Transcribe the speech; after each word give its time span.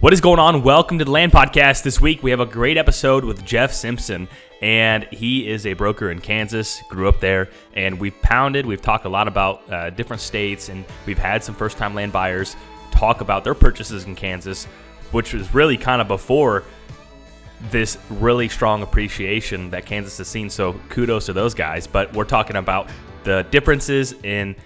What 0.00 0.14
is 0.14 0.22
going 0.22 0.38
on? 0.38 0.62
Welcome 0.62 0.98
to 1.00 1.04
the 1.04 1.10
Land 1.10 1.30
Podcast. 1.30 1.82
This 1.82 2.00
week 2.00 2.22
we 2.22 2.30
have 2.30 2.40
a 2.40 2.46
great 2.46 2.78
episode 2.78 3.22
with 3.22 3.44
Jeff 3.44 3.70
Simpson, 3.70 4.28
and 4.62 5.04
he 5.12 5.46
is 5.46 5.66
a 5.66 5.74
broker 5.74 6.10
in 6.10 6.22
Kansas, 6.22 6.80
grew 6.88 7.06
up 7.06 7.20
there, 7.20 7.50
and 7.74 8.00
we've 8.00 8.18
pounded, 8.22 8.64
we've 8.64 8.80
talked 8.80 9.04
a 9.04 9.10
lot 9.10 9.28
about 9.28 9.70
uh, 9.70 9.90
different 9.90 10.22
states, 10.22 10.70
and 10.70 10.86
we've 11.04 11.18
had 11.18 11.44
some 11.44 11.54
first 11.54 11.76
time 11.76 11.94
land 11.94 12.14
buyers 12.14 12.56
talk 12.90 13.20
about 13.20 13.44
their 13.44 13.52
purchases 13.54 14.04
in 14.04 14.14
Kansas, 14.16 14.64
which 15.12 15.34
was 15.34 15.52
really 15.52 15.76
kind 15.76 16.00
of 16.00 16.08
before 16.08 16.64
this 17.70 17.98
really 18.08 18.48
strong 18.48 18.82
appreciation 18.82 19.68
that 19.68 19.84
Kansas 19.84 20.16
has 20.16 20.28
seen. 20.28 20.48
So 20.48 20.80
kudos 20.88 21.26
to 21.26 21.34
those 21.34 21.52
guys. 21.52 21.86
But 21.86 22.10
we're 22.14 22.24
talking 22.24 22.56
about 22.56 22.88
the 23.24 23.46
differences 23.50 24.14
in 24.22 24.56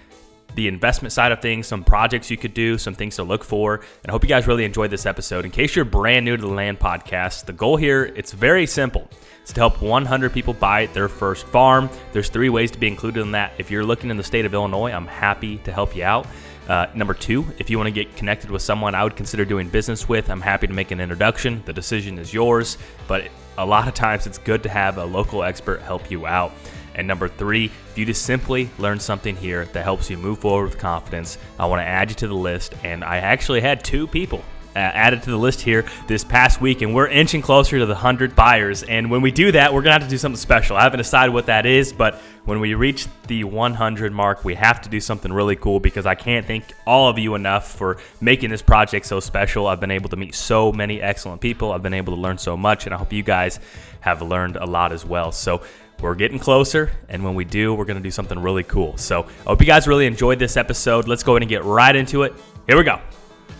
the 0.55 0.67
investment 0.67 1.11
side 1.11 1.31
of 1.31 1.41
things, 1.41 1.67
some 1.67 1.83
projects 1.83 2.31
you 2.31 2.37
could 2.37 2.53
do, 2.53 2.77
some 2.77 2.95
things 2.95 3.17
to 3.17 3.23
look 3.23 3.43
for. 3.43 3.75
And 3.75 4.09
I 4.09 4.11
hope 4.11 4.23
you 4.23 4.29
guys 4.29 4.47
really 4.47 4.65
enjoyed 4.65 4.89
this 4.89 5.05
episode. 5.05 5.45
In 5.45 5.51
case 5.51 5.75
you're 5.75 5.85
brand 5.85 6.25
new 6.25 6.35
to 6.35 6.41
the 6.41 6.47
Land 6.47 6.79
Podcast, 6.79 7.45
the 7.45 7.53
goal 7.53 7.77
here, 7.77 8.05
it's 8.15 8.31
very 8.31 8.65
simple. 8.65 9.09
It's 9.41 9.53
to 9.53 9.59
help 9.59 9.81
100 9.81 10.33
people 10.33 10.53
buy 10.53 10.87
their 10.87 11.07
first 11.07 11.45
farm. 11.47 11.89
There's 12.13 12.29
three 12.29 12.49
ways 12.49 12.71
to 12.71 12.79
be 12.79 12.87
included 12.87 13.21
in 13.21 13.31
that. 13.33 13.53
If 13.59 13.69
you're 13.69 13.85
looking 13.85 14.09
in 14.09 14.17
the 14.17 14.23
state 14.23 14.45
of 14.45 14.53
Illinois, 14.53 14.91
I'm 14.91 15.05
happy 15.05 15.57
to 15.59 15.71
help 15.71 15.95
you 15.95 16.03
out. 16.03 16.25
Uh, 16.67 16.87
number 16.95 17.13
two, 17.13 17.45
if 17.59 17.69
you 17.69 17.77
want 17.77 17.87
to 17.87 17.91
get 17.91 18.15
connected 18.15 18.49
with 18.49 18.61
someone 18.61 18.95
I 18.95 19.03
would 19.03 19.15
consider 19.15 19.45
doing 19.45 19.69
business 19.69 20.09
with, 20.09 20.29
I'm 20.29 20.41
happy 20.41 20.65
to 20.65 20.73
make 20.73 20.89
an 20.89 20.99
introduction. 20.99 21.61
The 21.65 21.73
decision 21.73 22.17
is 22.17 22.33
yours, 22.33 22.79
but 23.07 23.27
a 23.57 23.65
lot 23.65 23.87
of 23.87 23.93
times 23.93 24.25
it's 24.25 24.39
good 24.39 24.63
to 24.63 24.69
have 24.69 24.97
a 24.97 25.05
local 25.05 25.43
expert 25.43 25.81
help 25.81 26.09
you 26.09 26.25
out. 26.25 26.51
And 26.95 27.07
number 27.07 27.27
three, 27.27 27.65
if 27.65 27.97
you 27.97 28.05
just 28.05 28.23
simply 28.23 28.69
learn 28.79 28.99
something 28.99 29.35
here 29.35 29.65
that 29.65 29.83
helps 29.83 30.09
you 30.09 30.17
move 30.17 30.39
forward 30.39 30.69
with 30.69 30.79
confidence, 30.79 31.37
I 31.59 31.65
want 31.67 31.81
to 31.81 31.85
add 31.85 32.09
you 32.09 32.15
to 32.15 32.27
the 32.27 32.35
list. 32.35 32.73
And 32.83 33.03
I 33.03 33.17
actually 33.17 33.61
had 33.61 33.83
two 33.83 34.07
people 34.07 34.43
uh, 34.75 34.79
added 34.79 35.23
to 35.23 35.29
the 35.29 35.37
list 35.37 35.61
here 35.61 35.85
this 36.07 36.23
past 36.23 36.59
week, 36.59 36.81
and 36.81 36.93
we're 36.93 37.07
inching 37.07 37.41
closer 37.41 37.79
to 37.79 37.85
the 37.85 37.93
100 37.93 38.35
buyers. 38.35 38.83
And 38.83 39.09
when 39.09 39.21
we 39.21 39.31
do 39.31 39.53
that, 39.53 39.73
we're 39.73 39.81
going 39.81 39.95
to 39.95 39.99
have 40.01 40.03
to 40.03 40.09
do 40.09 40.17
something 40.17 40.37
special. 40.37 40.75
I 40.75 40.83
haven't 40.83 40.97
decided 40.97 41.33
what 41.33 41.45
that 41.45 41.65
is, 41.65 41.93
but 41.93 42.15
when 42.43 42.59
we 42.59 42.73
reach 42.73 43.07
the 43.27 43.45
100 43.45 44.11
mark, 44.11 44.43
we 44.43 44.53
have 44.55 44.81
to 44.81 44.89
do 44.89 44.99
something 44.99 45.31
really 45.31 45.55
cool 45.55 45.79
because 45.79 46.05
I 46.05 46.15
can't 46.15 46.45
thank 46.45 46.65
all 46.85 47.09
of 47.09 47.17
you 47.17 47.35
enough 47.35 47.71
for 47.71 47.97
making 48.19 48.49
this 48.49 48.61
project 48.61 49.05
so 49.05 49.19
special. 49.19 49.67
I've 49.67 49.79
been 49.79 49.91
able 49.91 50.09
to 50.09 50.17
meet 50.17 50.35
so 50.35 50.71
many 50.71 51.01
excellent 51.01 51.41
people, 51.41 51.71
I've 51.71 51.83
been 51.83 51.93
able 51.93 52.13
to 52.13 52.21
learn 52.21 52.37
so 52.37 52.57
much, 52.57 52.85
and 52.85 52.93
I 52.93 52.97
hope 52.97 53.13
you 53.13 53.23
guys 53.23 53.59
have 54.01 54.21
learned 54.21 54.57
a 54.57 54.65
lot 54.65 54.91
as 54.91 55.05
well. 55.05 55.31
So, 55.31 55.61
we're 56.01 56.15
getting 56.15 56.39
closer, 56.39 56.91
and 57.09 57.23
when 57.23 57.35
we 57.35 57.45
do, 57.45 57.73
we're 57.73 57.85
going 57.85 57.97
to 57.97 58.03
do 58.03 58.11
something 58.11 58.37
really 58.37 58.63
cool. 58.63 58.97
So, 58.97 59.23
I 59.23 59.43
hope 59.43 59.61
you 59.61 59.67
guys 59.67 59.87
really 59.87 60.05
enjoyed 60.05 60.39
this 60.39 60.57
episode. 60.57 61.07
Let's 61.07 61.23
go 61.23 61.33
ahead 61.33 61.43
and 61.43 61.49
get 61.49 61.63
right 61.63 61.95
into 61.95 62.23
it. 62.23 62.33
Here 62.67 62.77
we 62.77 62.83
go. 62.83 62.99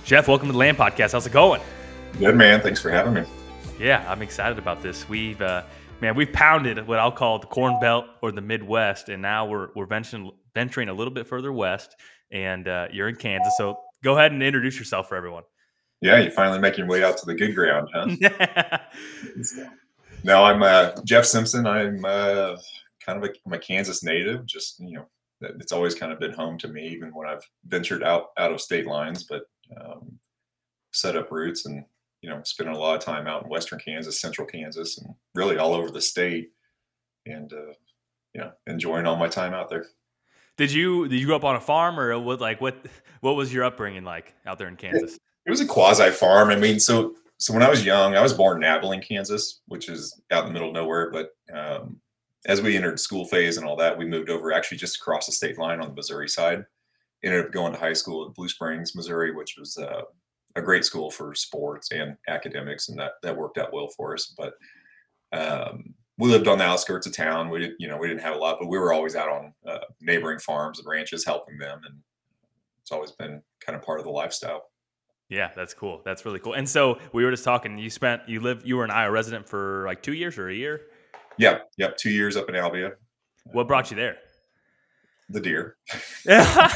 Jeff, 0.03 0.27
welcome 0.27 0.47
to 0.47 0.51
the 0.51 0.57
Land 0.57 0.77
Podcast. 0.77 1.13
How's 1.13 1.25
it 1.25 1.33
going? 1.33 1.61
Good, 2.19 2.35
man. 2.35 2.61
Thanks 2.61 2.81
for 2.81 2.91
having 2.91 3.13
me. 3.13 3.23
Yeah, 3.79 4.05
I'm 4.09 4.21
excited 4.21 4.57
about 4.57 4.81
this. 4.81 5.07
We've, 5.09 5.41
uh, 5.41 5.63
man, 6.01 6.15
we've 6.15 6.31
pounded 6.31 6.85
what 6.87 6.99
I'll 6.99 7.11
call 7.11 7.39
the 7.39 7.47
Corn 7.47 7.79
Belt 7.79 8.05
or 8.21 8.31
the 8.31 8.41
Midwest, 8.41 9.09
and 9.09 9.21
now 9.21 9.45
we're 9.45 9.69
we're 9.75 9.85
venturing 9.85 10.31
venturing 10.53 10.89
a 10.89 10.93
little 10.93 11.13
bit 11.13 11.27
further 11.27 11.51
west. 11.51 11.95
And 12.31 12.67
uh, 12.67 12.87
you're 12.91 13.07
in 13.07 13.15
Kansas, 13.15 13.53
so 13.57 13.77
go 14.03 14.17
ahead 14.17 14.31
and 14.31 14.41
introduce 14.41 14.77
yourself 14.77 15.07
for 15.07 15.15
everyone. 15.15 15.43
Yeah, 16.01 16.19
you're 16.19 16.31
finally 16.31 16.59
making 16.59 16.85
your 16.85 16.87
way 16.87 17.03
out 17.03 17.17
to 17.17 17.25
the 17.25 17.33
good 17.33 17.55
ground, 17.55 17.89
huh? 17.93 18.77
no, 20.25 20.43
I'm 20.43 20.63
uh, 20.63 20.91
Jeff 21.03 21.23
Simpson. 21.23 21.67
I'm 21.67 22.03
uh, 22.03 22.57
kind 23.05 23.23
of 23.23 23.29
a, 23.29 23.33
I'm 23.45 23.53
a 23.53 23.59
Kansas 23.59 24.03
native. 24.03 24.45
Just 24.47 24.79
you 24.79 24.95
know, 24.95 25.05
it's 25.41 25.71
always 25.71 25.93
kind 25.93 26.11
of 26.11 26.19
been 26.19 26.33
home 26.33 26.57
to 26.57 26.67
me, 26.67 26.87
even 26.87 27.13
when 27.13 27.27
I've 27.27 27.43
ventured 27.67 28.03
out 28.03 28.29
out 28.37 28.51
of 28.51 28.59
state 28.59 28.87
lines. 28.87 29.23
But 29.23 29.43
um, 29.79 30.17
set 30.91 31.15
up 31.15 31.31
roots 31.31 31.67
and 31.67 31.85
you 32.23 32.29
know 32.29 32.41
spending 32.43 32.75
a 32.75 32.79
lot 32.79 32.95
of 32.95 33.01
time 33.01 33.27
out 33.27 33.43
in 33.43 33.49
western 33.49 33.79
Kansas, 33.79 34.19
central 34.19 34.47
Kansas, 34.47 34.97
and 34.97 35.13
really 35.35 35.57
all 35.57 35.75
over 35.75 35.91
the 35.91 36.01
state, 36.01 36.49
and 37.27 37.53
uh, 37.53 37.73
you 38.33 38.41
know 38.41 38.51
enjoying 38.65 39.05
all 39.05 39.17
my 39.17 39.27
time 39.27 39.53
out 39.53 39.69
there. 39.69 39.85
Did 40.57 40.71
you 40.71 41.07
did 41.07 41.19
you 41.19 41.27
grow 41.27 41.35
up 41.35 41.43
on 41.43 41.55
a 41.55 41.61
farm 41.61 41.99
or 41.99 42.17
what? 42.17 42.41
Like 42.41 42.59
what 42.61 42.83
what 43.21 43.35
was 43.35 43.53
your 43.53 43.63
upbringing 43.63 44.03
like 44.03 44.33
out 44.47 44.57
there 44.57 44.69
in 44.69 44.75
Kansas? 44.75 45.19
It 45.45 45.51
was 45.51 45.61
a 45.61 45.67
quasi 45.67 46.09
farm. 46.09 46.49
I 46.49 46.55
mean, 46.55 46.79
so 46.79 47.13
so 47.37 47.53
when 47.53 47.63
I 47.63 47.69
was 47.69 47.85
young, 47.85 48.15
I 48.15 48.21
was 48.21 48.33
born 48.33 48.57
in 48.57 48.63
Abilene, 48.63 49.01
Kansas, 49.01 49.61
which 49.67 49.89
is 49.89 50.21
out 50.31 50.43
in 50.43 50.47
the 50.47 50.53
middle 50.53 50.69
of 50.69 50.73
nowhere. 50.73 51.11
But 51.11 51.29
um, 51.53 51.99
as 52.47 52.61
we 52.61 52.75
entered 52.75 52.99
school 52.99 53.25
phase 53.25 53.57
and 53.57 53.65
all 53.65 53.75
that, 53.77 53.97
we 53.97 54.05
moved 54.05 54.29
over 54.29 54.53
actually 54.53 54.77
just 54.77 54.97
across 54.97 55.25
the 55.25 55.31
state 55.31 55.57
line 55.57 55.81
on 55.81 55.89
the 55.89 55.95
Missouri 55.95 56.29
side. 56.29 56.65
Ended 57.23 57.45
up 57.45 57.51
going 57.51 57.73
to 57.73 57.79
high 57.79 57.93
school 57.93 58.25
at 58.25 58.35
Blue 58.35 58.47
Springs, 58.47 58.95
Missouri, 58.95 59.33
which 59.33 59.55
was 59.57 59.77
uh, 59.77 60.03
a 60.55 60.61
great 60.61 60.85
school 60.85 61.09
for 61.09 61.33
sports 61.33 61.91
and 61.91 62.15
academics, 62.27 62.89
and 62.89 62.99
that 62.99 63.13
that 63.23 63.35
worked 63.35 63.57
out 63.57 63.73
well 63.73 63.87
for 63.87 64.13
us. 64.13 64.33
But 64.37 64.53
um, 65.33 65.93
we 66.17 66.29
lived 66.29 66.47
on 66.47 66.59
the 66.59 66.65
outskirts 66.65 67.07
of 67.07 67.15
town. 67.15 67.49
We 67.49 67.59
didn't, 67.59 67.75
you 67.79 67.87
know, 67.87 67.97
we 67.97 68.07
didn't 68.07 68.21
have 68.21 68.35
a 68.35 68.39
lot, 68.39 68.57
but 68.59 68.69
we 68.69 68.77
were 68.77 68.93
always 68.93 69.15
out 69.15 69.29
on 69.29 69.53
uh, 69.67 69.79
neighboring 69.99 70.39
farms 70.39 70.79
and 70.79 70.87
ranches 70.87 71.25
helping 71.25 71.57
them, 71.57 71.81
and 71.85 71.95
it's 72.81 72.91
always 72.91 73.11
been 73.11 73.41
kind 73.59 73.75
of 73.75 73.83
part 73.83 73.99
of 73.99 74.05
the 74.05 74.11
lifestyle. 74.11 74.69
Yeah, 75.29 75.51
that's 75.55 75.73
cool. 75.73 76.01
That's 76.05 76.25
really 76.25 76.39
cool. 76.39 76.53
And 76.53 76.67
so 76.67 76.99
we 77.13 77.23
were 77.25 77.31
just 77.31 77.43
talking. 77.43 77.77
You 77.77 77.89
spent 77.89 78.21
you 78.27 78.39
live 78.39 78.61
you 78.65 78.77
were 78.77 78.83
an 78.83 78.91
Iowa 78.91 79.11
resident 79.11 79.47
for 79.47 79.85
like 79.85 80.03
two 80.03 80.13
years 80.13 80.37
or 80.37 80.49
a 80.49 80.53
year. 80.53 80.81
Yep, 81.37 81.71
yep, 81.77 81.97
two 81.97 82.11
years 82.11 82.37
up 82.37 82.47
in 82.47 82.55
Albia. 82.55 82.93
What 83.51 83.67
brought 83.67 83.91
you 83.91 83.97
there? 83.97 84.17
The 85.29 85.39
deer. 85.39 85.77
Yeah, 86.25 86.71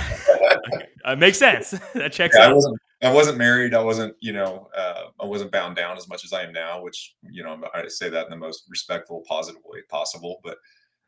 it 1.05 1.19
makes 1.19 1.37
sense. 1.37 1.71
that 1.93 2.11
checks 2.11 2.35
yeah, 2.35 2.45
out. 2.45 2.51
I 2.51 2.53
wasn't 2.53 2.79
I 3.01 3.13
wasn't 3.13 3.37
married. 3.37 3.73
I 3.73 3.81
wasn't, 3.81 4.15
you 4.19 4.33
know, 4.33 4.67
uh, 4.75 5.05
I 5.21 5.25
wasn't 5.25 5.51
bound 5.51 5.77
down 5.77 5.97
as 5.97 6.09
much 6.09 6.25
as 6.25 6.33
I 6.33 6.43
am 6.43 6.51
now, 6.51 6.81
which, 6.81 7.15
you 7.29 7.43
know, 7.43 7.57
I 7.73 7.87
say 7.87 8.09
that 8.09 8.25
in 8.25 8.29
the 8.29 8.35
most 8.35 8.65
respectful, 8.69 9.23
positive 9.25 9.61
way 9.65 9.79
possible. 9.89 10.41
But 10.43 10.57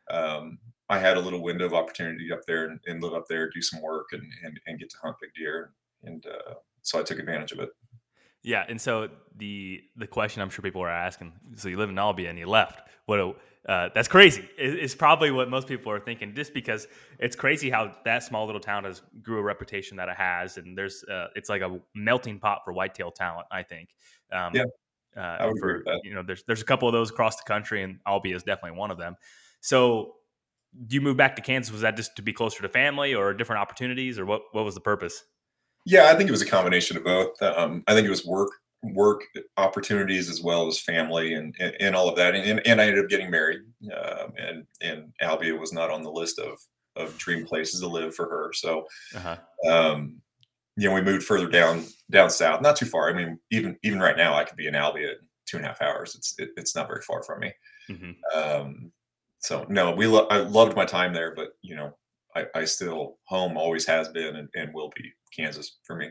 um, 0.10 0.58
I 0.88 1.00
had 1.00 1.18
a 1.18 1.20
little 1.20 1.42
window 1.42 1.66
of 1.66 1.74
opportunity 1.74 2.32
up 2.32 2.46
there 2.48 2.66
and, 2.70 2.80
and 2.88 3.04
live 3.04 3.14
up 3.14 3.28
there, 3.28 3.50
do 3.50 3.62
some 3.62 3.82
work 3.82 4.10
and, 4.14 4.24
and, 4.46 4.58
and 4.68 4.80
get 4.80 4.90
to 4.92 4.98
hunt 5.04 5.18
big 5.20 5.32
deer. 5.36 5.74
And 6.04 6.26
uh, 6.26 6.54
so 6.82 7.00
I 7.00 7.04
took 7.04 7.20
advantage 7.20 7.52
of 7.52 7.60
it. 7.60 7.70
Yeah, 8.44 8.66
and 8.68 8.80
so 8.80 9.10
the 9.38 9.82
the 9.98 10.08
question 10.08 10.42
I'm 10.42 10.50
sure 10.50 10.64
people 10.64 10.82
are 10.82 10.90
asking: 10.90 11.34
so 11.56 11.70
you 11.70 11.78
live 11.78 11.90
in 11.90 11.96
Albia 11.96 12.30
and 12.30 12.40
you 12.40 12.48
left? 12.48 12.90
What? 13.06 13.20
A, 13.20 13.34
uh, 13.70 13.90
that's 13.94 14.08
crazy. 14.08 14.50
It's 14.58 14.96
probably 14.96 15.30
what 15.30 15.48
most 15.48 15.68
people 15.68 15.92
are 15.92 16.00
thinking, 16.00 16.34
just 16.34 16.52
because 16.54 16.88
it's 17.20 17.36
crazy 17.36 17.70
how 17.70 17.96
that 18.06 18.24
small 18.24 18.48
little 18.48 18.62
town 18.62 18.86
has 18.86 19.04
grew 19.22 19.38
a 19.38 19.44
reputation 19.44 19.98
that 19.98 20.10
it 20.10 20.16
has, 20.16 20.58
and 20.58 20.76
there's 20.76 21.04
uh, 21.04 21.28
it's 21.36 21.50
like 21.50 21.62
a 21.62 21.80
melting 21.94 22.40
pot 22.40 22.62
for 22.66 22.74
whitetail 22.74 23.12
talent. 23.12 23.46
I 23.52 23.62
think. 23.62 23.90
Um, 24.32 24.54
yeah. 24.56 24.64
Uh, 25.16 25.52
for 25.60 25.84
you 26.04 26.16
know, 26.16 26.24
there's 26.26 26.44
there's 26.44 26.62
a 26.62 26.66
couple 26.66 26.88
of 26.88 26.94
those 26.94 27.12
across 27.12 27.36
the 27.36 27.44
country, 27.44 27.84
and 27.84 28.00
Albia 28.08 28.36
is 28.36 28.44
definitely 28.44 28.80
one 28.80 28.90
of 28.90 28.98
them. 28.98 29.16
So, 29.60 30.16
do 30.88 30.96
you 30.96 31.02
move 31.02 31.18
back 31.18 31.36
to 31.36 31.42
Kansas? 31.42 31.72
Was 31.72 31.82
that 31.82 31.98
just 31.98 32.16
to 32.16 32.22
be 32.22 32.34
closer 32.34 32.62
to 32.62 32.70
family, 32.70 33.14
or 33.14 33.34
different 33.34 33.62
opportunities, 33.62 34.18
or 34.18 34.26
what? 34.26 34.42
What 34.54 34.66
was 34.66 34.74
the 34.74 34.82
purpose? 34.82 35.24
Yeah, 35.86 36.10
I 36.10 36.16
think 36.16 36.28
it 36.28 36.32
was 36.32 36.42
a 36.42 36.48
combination 36.48 36.98
of 36.98 37.04
both. 37.04 37.42
Um, 37.42 37.84
I 37.88 37.94
think 37.94 38.06
it 38.06 38.12
was 38.12 38.26
work 38.26 38.52
work 38.84 39.24
opportunities 39.58 40.28
as 40.30 40.42
well 40.42 40.68
as 40.68 40.80
family 40.80 41.34
and 41.34 41.56
and, 41.60 41.76
and 41.80 41.96
all 41.96 42.10
of 42.10 42.16
that. 42.16 42.36
And, 42.36 42.66
and 42.66 42.82
I 42.82 42.88
ended 42.88 43.04
up 43.04 43.10
getting 43.10 43.30
married, 43.30 43.62
um, 43.96 44.34
and 44.38 44.66
and 44.82 45.14
Albia 45.22 45.60
was 45.60 45.74
not 45.74 45.90
on 45.90 46.04
the 46.04 46.12
list 46.12 46.40
of 46.40 46.60
of 46.96 47.18
dream 47.18 47.46
places 47.46 47.80
to 47.80 47.88
live 47.88 48.14
for 48.14 48.30
her. 48.30 48.52
So, 48.54 48.86
uh-huh. 49.16 49.38
um, 49.70 50.18
you 50.76 50.88
know, 50.88 50.94
we 50.96 51.02
moved 51.02 51.24
further 51.24 51.48
down 51.48 51.86
down 52.10 52.30
south, 52.30 52.62
not 52.62 52.76
too 52.76 52.86
far. 52.86 53.10
I 53.10 53.14
mean, 53.14 53.40
even 53.52 53.78
even 53.84 54.00
right 54.00 54.18
now, 54.18 54.36
I 54.36 54.44
could 54.44 54.58
be 54.58 54.68
in 54.68 54.74
Albia 54.74 55.12
in 55.12 55.18
two 55.46 55.58
and 55.58 55.66
a 55.66 55.70
half 55.70 55.82
hours. 55.82 56.16
It's 56.16 56.36
it, 56.38 56.50
it's 56.58 56.76
not 56.76 56.88
very 56.88 57.02
far 57.02 57.24
from 57.24 57.40
me. 57.40 57.54
Mm-hmm. 57.90 58.40
Um, 58.40 58.92
so 59.40 59.66
no, 59.70 59.92
we 59.92 60.08
lo- 60.08 60.28
I 60.30 60.38
loved 60.38 60.76
my 60.76 60.86
time 60.86 61.14
there, 61.14 61.34
but 61.34 61.50
you 61.62 61.76
know, 61.76 61.96
I, 62.36 62.46
I 62.56 62.66
still 62.66 63.18
home 63.26 63.58
always 63.58 63.86
has 63.86 64.10
been 64.10 64.36
and, 64.36 64.50
and 64.56 64.74
will 64.74 64.92
be 64.96 65.12
Kansas 65.36 65.80
for 65.84 65.96
me. 65.96 66.10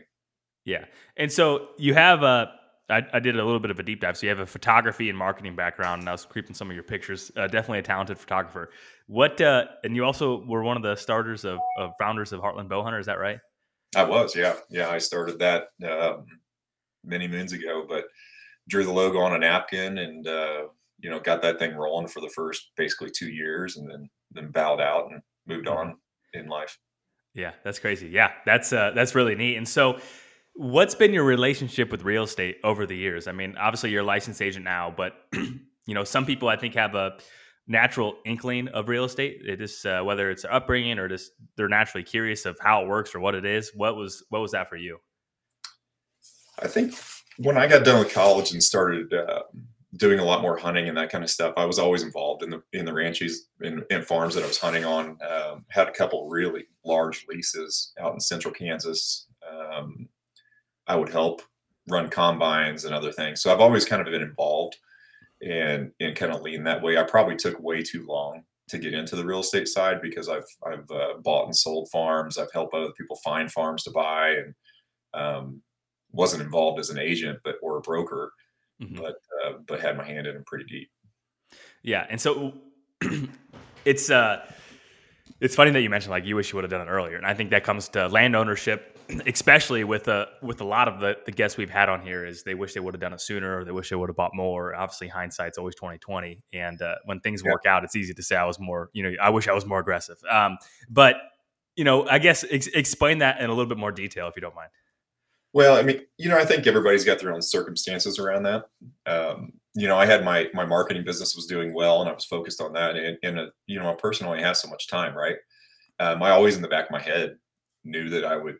Yeah. 0.65 0.85
And 1.17 1.31
so 1.31 1.69
you 1.77 1.93
have 1.93 2.23
a, 2.23 2.51
I, 2.89 3.03
I 3.13 3.19
did 3.19 3.39
a 3.39 3.43
little 3.43 3.59
bit 3.59 3.71
of 3.71 3.79
a 3.79 3.83
deep 3.83 4.01
dive. 4.01 4.17
So 4.17 4.25
you 4.25 4.29
have 4.29 4.39
a 4.39 4.45
photography 4.45 5.09
and 5.09 5.17
marketing 5.17 5.55
background, 5.55 6.01
and 6.01 6.09
I 6.09 6.11
was 6.11 6.25
creeping 6.25 6.53
some 6.53 6.69
of 6.69 6.75
your 6.75 6.83
pictures. 6.83 7.31
Uh, 7.35 7.47
definitely 7.47 7.79
a 7.79 7.83
talented 7.83 8.17
photographer. 8.17 8.69
What, 9.07 9.39
uh, 9.39 9.65
and 9.83 9.95
you 9.95 10.03
also 10.03 10.43
were 10.45 10.61
one 10.63 10.77
of 10.77 10.83
the 10.83 10.95
starters 10.95 11.45
of, 11.45 11.59
of 11.77 11.91
founders 11.99 12.33
of 12.33 12.41
Heartland 12.41 12.67
Bowhunter. 12.67 12.99
Is 12.99 13.05
that 13.05 13.19
right? 13.19 13.39
I 13.95 14.03
was, 14.03 14.35
yeah. 14.35 14.55
Yeah. 14.69 14.89
I 14.89 14.97
started 14.97 15.39
that 15.39 15.69
um, 15.89 16.25
many 17.03 17.27
moons 17.27 17.53
ago, 17.53 17.85
but 17.87 18.05
drew 18.69 18.83
the 18.83 18.91
logo 18.91 19.19
on 19.19 19.33
a 19.33 19.37
napkin 19.37 19.97
and, 19.97 20.27
uh, 20.27 20.63
you 20.99 21.09
know, 21.09 21.19
got 21.19 21.41
that 21.41 21.59
thing 21.59 21.75
rolling 21.75 22.07
for 22.07 22.21
the 22.21 22.29
first 22.29 22.71
basically 22.77 23.09
two 23.09 23.29
years 23.29 23.77
and 23.77 23.89
then, 23.89 24.09
then 24.31 24.51
bowed 24.51 24.79
out 24.79 25.11
and 25.11 25.21
moved 25.47 25.65
mm-hmm. 25.65 25.77
on 25.77 25.97
in 26.33 26.47
life. 26.47 26.77
Yeah, 27.33 27.51
that's 27.63 27.79
crazy. 27.79 28.07
Yeah, 28.07 28.31
that's 28.45 28.73
uh, 28.73 28.91
that's 28.93 29.15
really 29.15 29.35
neat. 29.35 29.55
And 29.57 29.67
so, 29.67 29.99
what's 30.55 30.95
been 30.95 31.13
your 31.13 31.23
relationship 31.23 31.91
with 31.91 32.03
real 32.03 32.23
estate 32.23 32.57
over 32.63 32.85
the 32.85 32.95
years? 32.95 33.27
I 33.27 33.31
mean, 33.31 33.55
obviously 33.57 33.91
you're 33.91 34.01
a 34.01 34.05
licensed 34.05 34.41
agent 34.41 34.65
now, 34.65 34.93
but 34.95 35.13
you 35.33 35.93
know, 35.93 36.03
some 36.03 36.25
people 36.25 36.49
I 36.49 36.57
think 36.57 36.75
have 36.75 36.95
a 36.95 37.17
natural 37.67 38.15
inkling 38.25 38.67
of 38.69 38.89
real 38.89 39.05
estate. 39.05 39.41
It 39.47 39.61
is 39.61 39.85
uh, 39.85 40.01
whether 40.03 40.29
it's 40.29 40.45
upbringing 40.45 40.99
or 40.99 41.07
just 41.07 41.31
they're 41.55 41.69
naturally 41.69 42.03
curious 42.03 42.45
of 42.45 42.57
how 42.59 42.83
it 42.83 42.87
works 42.87 43.15
or 43.15 43.19
what 43.19 43.35
it 43.35 43.45
is. 43.45 43.71
What 43.75 43.95
was 43.95 44.23
what 44.29 44.39
was 44.39 44.51
that 44.51 44.69
for 44.69 44.75
you? 44.75 44.97
I 46.59 46.67
think 46.67 46.93
when 47.37 47.57
I 47.57 47.67
got 47.67 47.85
done 47.85 47.99
with 47.99 48.13
college 48.13 48.51
and 48.51 48.61
started 48.61 49.13
uh, 49.13 49.43
doing 49.97 50.19
a 50.19 50.23
lot 50.23 50.41
more 50.41 50.57
hunting 50.57 50.87
and 50.87 50.97
that 50.97 51.11
kind 51.11 51.23
of 51.23 51.29
stuff, 51.29 51.53
I 51.57 51.65
was 51.65 51.79
always 51.79 52.03
involved 52.03 52.43
in 52.43 52.49
the 52.49 52.63
in 52.73 52.85
the 52.85 52.93
ranches 52.93 53.47
and, 53.59 53.83
and 53.89 54.05
farms 54.05 54.35
that 54.35 54.43
I 54.43 54.47
was 54.47 54.57
hunting 54.57 54.85
on. 54.85 55.17
Um, 55.29 55.65
had 55.69 55.87
a 55.87 55.91
couple 55.91 56.29
really 56.29 56.65
large 56.85 57.25
leases 57.29 57.93
out 57.99 58.13
in 58.13 58.19
central 58.19 58.53
Kansas. 58.53 59.27
Um, 59.49 60.07
I 60.87 60.95
would 60.95 61.09
help 61.09 61.41
run 61.89 62.09
combines 62.09 62.85
and 62.85 62.93
other 62.93 63.11
things. 63.11 63.41
So 63.41 63.51
I've 63.51 63.59
always 63.59 63.85
kind 63.85 64.01
of 64.01 64.11
been 64.11 64.21
involved 64.21 64.77
and 65.41 65.91
and 65.99 66.15
kind 66.15 66.31
of 66.31 66.41
lean 66.41 66.63
that 66.63 66.81
way. 66.81 66.97
I 66.97 67.03
probably 67.03 67.35
took 67.35 67.59
way 67.59 67.81
too 67.81 68.05
long 68.05 68.43
to 68.69 68.77
get 68.77 68.93
into 68.93 69.15
the 69.15 69.25
real 69.25 69.41
estate 69.41 69.67
side 69.67 70.01
because 70.01 70.29
I've 70.29 70.47
I've 70.65 70.89
uh, 70.89 71.17
bought 71.23 71.45
and 71.45 71.55
sold 71.55 71.89
farms. 71.89 72.37
I've 72.37 72.51
helped 72.53 72.73
other 72.73 72.91
people 72.97 73.17
find 73.17 73.51
farms 73.51 73.83
to 73.83 73.91
buy 73.91 74.29
and 74.29 74.55
um, 75.13 75.61
wasn't 76.11 76.43
involved 76.43 76.79
as 76.79 76.89
an 76.89 76.99
agent 76.99 77.39
but 77.43 77.55
or 77.61 77.77
a 77.77 77.81
broker, 77.81 78.31
mm-hmm. 78.81 78.95
but 78.95 79.15
uh, 79.45 79.53
but 79.67 79.79
had 79.79 79.97
my 79.97 80.05
hand 80.05 80.27
in 80.27 80.33
them 80.33 80.43
pretty 80.45 80.65
deep. 80.65 80.89
Yeah, 81.83 82.05
and 82.09 82.19
so 82.19 82.53
it's 83.85 84.09
uh 84.09 84.45
it's 85.39 85.55
funny 85.55 85.71
that 85.71 85.81
you 85.81 85.89
mentioned 85.89 86.11
like 86.11 86.25
you 86.25 86.35
wish 86.35 86.51
you 86.51 86.57
would 86.57 86.63
have 86.63 86.71
done 86.71 86.87
it 86.87 86.89
earlier, 86.89 87.17
and 87.17 87.25
I 87.25 87.33
think 87.33 87.49
that 87.49 87.63
comes 87.63 87.89
to 87.89 88.07
land 88.07 88.35
ownership, 88.35 88.99
especially 89.25 89.83
with 89.83 90.07
a 90.07 90.13
uh, 90.13 90.25
with 90.43 90.61
a 90.61 90.63
lot 90.63 90.87
of 90.87 90.99
the, 90.99 91.17
the 91.25 91.31
guests 91.31 91.57
we've 91.57 91.69
had 91.69 91.89
on 91.89 92.01
here 92.01 92.25
is 92.25 92.43
they 92.43 92.53
wish 92.53 92.73
they 92.73 92.79
would 92.79 92.93
have 92.93 93.01
done 93.01 93.13
it 93.13 93.21
sooner, 93.21 93.59
or 93.59 93.65
they 93.65 93.71
wish 93.71 93.89
they 93.89 93.95
would 93.95 94.09
have 94.09 94.15
bought 94.15 94.35
more. 94.35 94.75
Obviously, 94.75 95.07
hindsight's 95.07 95.57
always 95.57 95.75
twenty 95.75 95.97
twenty, 95.97 96.43
and 96.53 96.81
uh, 96.81 96.95
when 97.05 97.19
things 97.19 97.41
yeah. 97.43 97.51
work 97.51 97.65
out, 97.65 97.83
it's 97.83 97.95
easy 97.95 98.13
to 98.13 98.23
say 98.23 98.35
I 98.35 98.45
was 98.45 98.59
more, 98.59 98.89
you 98.93 99.03
know, 99.03 99.13
I 99.21 99.31
wish 99.31 99.47
I 99.47 99.53
was 99.53 99.65
more 99.65 99.79
aggressive. 99.79 100.17
Um, 100.29 100.57
but 100.89 101.15
you 101.75 101.83
know, 101.83 102.07
I 102.07 102.19
guess 102.19 102.45
ex- 102.49 102.67
explain 102.67 103.19
that 103.19 103.39
in 103.39 103.49
a 103.49 103.53
little 103.53 103.65
bit 103.65 103.77
more 103.77 103.91
detail 103.91 104.27
if 104.27 104.35
you 104.35 104.41
don't 104.41 104.55
mind. 104.55 104.69
Well, 105.53 105.75
I 105.75 105.81
mean, 105.81 106.01
you 106.17 106.29
know, 106.29 106.37
I 106.37 106.45
think 106.45 106.65
everybody's 106.65 107.03
got 107.03 107.19
their 107.19 107.33
own 107.33 107.41
circumstances 107.41 108.17
around 108.19 108.43
that. 108.43 108.65
Um, 109.05 109.53
you 109.73 109.87
know, 109.87 109.97
I 109.97 110.05
had 110.05 110.23
my 110.23 110.49
my 110.53 110.65
marketing 110.65 111.03
business 111.03 111.35
was 111.35 111.45
doing 111.45 111.73
well, 111.73 112.01
and 112.01 112.09
I 112.09 112.13
was 112.13 112.25
focused 112.25 112.61
on 112.61 112.73
that. 112.73 112.95
And, 112.95 113.17
and 113.23 113.39
uh, 113.39 113.45
you 113.67 113.79
know, 113.79 113.91
a 113.91 113.97
person 113.97 114.27
only 114.27 114.41
has 114.41 114.61
so 114.61 114.69
much 114.69 114.87
time, 114.87 115.15
right? 115.15 115.37
Um, 115.99 116.23
I 116.23 116.31
always, 116.31 116.55
in 116.55 116.61
the 116.61 116.67
back 116.67 116.85
of 116.85 116.91
my 116.91 117.01
head, 117.01 117.37
knew 117.83 118.09
that 118.09 118.25
I 118.25 118.35
would 118.37 118.57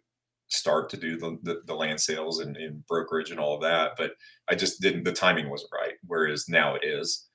start 0.50 0.90
to 0.90 0.98
do 0.98 1.18
the 1.18 1.38
the, 1.44 1.62
the 1.66 1.74
land 1.74 2.00
sales 2.00 2.40
and, 2.40 2.58
and, 2.58 2.86
brokerage 2.88 3.32
and 3.32 3.40
all 3.40 3.56
of 3.56 3.62
that, 3.62 3.94
but 3.98 4.12
I 4.50 4.56
just 4.56 4.82
didn't. 4.82 5.04
The 5.04 5.14
timing 5.14 5.50
wasn't 5.50 5.72
right. 5.74 5.96
Whereas 6.08 6.50
now 6.50 6.76
it 6.76 6.84
is. 6.86 7.28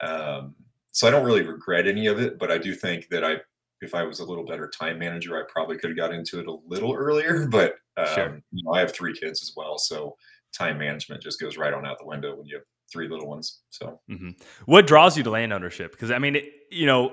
Um, 0.00 0.54
so 0.92 1.08
I 1.08 1.10
don't 1.10 1.24
really 1.24 1.42
regret 1.42 1.86
any 1.86 2.06
of 2.06 2.20
it, 2.20 2.38
but 2.38 2.50
I 2.50 2.58
do 2.58 2.74
think 2.74 3.08
that 3.10 3.24
I 3.24 3.36
if 3.80 3.94
I 3.94 4.02
was 4.04 4.20
a 4.20 4.24
little 4.24 4.44
better 4.44 4.68
time 4.68 4.98
manager, 4.98 5.36
I 5.36 5.42
probably 5.48 5.76
could 5.76 5.90
have 5.90 5.96
got 5.96 6.12
into 6.12 6.40
it 6.40 6.46
a 6.46 6.56
little 6.66 6.94
earlier. 6.94 7.46
But 7.50 7.76
um, 7.96 8.06
sure. 8.14 8.40
you 8.52 8.64
know, 8.64 8.72
I 8.72 8.80
have 8.80 8.92
three 8.92 9.14
kids 9.14 9.42
as 9.42 9.52
well, 9.56 9.78
so 9.78 10.16
time 10.52 10.78
management 10.78 11.22
just 11.22 11.40
goes 11.40 11.56
right 11.56 11.72
on 11.72 11.86
out 11.86 11.98
the 11.98 12.06
window 12.06 12.36
when 12.36 12.46
you 12.46 12.56
have 12.56 12.64
three 12.92 13.08
little 13.08 13.28
ones. 13.28 13.60
So, 13.70 14.00
mm-hmm. 14.10 14.30
what 14.66 14.86
draws 14.86 15.16
you 15.16 15.22
to 15.24 15.30
land 15.30 15.52
ownership? 15.52 15.92
Because 15.92 16.10
I 16.10 16.18
mean, 16.18 16.36
it, 16.36 16.44
you 16.70 16.86
know, 16.86 17.12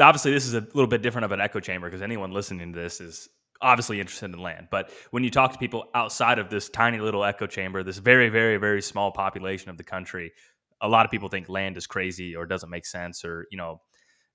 obviously 0.00 0.32
this 0.32 0.46
is 0.46 0.54
a 0.54 0.60
little 0.60 0.86
bit 0.86 1.02
different 1.02 1.24
of 1.24 1.32
an 1.32 1.40
echo 1.40 1.60
chamber 1.60 1.88
because 1.88 2.02
anyone 2.02 2.32
listening 2.32 2.72
to 2.72 2.78
this 2.78 3.00
is 3.00 3.28
obviously 3.62 4.00
interested 4.00 4.32
in 4.32 4.40
land. 4.40 4.68
But 4.70 4.90
when 5.10 5.24
you 5.24 5.30
talk 5.30 5.52
to 5.52 5.58
people 5.58 5.84
outside 5.94 6.38
of 6.38 6.50
this 6.50 6.68
tiny 6.68 6.98
little 6.98 7.24
echo 7.24 7.46
chamber, 7.46 7.82
this 7.82 7.98
very, 7.98 8.28
very, 8.28 8.58
very 8.58 8.82
small 8.82 9.10
population 9.10 9.70
of 9.70 9.78
the 9.78 9.84
country, 9.84 10.32
a 10.80 10.88
lot 10.88 11.04
of 11.04 11.10
people 11.10 11.28
think 11.28 11.48
land 11.48 11.76
is 11.76 11.86
crazy 11.86 12.36
or 12.36 12.46
doesn't 12.46 12.70
make 12.70 12.86
sense 12.86 13.24
or 13.24 13.46
you 13.50 13.58
know 13.58 13.80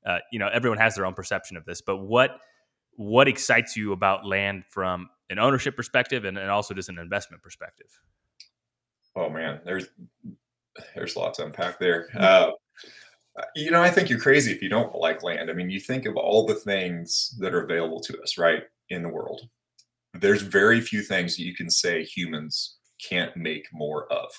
uh, 0.06 0.20
you 0.32 0.40
know 0.40 0.50
everyone 0.52 0.78
has 0.78 0.96
their 0.96 1.06
own 1.06 1.14
perception 1.14 1.58
of 1.58 1.66
this 1.66 1.82
but 1.82 1.98
what 1.98 2.32
what 2.98 3.28
excites 3.28 3.76
you 3.78 3.94
about 3.94 4.26
land 4.26 4.64
from 4.70 5.10
an 5.32 5.40
ownership 5.40 5.76
perspective 5.76 6.26
and, 6.26 6.38
and 6.38 6.50
also 6.50 6.74
just 6.74 6.90
an 6.90 7.00
investment 7.00 7.42
perspective. 7.42 7.88
Oh 9.16 9.30
man. 9.30 9.62
There's 9.66 9.88
there's 10.96 11.16
lots 11.16 11.40
to 11.40 11.46
unpack 11.46 11.80
there. 11.80 12.08
Uh, 12.18 12.52
you 13.56 13.72
know 13.72 13.82
i 13.82 13.90
think 13.90 14.10
you're 14.10 14.20
crazy 14.20 14.52
if 14.52 14.62
you 14.62 14.70
don't 14.70 14.94
like 14.96 15.24
land. 15.24 15.50
I 15.50 15.54
mean 15.54 15.70
you 15.70 15.80
think 15.80 16.06
of 16.06 16.18
all 16.18 16.46
the 16.46 16.56
things 16.56 17.36
that 17.40 17.54
are 17.54 17.64
available 17.64 18.02
to 18.02 18.22
us 18.22 18.38
right 18.38 18.64
in 18.90 19.04
the 19.04 19.10
world. 19.10 19.42
There's 20.14 20.42
very 20.42 20.82
few 20.82 21.02
things 21.02 21.40
you 21.40 21.56
can 21.56 21.70
say 21.70 22.04
humans 22.04 22.78
can't 23.02 23.36
make 23.38 23.68
more 23.72 24.12
of. 24.12 24.30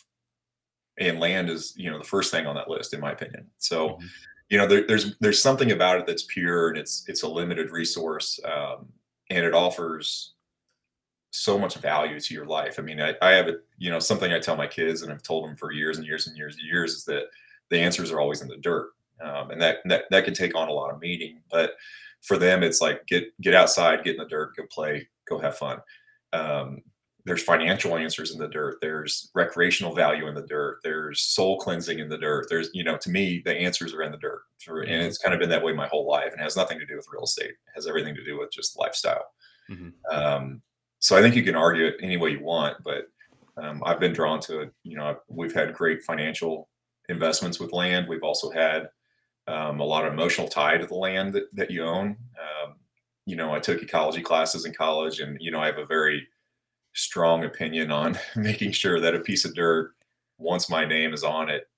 And 0.98 1.20
land 1.20 1.48
is 1.48 1.72
you 1.76 1.90
know 1.90 1.98
the 1.98 2.04
first 2.04 2.30
thing 2.30 2.46
on 2.46 2.54
that 2.56 2.68
list 2.68 2.92
in 2.92 3.00
my 3.00 3.12
opinion. 3.12 3.46
So 3.58 3.88
mm-hmm. 3.88 4.06
you 4.50 4.58
know 4.58 4.66
there, 4.66 4.86
there's 4.86 5.16
there's 5.20 5.42
something 5.42 5.72
about 5.72 5.98
it 5.98 6.06
that's 6.06 6.24
pure 6.24 6.68
and 6.68 6.78
it's 6.78 7.04
it's 7.08 7.22
a 7.22 7.28
limited 7.28 7.70
resource 7.70 8.38
um, 8.44 8.88
and 9.30 9.46
it 9.46 9.54
offers 9.54 10.34
so 11.32 11.58
much 11.58 11.76
value 11.76 12.20
to 12.20 12.34
your 12.34 12.44
life. 12.46 12.78
I 12.78 12.82
mean 12.82 13.00
I, 13.00 13.14
I 13.20 13.30
have 13.32 13.48
a, 13.48 13.54
you 13.78 13.90
know 13.90 13.98
something 13.98 14.32
i 14.32 14.38
tell 14.38 14.56
my 14.56 14.66
kids 14.66 15.02
and 15.02 15.10
i've 15.10 15.22
told 15.22 15.44
them 15.44 15.56
for 15.56 15.72
years 15.72 15.98
and 15.98 16.06
years 16.06 16.28
and 16.28 16.36
years 16.36 16.56
and 16.56 16.66
years 16.66 16.92
is 16.92 17.04
that 17.06 17.24
the 17.70 17.78
answers 17.78 18.12
are 18.12 18.20
always 18.20 18.42
in 18.42 18.48
the 18.48 18.58
dirt. 18.58 18.90
Um, 19.20 19.50
and 19.50 19.60
that, 19.60 19.78
that 19.86 20.04
that 20.10 20.24
can 20.24 20.34
take 20.34 20.54
on 20.54 20.68
a 20.68 20.72
lot 20.72 20.92
of 20.92 21.00
meaning 21.00 21.40
but 21.50 21.72
for 22.22 22.38
them 22.38 22.62
it's 22.62 22.80
like 22.80 23.06
get 23.06 23.24
get 23.40 23.54
outside 23.54 24.04
get 24.04 24.16
in 24.16 24.22
the 24.22 24.28
dirt 24.28 24.56
go 24.56 24.64
play 24.70 25.08
go 25.28 25.38
have 25.38 25.56
fun. 25.56 25.78
Um, 26.32 26.82
there's 27.24 27.42
financial 27.42 27.96
answers 27.96 28.32
in 28.32 28.38
the 28.40 28.48
dirt. 28.48 28.78
There's 28.80 29.30
recreational 29.32 29.94
value 29.94 30.26
in 30.26 30.34
the 30.34 30.46
dirt. 30.46 30.80
There's 30.82 31.20
soul 31.20 31.56
cleansing 31.60 32.00
in 32.00 32.08
the 32.08 32.18
dirt. 32.18 32.46
There's 32.48 32.68
you 32.74 32.84
know 32.84 32.96
to 32.98 33.10
me 33.10 33.42
the 33.44 33.56
answers 33.56 33.94
are 33.94 34.02
in 34.02 34.12
the 34.12 34.18
dirt 34.18 34.42
and 34.66 34.76
mm-hmm. 34.76 34.90
it's 34.90 35.18
kind 35.18 35.34
of 35.34 35.40
been 35.40 35.50
that 35.50 35.62
way 35.62 35.72
my 35.72 35.88
whole 35.88 36.06
life 36.06 36.32
and 36.32 36.40
has 36.40 36.56
nothing 36.56 36.78
to 36.78 36.86
do 36.86 36.96
with 36.96 37.06
real 37.12 37.24
estate. 37.24 37.50
It 37.50 37.56
has 37.74 37.86
everything 37.86 38.14
to 38.14 38.24
do 38.24 38.38
with 38.38 38.52
just 38.52 38.78
lifestyle. 38.78 39.26
Mm-hmm. 39.70 39.90
um, 40.14 40.62
so 41.02 41.16
i 41.16 41.20
think 41.20 41.34
you 41.34 41.42
can 41.42 41.54
argue 41.54 41.86
it 41.86 41.96
any 42.00 42.16
way 42.16 42.30
you 42.30 42.42
want 42.42 42.76
but 42.82 43.08
um, 43.62 43.82
i've 43.84 44.00
been 44.00 44.12
drawn 44.12 44.40
to 44.40 44.60
it 44.60 44.72
you 44.82 44.96
know 44.96 45.16
we've 45.28 45.54
had 45.54 45.74
great 45.74 46.02
financial 46.02 46.68
investments 47.08 47.60
with 47.60 47.72
land 47.72 48.08
we've 48.08 48.22
also 48.22 48.50
had 48.50 48.88
um, 49.48 49.80
a 49.80 49.84
lot 49.84 50.06
of 50.06 50.12
emotional 50.12 50.48
tie 50.48 50.78
to 50.78 50.86
the 50.86 50.94
land 50.94 51.32
that, 51.32 51.44
that 51.52 51.70
you 51.70 51.84
own 51.84 52.16
um, 52.40 52.74
you 53.26 53.36
know 53.36 53.52
i 53.52 53.58
took 53.58 53.82
ecology 53.82 54.22
classes 54.22 54.64
in 54.64 54.72
college 54.72 55.20
and 55.20 55.36
you 55.40 55.50
know 55.50 55.60
i 55.60 55.66
have 55.66 55.78
a 55.78 55.86
very 55.86 56.26
strong 56.94 57.44
opinion 57.44 57.90
on 57.90 58.18
making 58.36 58.72
sure 58.72 59.00
that 59.00 59.14
a 59.14 59.20
piece 59.20 59.44
of 59.44 59.54
dirt, 59.54 59.94
once 60.38 60.68
my 60.68 60.84
name 60.84 61.12
is 61.12 61.24
on 61.24 61.48
it, 61.48 61.68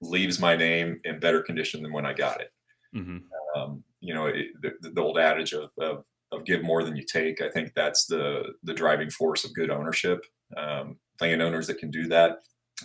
leaves 0.00 0.40
my 0.40 0.56
name 0.56 1.00
in 1.04 1.20
better 1.20 1.42
condition 1.42 1.82
than 1.82 1.92
when 1.92 2.06
I 2.06 2.12
got 2.12 2.40
it. 2.40 2.52
Mm-hmm. 2.94 3.18
Um, 3.56 3.84
you 4.00 4.14
know, 4.14 4.26
it, 4.26 4.46
the, 4.60 4.90
the, 4.90 5.00
old 5.00 5.18
adage 5.18 5.52
of, 5.52 5.70
of, 5.78 6.04
of 6.32 6.44
give 6.44 6.62
more 6.62 6.82
than 6.82 6.96
you 6.96 7.04
take. 7.04 7.40
I 7.40 7.50
think 7.50 7.72
that's 7.74 8.06
the 8.06 8.54
the 8.62 8.74
driving 8.74 9.10
force 9.10 9.44
of 9.44 9.54
good 9.54 9.70
ownership. 9.70 10.24
Um, 10.56 10.98
landowners 11.20 11.66
that 11.66 11.78
can 11.78 11.90
do 11.90 12.06
that, 12.08 12.38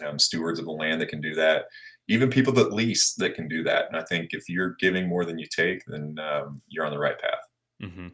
um, 0.05 0.17
stewards 0.17 0.59
of 0.59 0.65
the 0.65 0.71
land 0.71 1.01
that 1.01 1.09
can 1.09 1.21
do 1.21 1.35
that, 1.35 1.65
even 2.07 2.29
people 2.29 2.53
that 2.53 2.74
lease 2.74 3.13
that 3.15 3.36
can 3.36 3.48
do 3.48 3.63
that. 3.63 3.86
And 3.88 3.98
I 3.98 4.03
think 4.03 4.29
if 4.33 4.50
you're 4.50 4.75
giving 4.79 5.07
more 5.07 5.25
than 5.25 5.38
you 5.38 5.48
take, 5.53 5.83
then 5.88 6.15
um, 6.19 6.62
you're 6.67 6.86
on 6.86 6.91
the 6.91 7.00
right 7.00 7.19
path. 7.19 7.39
Mm-hmm. 7.83 8.07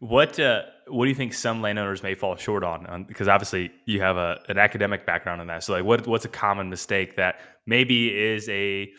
What 0.00 0.40
uh, 0.40 0.62
what 0.88 1.04
do 1.04 1.10
you 1.10 1.14
think 1.14 1.34
some 1.34 1.60
landowners 1.60 2.02
may 2.02 2.14
fall 2.14 2.34
short 2.36 2.64
on? 2.64 3.04
because 3.04 3.28
obviously 3.28 3.70
you 3.84 4.00
have 4.00 4.16
a, 4.16 4.40
an 4.48 4.56
academic 4.56 5.04
background 5.04 5.42
in 5.42 5.46
that. 5.48 5.62
So 5.62 5.74
like, 5.74 5.84
what 5.84 6.06
what's 6.06 6.24
a 6.24 6.30
common 6.30 6.70
mistake 6.70 7.16
that 7.16 7.40
maybe 7.66 8.08
is 8.08 8.48
a 8.48 8.90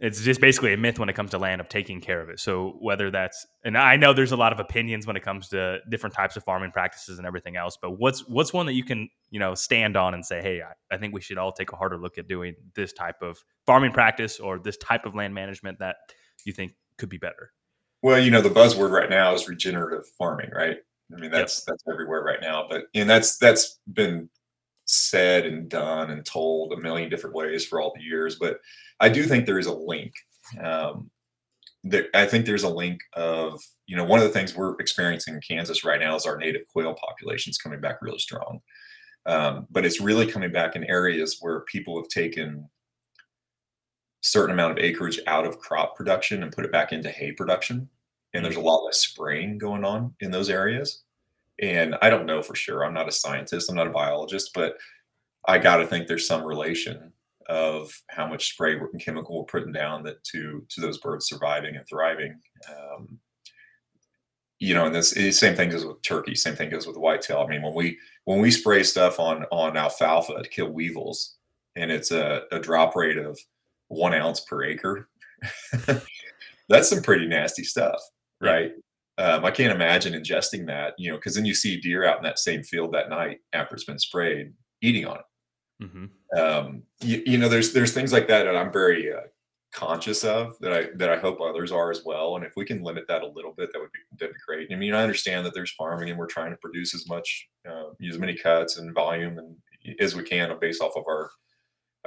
it's 0.00 0.22
just 0.22 0.40
basically 0.40 0.72
a 0.72 0.78
myth 0.78 0.98
when 0.98 1.10
it 1.10 1.14
comes 1.14 1.30
to 1.32 1.38
land 1.38 1.60
of 1.60 1.68
taking 1.68 2.00
care 2.00 2.22
of 2.22 2.30
it. 2.30 2.40
So 2.40 2.78
whether 2.80 3.10
that's 3.10 3.46
and 3.64 3.76
I 3.76 3.96
know 3.96 4.14
there's 4.14 4.32
a 4.32 4.36
lot 4.36 4.52
of 4.52 4.58
opinions 4.58 5.06
when 5.06 5.14
it 5.14 5.22
comes 5.22 5.48
to 5.50 5.78
different 5.90 6.14
types 6.14 6.36
of 6.36 6.44
farming 6.44 6.72
practices 6.72 7.18
and 7.18 7.26
everything 7.26 7.56
else, 7.56 7.76
but 7.80 7.98
what's 7.98 8.26
what's 8.26 8.52
one 8.52 8.64
that 8.66 8.72
you 8.72 8.82
can 8.82 9.10
you 9.30 9.38
know 9.38 9.54
stand 9.54 9.98
on 9.98 10.14
and 10.14 10.24
say, 10.24 10.40
hey, 10.40 10.62
I, 10.62 10.94
I 10.94 10.98
think 10.98 11.12
we 11.12 11.20
should 11.20 11.36
all 11.36 11.52
take 11.52 11.72
a 11.72 11.76
harder 11.76 11.98
look 11.98 12.16
at 12.16 12.28
doing 12.28 12.54
this 12.74 12.94
type 12.94 13.20
of 13.20 13.38
farming 13.66 13.92
practice 13.92 14.40
or 14.40 14.58
this 14.58 14.78
type 14.78 15.04
of 15.04 15.14
land 15.14 15.34
management 15.34 15.78
that 15.80 15.96
you 16.44 16.54
think 16.54 16.72
could 16.96 17.10
be 17.10 17.18
better. 17.18 17.52
Well, 18.02 18.18
you 18.18 18.30
know, 18.30 18.40
the 18.40 18.48
buzzword 18.48 18.90
right 18.90 19.10
now 19.10 19.34
is 19.34 19.46
regenerative 19.48 20.06
farming, 20.18 20.50
right? 20.54 20.78
I 21.14 21.20
mean, 21.20 21.30
that's 21.30 21.58
yep. 21.58 21.66
that's 21.66 21.84
everywhere 21.92 22.22
right 22.22 22.40
now. 22.40 22.66
But 22.68 22.84
and 22.94 23.08
that's 23.10 23.36
that's 23.36 23.78
been 23.92 24.30
said 24.90 25.46
and 25.46 25.68
done 25.68 26.10
and 26.10 26.24
told 26.24 26.72
a 26.72 26.76
million 26.76 27.08
different 27.08 27.36
ways 27.36 27.64
for 27.64 27.80
all 27.80 27.92
the 27.94 28.02
years. 28.02 28.36
But 28.36 28.60
I 28.98 29.08
do 29.08 29.24
think 29.24 29.46
there 29.46 29.58
is 29.58 29.66
a 29.66 29.74
link. 29.74 30.12
Um, 30.62 31.10
there, 31.84 32.06
I 32.12 32.26
think 32.26 32.44
there's 32.44 32.64
a 32.64 32.68
link 32.68 33.00
of 33.14 33.62
you 33.86 33.96
know 33.96 34.04
one 34.04 34.18
of 34.18 34.26
the 34.26 34.32
things 34.32 34.54
we're 34.54 34.78
experiencing 34.80 35.34
in 35.34 35.40
Kansas 35.40 35.84
right 35.84 36.00
now 36.00 36.16
is 36.16 36.26
our 36.26 36.36
native 36.36 36.66
quail 36.70 36.94
populations 36.94 37.58
coming 37.58 37.80
back 37.80 38.02
really 38.02 38.18
strong. 38.18 38.60
Um, 39.26 39.66
but 39.70 39.84
it's 39.84 40.00
really 40.00 40.26
coming 40.26 40.50
back 40.50 40.76
in 40.76 40.84
areas 40.84 41.38
where 41.40 41.60
people 41.60 41.96
have 42.00 42.08
taken 42.08 42.68
certain 44.22 44.52
amount 44.52 44.72
of 44.72 44.84
acreage 44.84 45.20
out 45.26 45.46
of 45.46 45.58
crop 45.58 45.96
production 45.96 46.42
and 46.42 46.52
put 46.52 46.64
it 46.64 46.72
back 46.72 46.92
into 46.92 47.10
hay 47.10 47.32
production. 47.32 47.88
And 48.32 48.44
there's 48.44 48.56
a 48.56 48.60
lot 48.60 48.84
less 48.84 48.98
spraying 48.98 49.58
going 49.58 49.84
on 49.84 50.14
in 50.20 50.30
those 50.30 50.50
areas. 50.50 51.02
And 51.60 51.96
I 52.00 52.10
don't 52.10 52.26
know 52.26 52.42
for 52.42 52.54
sure. 52.54 52.84
I'm 52.84 52.94
not 52.94 53.08
a 53.08 53.12
scientist, 53.12 53.68
I'm 53.68 53.76
not 53.76 53.86
a 53.86 53.90
biologist, 53.90 54.52
but 54.54 54.76
I 55.46 55.58
got 55.58 55.76
to 55.76 55.86
think 55.86 56.06
there's 56.06 56.26
some 56.26 56.44
relation 56.44 57.12
of 57.48 57.92
how 58.08 58.26
much 58.26 58.50
spray 58.50 58.74
and 58.74 59.00
chemical 59.00 59.36
we're 59.36 59.44
putting 59.44 59.72
down 59.72 60.04
that 60.04 60.22
to 60.22 60.64
to 60.68 60.80
those 60.80 60.98
birds 60.98 61.26
surviving 61.26 61.76
and 61.76 61.86
thriving. 61.88 62.38
Um, 62.68 63.18
you 64.60 64.74
know, 64.74 64.86
and 64.86 64.94
this 64.94 65.10
same 65.38 65.56
thing 65.56 65.70
goes 65.70 65.84
with 65.84 66.02
turkey. 66.02 66.34
Same 66.34 66.54
thing 66.54 66.70
goes 66.70 66.86
with 66.86 66.96
whitetail. 66.96 67.40
I 67.40 67.46
mean, 67.46 67.62
when 67.62 67.74
we 67.74 67.98
when 68.24 68.40
we 68.40 68.50
spray 68.50 68.82
stuff 68.82 69.18
on 69.18 69.44
on 69.50 69.76
alfalfa 69.76 70.42
to 70.42 70.48
kill 70.48 70.70
weevils, 70.70 71.36
and 71.76 71.90
it's 71.90 72.10
a, 72.10 72.42
a 72.52 72.60
drop 72.60 72.94
rate 72.94 73.16
of 73.16 73.38
one 73.88 74.14
ounce 74.14 74.40
per 74.40 74.62
acre, 74.62 75.08
that's 76.68 76.90
some 76.90 77.02
pretty 77.02 77.26
nasty 77.26 77.64
stuff, 77.64 78.00
right? 78.40 78.72
Um, 79.20 79.44
I 79.44 79.50
can't 79.50 79.74
imagine 79.74 80.14
ingesting 80.14 80.66
that, 80.66 80.94
you 80.96 81.10
know, 81.10 81.16
because 81.18 81.34
then 81.34 81.44
you 81.44 81.54
see 81.54 81.78
deer 81.78 82.06
out 82.06 82.16
in 82.16 82.22
that 82.22 82.38
same 82.38 82.62
field 82.62 82.92
that 82.94 83.10
night 83.10 83.40
after 83.52 83.74
it's 83.74 83.84
been 83.84 83.98
sprayed, 83.98 84.54
eating 84.80 85.04
on 85.04 85.18
it. 85.18 85.84
Mm-hmm. 85.84 86.38
Um, 86.38 86.82
you, 87.00 87.22
you, 87.26 87.38
know, 87.38 87.48
there's 87.48 87.72
there's 87.74 87.92
things 87.92 88.12
like 88.12 88.28
that 88.28 88.44
that 88.44 88.56
I'm 88.56 88.72
very 88.72 89.12
uh, 89.12 89.22
conscious 89.72 90.24
of 90.24 90.56
that 90.60 90.72
I 90.72 90.86
that 90.96 91.10
I 91.10 91.18
hope 91.18 91.40
others 91.40 91.70
are 91.70 91.90
as 91.90 92.02
well. 92.04 92.36
And 92.36 92.44
if 92.46 92.52
we 92.56 92.64
can 92.64 92.82
limit 92.82 93.04
that 93.08 93.22
a 93.22 93.28
little 93.28 93.52
bit, 93.52 93.70
that 93.72 93.78
would 93.78 93.92
be 93.92 93.98
that'd 94.18 94.34
be 94.34 94.40
great. 94.46 94.72
I 94.72 94.76
mean, 94.76 94.94
I 94.94 95.02
understand 95.02 95.44
that 95.44 95.52
there's 95.52 95.72
farming 95.72 96.08
and 96.08 96.18
we're 96.18 96.26
trying 96.26 96.52
to 96.52 96.56
produce 96.56 96.94
as 96.94 97.06
much, 97.06 97.48
uh, 97.68 97.90
as 98.08 98.18
many 98.18 98.34
cuts 98.34 98.78
and 98.78 98.94
volume 98.94 99.38
and 99.38 99.54
as 100.00 100.14
we 100.14 100.22
can 100.22 100.56
based 100.60 100.82
off 100.82 100.96
of 100.96 101.04
our 101.06 101.30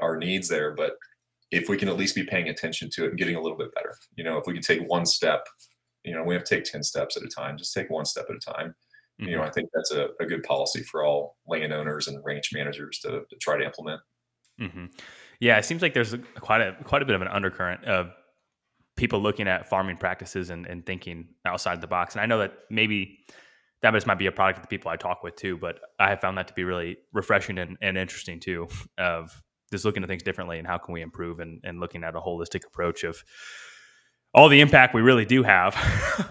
our 0.01 0.17
needs 0.17 0.47
there. 0.47 0.73
But 0.73 0.97
if 1.51 1.69
we 1.69 1.77
can 1.77 1.89
at 1.89 1.97
least 1.97 2.15
be 2.15 2.23
paying 2.23 2.49
attention 2.49 2.89
to 2.93 3.05
it 3.05 3.09
and 3.09 3.17
getting 3.17 3.35
a 3.35 3.41
little 3.41 3.57
bit 3.57 3.73
better, 3.75 3.95
you 4.15 4.23
know, 4.23 4.37
if 4.37 4.47
we 4.47 4.53
can 4.53 4.63
take 4.63 4.81
one 4.87 5.05
step, 5.05 5.45
you 6.03 6.13
know, 6.13 6.23
we 6.23 6.33
have 6.33 6.43
to 6.43 6.55
take 6.55 6.65
10 6.65 6.83
steps 6.83 7.17
at 7.17 7.23
a 7.23 7.27
time, 7.27 7.57
just 7.57 7.73
take 7.73 7.89
one 7.89 8.05
step 8.05 8.25
at 8.29 8.35
a 8.35 8.39
time. 8.39 8.75
Mm-hmm. 9.21 9.25
You 9.25 9.31
know, 9.31 9.41
mm-hmm. 9.41 9.49
I 9.49 9.51
think 9.51 9.69
that's 9.73 9.91
a, 9.91 10.09
a, 10.19 10.25
good 10.25 10.43
policy 10.43 10.81
for 10.81 11.05
all 11.05 11.37
landowners 11.47 12.07
and 12.07 12.23
ranch 12.25 12.49
managers 12.53 12.99
to, 12.99 13.09
to 13.29 13.35
try 13.39 13.57
to 13.57 13.63
implement. 13.63 14.01
Mm-hmm. 14.59 14.85
Yeah, 15.39 15.57
it 15.57 15.65
seems 15.65 15.81
like 15.81 15.93
there's 15.93 16.13
a, 16.13 16.17
quite 16.17 16.61
a 16.61 16.75
quite 16.83 17.01
a 17.01 17.05
bit 17.05 17.15
of 17.15 17.21
an 17.21 17.27
undercurrent 17.27 17.83
of 17.85 18.11
people 18.95 19.19
looking 19.19 19.47
at 19.47 19.69
farming 19.69 19.97
practices 19.97 20.49
and, 20.49 20.65
and 20.65 20.85
thinking 20.85 21.27
outside 21.45 21.81
the 21.81 21.87
box. 21.87 22.15
And 22.15 22.21
I 22.21 22.25
know 22.25 22.39
that 22.39 22.53
maybe 22.69 23.19
that 23.81 23.93
just 23.93 24.07
might 24.07 24.19
be 24.19 24.27
a 24.27 24.31
product 24.31 24.59
of 24.59 24.63
the 24.63 24.67
people 24.67 24.89
I 24.89 24.95
talk 24.95 25.23
with 25.23 25.35
too, 25.35 25.57
but 25.57 25.79
I 25.99 26.09
have 26.09 26.21
found 26.21 26.37
that 26.37 26.47
to 26.47 26.53
be 26.53 26.63
really 26.63 26.97
refreshing 27.11 27.57
and, 27.57 27.77
and 27.81 27.97
interesting 27.97 28.39
too. 28.39 28.67
Of 28.97 29.41
just 29.71 29.85
looking 29.85 30.03
at 30.03 30.09
things 30.09 30.23
differently 30.23 30.59
and 30.59 30.67
how 30.67 30.77
can 30.77 30.93
we 30.93 31.01
improve 31.01 31.39
and, 31.39 31.59
and 31.63 31.79
looking 31.79 32.03
at 32.03 32.15
a 32.15 32.19
holistic 32.19 32.65
approach 32.65 33.03
of 33.03 33.23
all 34.33 34.49
the 34.49 34.61
impact 34.61 34.95
we 34.95 35.01
really 35.01 35.25
do 35.25 35.43
have 35.43 35.75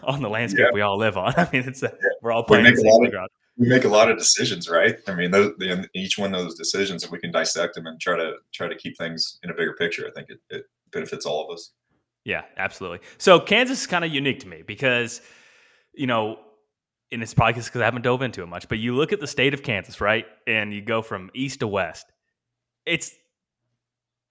on 0.05 0.23
the 0.23 0.29
landscape 0.29 0.67
yeah. 0.67 0.73
we 0.73 0.81
all 0.81 0.99
live 0.99 1.17
on. 1.17 1.33
I 1.37 1.49
mean, 1.53 1.63
it's 1.63 1.83
a, 1.83 1.87
yeah. 1.87 2.09
we're 2.23 2.33
all 2.33 2.43
playing 2.43 2.65
we 2.65 2.71
make, 2.71 2.79
a 2.79 2.89
lot 2.89 3.07
of, 3.07 3.31
we 3.57 3.69
make 3.69 3.85
a 3.85 3.89
lot 3.89 4.11
of 4.11 4.19
decisions, 4.19 4.69
right? 4.69 4.97
I 5.07 5.15
mean, 5.15 5.31
those, 5.31 5.53
the, 5.59 5.89
each 5.95 6.19
one 6.19 6.35
of 6.35 6.43
those 6.43 6.57
decisions, 6.57 7.05
if 7.05 7.11
we 7.11 7.19
can 7.19 7.31
dissect 7.31 7.75
them 7.75 7.87
and 7.87 8.01
try 8.01 8.17
to 8.17 8.35
try 8.53 8.69
to 8.69 8.77
keep 8.77 8.99
things 8.99 9.39
in 9.43 9.51
a 9.51 9.55
bigger 9.55 9.75
picture, 9.75 10.07
I 10.07 10.11
think 10.11 10.31
it, 10.31 10.41
it 10.51 10.65
benefits 10.91 11.27
all 11.27 11.45
of 11.45 11.55
us. 11.55 11.73
Yeah, 12.25 12.43
absolutely. 12.57 13.01
So 13.19 13.41
Kansas 13.41 13.81
is 13.81 13.87
kind 13.87 14.05
of 14.05 14.13
unique 14.13 14.41
to 14.41 14.49
me 14.49 14.63
because, 14.65 15.23
you 15.95 16.07
know, 16.07 16.39
and 17.11 17.23
it's 17.23 17.35
probably 17.35 17.55
because 17.55 17.81
I 17.81 17.85
haven't 17.85 18.03
dove 18.03 18.23
into 18.23 18.43
it 18.43 18.47
much, 18.47 18.69
but 18.69 18.79
you 18.79 18.95
look 18.95 19.13
at 19.13 19.21
the 19.21 19.27
state 19.27 19.55
of 19.55 19.63
Kansas, 19.63 20.01
right? 20.01 20.25
And 20.47 20.73
you 20.73 20.81
go 20.81 21.03
from 21.03 21.31
east 21.35 21.61
to 21.61 21.69
west. 21.69 22.07
It's 22.87 23.13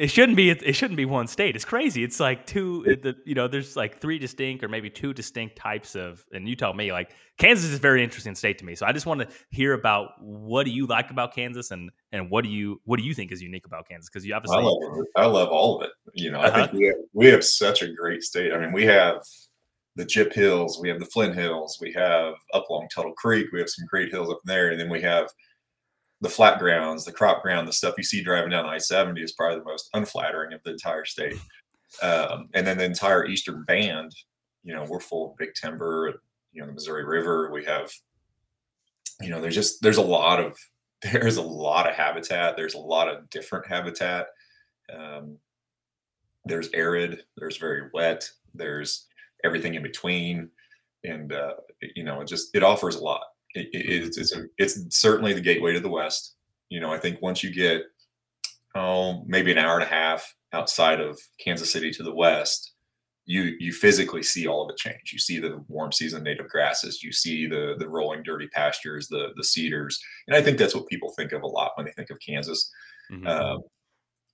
it 0.02 0.10
shouldn't 0.10 0.36
be. 0.36 0.50
It 0.50 0.74
shouldn't 0.74 0.98
be 0.98 1.06
one 1.06 1.28
state. 1.28 1.56
It's 1.56 1.64
crazy. 1.64 2.04
It's 2.04 2.20
like 2.20 2.48
two. 2.48 2.98
The, 3.04 3.16
you 3.24 3.36
know, 3.36 3.48
there's 3.48 3.76
like 3.76 4.02
three 4.02 4.18
distinct 4.18 4.64
or 4.64 4.68
maybe 4.68 4.90
two 4.90 5.14
distinct 5.14 5.56
types 5.56 5.96
of. 5.96 6.26
And 6.34 6.50
you 6.50 6.56
tell 6.56 6.74
me, 6.74 6.92
like 6.92 7.12
Kansas 7.38 7.66
is 7.66 7.76
a 7.76 7.80
very 7.80 8.04
interesting 8.04 8.34
state 8.34 8.58
to 8.58 8.66
me. 8.66 8.74
So 8.74 8.88
I 8.88 8.94
just 8.94 9.06
want 9.06 9.22
to 9.22 9.28
hear 9.52 9.74
about 9.74 10.14
what 10.20 10.66
do 10.66 10.72
you 10.72 10.88
like 10.88 11.12
about 11.12 11.36
Kansas 11.36 11.70
and 11.70 11.92
and 12.12 12.32
what 12.32 12.44
do 12.44 12.50
you 12.50 12.82
what 12.86 12.98
do 12.98 13.06
you 13.06 13.14
think 13.14 13.32
is 13.32 13.44
unique 13.44 13.68
about 13.68 13.88
Kansas? 13.88 14.10
Because 14.10 14.26
you 14.26 14.34
obviously, 14.34 14.58
I 14.58 14.62
love, 14.62 15.06
I 15.18 15.26
love 15.28 15.50
all 15.50 15.80
of 15.80 15.84
it. 15.86 15.92
You 16.16 16.32
know, 16.32 16.40
uh-huh. 16.40 16.58
I 16.58 16.62
think 16.62 16.74
we 16.74 16.88
have, 16.88 16.96
we 17.14 17.28
have 17.28 17.46
such 17.46 17.84
a 17.84 17.94
great 17.94 18.24
state. 18.24 18.54
I 18.54 18.58
mean, 18.58 18.72
we 18.72 18.86
have 18.86 19.22
the 19.98 20.06
Gyp 20.06 20.34
Hills, 20.34 20.80
we 20.82 20.90
have 20.90 21.00
the 21.00 21.06
Flint 21.06 21.36
Hills, 21.36 21.78
we 21.80 21.94
have 21.94 22.34
up 22.56 22.68
along 22.70 22.88
Tuttle 22.92 23.14
Creek, 23.14 23.52
we 23.54 23.60
have 23.60 23.70
some 23.70 23.86
great 23.86 24.10
hills 24.10 24.32
up 24.32 24.40
there, 24.46 24.70
and 24.72 24.80
then 24.80 24.90
we 24.90 25.02
have 25.02 25.30
the 26.22 26.30
flat 26.30 26.60
grounds, 26.60 27.04
the 27.04 27.12
crop 27.12 27.42
ground, 27.42 27.68
the 27.68 27.74
stuff 27.74 27.96
you 27.98 28.04
see 28.04 28.24
driving 28.24 28.52
down 28.52 28.66
I 28.66 28.78
70 28.78 29.22
is 29.22 29.32
probably 29.32 29.60
the 29.60 29.66
most 29.66 29.90
unflattering 29.94 30.54
of 30.54 30.62
the 30.64 30.72
entire 30.72 31.04
state. 31.04 31.38
Um, 32.02 32.50
and 32.54 32.66
then 32.66 32.78
the 32.78 32.86
entire 32.86 33.26
eastern 33.26 33.64
band, 33.64 34.16
you 34.64 34.74
know, 34.74 34.86
we're 34.88 35.00
full 35.00 35.32
of 35.32 35.38
big 35.38 35.54
timber, 35.56 36.22
you 36.54 36.62
know, 36.62 36.68
the 36.68 36.74
Missouri 36.74 37.04
River. 37.04 37.52
We 37.52 37.66
have, 37.66 37.92
you 39.20 39.30
know, 39.30 39.42
there's 39.42 39.56
just, 39.56 39.82
there's 39.82 39.98
a 39.98 40.02
lot 40.02 40.40
of, 40.40 40.58
there's 41.12 41.38
a 41.38 41.42
lot 41.42 41.90
of 41.90 41.96
habitat. 41.96 42.56
There's 42.56 42.76
a 42.76 42.80
lot 42.80 43.08
of 43.08 43.28
different 43.32 43.68
habitat. 43.68 44.28
Um, 44.96 45.38
there's 46.46 46.70
arid, 46.74 47.24
there's 47.38 47.58
very 47.58 47.90
wet, 47.94 48.30
there's 48.54 49.08
everything 49.44 49.76
in 49.76 49.84
between. 49.84 50.50
And, 51.04 51.34
uh, 51.34 51.54
you 51.96 52.04
know, 52.04 52.22
it 52.22 52.28
just, 52.28 52.56
it 52.56 52.64
offers 52.64 52.96
a 52.96 53.04
lot 53.04 53.22
it, 53.54 53.70
it's 53.74 54.18
it's, 54.18 54.36
a, 54.36 54.44
it's 54.58 54.98
certainly 54.98 55.34
the 55.34 55.42
gateway 55.42 55.74
to 55.74 55.80
the 55.80 55.90
West. 55.90 56.36
You 56.70 56.80
know, 56.80 56.92
I 56.94 56.98
think 56.98 57.22
once 57.22 57.44
you 57.44 57.54
get 57.54 57.84
oh 58.76 59.24
maybe 59.28 59.52
an 59.52 59.58
hour 59.58 59.76
and 59.76 59.84
a 59.84 59.94
half 59.94 60.34
outside 60.54 61.00
of 61.00 61.20
Kansas 61.40 61.72
City 61.72 61.92
to 61.92 62.04
the 62.04 62.14
west, 62.14 62.74
you 63.26 63.54
you 63.60 63.72
physically 63.72 64.24
see 64.24 64.48
all 64.48 64.64
of 64.64 64.70
it 64.70 64.78
change. 64.78 65.12
You 65.12 65.20
see 65.20 65.40
the 65.40 65.64
warm 65.68 65.92
season 65.92 66.24
native 66.24 66.50
grasses, 66.50 67.04
you 67.04 67.12
see 67.12 67.48
the 67.48 67.76
the 67.78 67.88
rolling 67.88 68.24
dirty 68.24 68.48
pastures, 68.48 69.08
the 69.08 69.30
the 69.36 69.44
cedars, 69.44 70.02
and 70.28 70.36
I 70.36 70.42
think 70.42 70.58
that's 70.58 70.76
what 70.76 70.88
people 70.88 71.14
think 71.16 71.32
of 71.32 71.44
a 71.44 71.48
lot 71.48 71.72
when 71.76 71.86
they 71.86 71.92
think 71.94 72.10
of 72.10 72.20
Kansas. 72.20 72.72
Mm-hmm. 73.12 73.28
Um, 73.28 73.62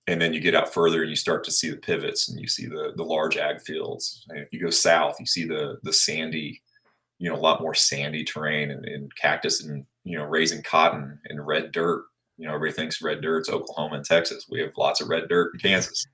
and 0.08 0.22
then 0.22 0.34
you 0.34 0.40
get 0.40 0.56
out 0.56 0.74
further 0.74 1.02
and 1.02 1.10
you 1.10 1.18
start 1.18 1.44
to 1.44 1.52
see 1.52 1.70
the 1.70 1.78
pivots 1.78 2.30
and 2.30 2.40
you 2.40 2.48
see 2.48 2.66
the 2.66 2.94
the 2.96 3.04
large 3.04 3.38
ag 3.38 3.62
fields. 3.62 4.26
And 4.30 4.40
if 4.40 4.48
you 4.52 4.60
go 4.60 4.70
south, 4.70 5.20
you 5.20 5.26
see 5.26 5.46
the 5.46 5.78
the 5.84 5.94
sandy 5.94 6.62
you 7.20 7.30
know 7.30 7.36
a 7.36 7.40
lot 7.40 7.62
more 7.62 7.74
sandy 7.74 8.24
terrain 8.24 8.72
and, 8.72 8.86
and 8.86 9.12
cactus 9.16 9.64
and 9.64 9.86
you 10.04 10.18
know 10.18 10.26
raising 10.26 10.62
cotton 10.64 11.20
and 11.26 11.46
red 11.46 11.72
dirt 11.72 12.06
you 12.38 12.48
know 12.48 12.54
everybody 12.54 12.76
thinks 12.76 13.02
red 13.02 13.22
dirt's 13.22 13.50
oklahoma 13.50 13.96
and 13.96 14.06
texas 14.06 14.46
we 14.50 14.60
have 14.60 14.72
lots 14.78 15.02
of 15.02 15.10
red 15.10 15.28
dirt 15.30 15.52
in 15.54 15.60
kansas 15.60 16.06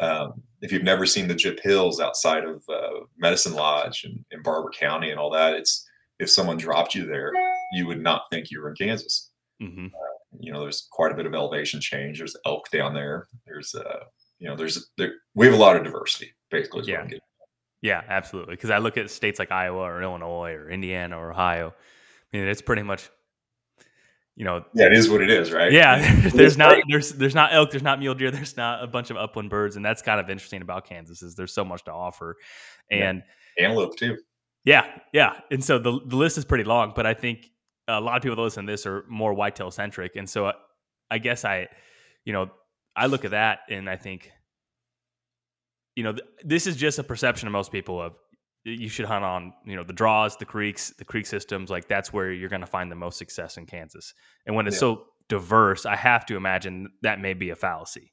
um, 0.00 0.42
if 0.60 0.72
you've 0.72 0.82
never 0.82 1.06
seen 1.06 1.28
the 1.28 1.34
Gyp 1.34 1.60
Hills 1.60 2.00
outside 2.00 2.44
of 2.44 2.62
uh, 2.68 3.04
Medicine 3.16 3.54
Lodge 3.54 4.04
and 4.04 4.24
in 4.30 4.42
Barber 4.42 4.70
County 4.70 5.10
and 5.10 5.20
all 5.20 5.30
that, 5.30 5.54
it's 5.54 5.86
if 6.18 6.30
someone 6.30 6.56
dropped 6.56 6.94
you 6.94 7.06
there, 7.06 7.32
you 7.72 7.86
would 7.86 8.02
not 8.02 8.22
think 8.30 8.50
you 8.50 8.60
were 8.60 8.70
in 8.70 8.76
Kansas. 8.76 9.30
Mm-hmm. 9.62 9.86
Uh, 9.86 10.14
you 10.40 10.52
know, 10.52 10.60
there's 10.60 10.88
quite 10.90 11.12
a 11.12 11.14
bit 11.14 11.26
of 11.26 11.34
elevation 11.34 11.80
change. 11.80 12.18
There's 12.18 12.36
elk 12.46 12.70
down 12.70 12.94
there. 12.94 13.28
There's, 13.46 13.74
uh, 13.74 14.04
you 14.38 14.48
know, 14.48 14.56
there's 14.56 14.90
there, 14.98 15.12
we 15.34 15.46
have 15.46 15.54
a 15.54 15.58
lot 15.58 15.76
of 15.76 15.84
diversity. 15.84 16.32
Basically, 16.50 16.90
yeah. 16.90 17.06
Yeah, 17.84 18.00
absolutely. 18.08 18.54
Because 18.54 18.70
I 18.70 18.78
look 18.78 18.96
at 18.96 19.10
states 19.10 19.38
like 19.38 19.52
Iowa 19.52 19.80
or 19.80 20.02
Illinois 20.02 20.52
or 20.52 20.70
Indiana 20.70 21.18
or 21.18 21.32
Ohio. 21.32 21.74
I 22.32 22.36
mean, 22.36 22.48
it's 22.48 22.62
pretty 22.62 22.82
much, 22.82 23.10
you 24.36 24.46
know. 24.46 24.64
Yeah, 24.72 24.86
it 24.86 24.94
is 24.94 25.10
what 25.10 25.20
it 25.20 25.28
is, 25.28 25.52
right? 25.52 25.70
Yeah, 25.70 26.28
there's 26.34 26.56
not 26.56 26.78
there's 26.88 27.12
there's 27.12 27.34
not 27.34 27.52
elk, 27.52 27.70
there's 27.70 27.82
not 27.82 27.98
mule 27.98 28.14
deer, 28.14 28.30
there's 28.30 28.56
not 28.56 28.82
a 28.82 28.86
bunch 28.86 29.10
of 29.10 29.18
upland 29.18 29.50
birds, 29.50 29.76
and 29.76 29.84
that's 29.84 30.00
kind 30.00 30.18
of 30.18 30.30
interesting 30.30 30.62
about 30.62 30.86
Kansas 30.86 31.22
is 31.22 31.34
there's 31.34 31.52
so 31.52 31.62
much 31.62 31.84
to 31.84 31.92
offer, 31.92 32.38
and 32.90 33.22
yeah. 33.58 33.66
antelope 33.66 33.98
too. 33.98 34.16
Yeah, 34.64 34.86
yeah, 35.12 35.40
and 35.50 35.62
so 35.62 35.78
the 35.78 36.00
the 36.06 36.16
list 36.16 36.38
is 36.38 36.46
pretty 36.46 36.64
long, 36.64 36.94
but 36.96 37.04
I 37.04 37.12
think 37.12 37.50
a 37.86 38.00
lot 38.00 38.16
of 38.16 38.22
people 38.22 38.36
that 38.36 38.42
listen 38.42 38.64
to 38.64 38.72
this 38.72 38.86
are 38.86 39.04
more 39.10 39.34
whitetail 39.34 39.70
centric, 39.70 40.16
and 40.16 40.26
so 40.26 40.46
I, 40.46 40.54
I 41.10 41.18
guess 41.18 41.44
I, 41.44 41.68
you 42.24 42.32
know, 42.32 42.50
I 42.96 43.06
look 43.06 43.26
at 43.26 43.32
that 43.32 43.58
and 43.68 43.90
I 43.90 43.96
think 43.96 44.32
you 45.96 46.02
know, 46.02 46.12
th- 46.12 46.28
this 46.44 46.66
is 46.66 46.76
just 46.76 46.98
a 46.98 47.04
perception 47.04 47.46
of 47.46 47.52
most 47.52 47.70
people 47.70 48.00
of 48.00 48.14
you 48.64 48.88
should 48.88 49.04
hunt 49.04 49.24
on, 49.24 49.52
you 49.66 49.76
know, 49.76 49.84
the 49.84 49.92
draws, 49.92 50.36
the 50.36 50.44
creeks, 50.44 50.90
the 50.98 51.04
creek 51.04 51.26
systems. 51.26 51.70
Like 51.70 51.86
that's 51.86 52.12
where 52.12 52.32
you're 52.32 52.48
going 52.48 52.62
to 52.62 52.66
find 52.66 52.90
the 52.90 52.96
most 52.96 53.18
success 53.18 53.58
in 53.58 53.66
Kansas. 53.66 54.14
And 54.46 54.56
when 54.56 54.66
it's 54.66 54.76
yeah. 54.76 54.80
so 54.80 55.04
diverse, 55.28 55.84
I 55.84 55.96
have 55.96 56.24
to 56.26 56.36
imagine 56.36 56.88
that 57.02 57.20
may 57.20 57.34
be 57.34 57.50
a 57.50 57.56
fallacy. 57.56 58.12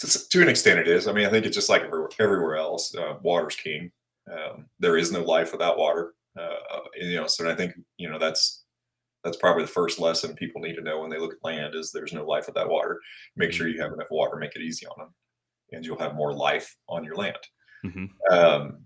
To, 0.00 0.28
to, 0.28 0.42
an 0.42 0.48
extent, 0.48 0.80
it 0.80 0.88
is. 0.88 1.06
I 1.06 1.12
mean, 1.12 1.26
I 1.26 1.30
think 1.30 1.46
it's 1.46 1.54
just 1.54 1.68
like 1.68 1.82
everywhere 2.18 2.56
else. 2.56 2.94
Uh, 2.94 3.14
water's 3.22 3.54
king. 3.54 3.92
Um, 4.30 4.66
there 4.78 4.96
is 4.96 5.12
no 5.12 5.22
life 5.22 5.52
without 5.52 5.78
water. 5.78 6.14
Uh, 6.38 6.80
you 6.96 7.16
know, 7.16 7.26
so 7.26 7.50
I 7.50 7.54
think 7.54 7.74
you 7.98 8.08
know 8.08 8.18
that's 8.18 8.64
that's 9.24 9.36
probably 9.36 9.64
the 9.64 9.70
first 9.70 9.98
lesson 9.98 10.34
people 10.34 10.62
need 10.62 10.76
to 10.76 10.82
know 10.82 11.00
when 11.00 11.10
they 11.10 11.18
look 11.18 11.34
at 11.34 11.44
land 11.44 11.74
is 11.74 11.90
there's 11.92 12.14
no 12.14 12.24
life 12.24 12.46
without 12.46 12.70
water. 12.70 12.98
Make 13.36 13.52
sure 13.52 13.66
mm-hmm. 13.66 13.76
you 13.76 13.82
have 13.82 13.92
enough 13.92 14.10
water, 14.10 14.36
make 14.36 14.56
it 14.56 14.62
easy 14.62 14.86
on 14.86 14.94
them 14.96 15.14
and 15.72 15.84
you'll 15.84 15.98
have 15.98 16.14
more 16.14 16.32
life 16.32 16.76
on 16.88 17.04
your 17.04 17.16
land. 17.16 17.36
Mm-hmm. 17.84 18.34
Um, 18.34 18.78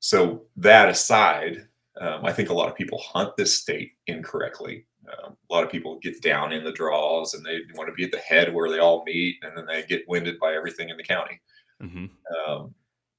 so 0.00 0.44
that 0.56 0.88
aside, 0.88 1.66
um, 2.00 2.24
I 2.24 2.32
think 2.32 2.50
a 2.50 2.54
lot 2.54 2.68
of 2.68 2.76
people 2.76 2.98
hunt 2.98 3.36
this 3.36 3.54
state 3.54 3.92
incorrectly. 4.06 4.86
Um, 5.08 5.36
a 5.50 5.54
lot 5.54 5.64
of 5.64 5.70
people 5.70 5.98
get 6.00 6.22
down 6.22 6.52
in 6.52 6.64
the 6.64 6.72
draws 6.72 7.34
and 7.34 7.44
they 7.44 7.60
want 7.74 7.88
to 7.88 7.94
be 7.94 8.04
at 8.04 8.12
the 8.12 8.18
head 8.18 8.54
where 8.54 8.70
they 8.70 8.78
all 8.78 9.04
meet, 9.04 9.36
and 9.42 9.56
then 9.56 9.66
they 9.66 9.82
get 9.82 10.08
winded 10.08 10.38
by 10.38 10.54
everything 10.54 10.90
in 10.90 10.96
the 10.96 11.02
county. 11.02 11.40
Mm-hmm. 11.82 12.06
Um, 12.50 12.74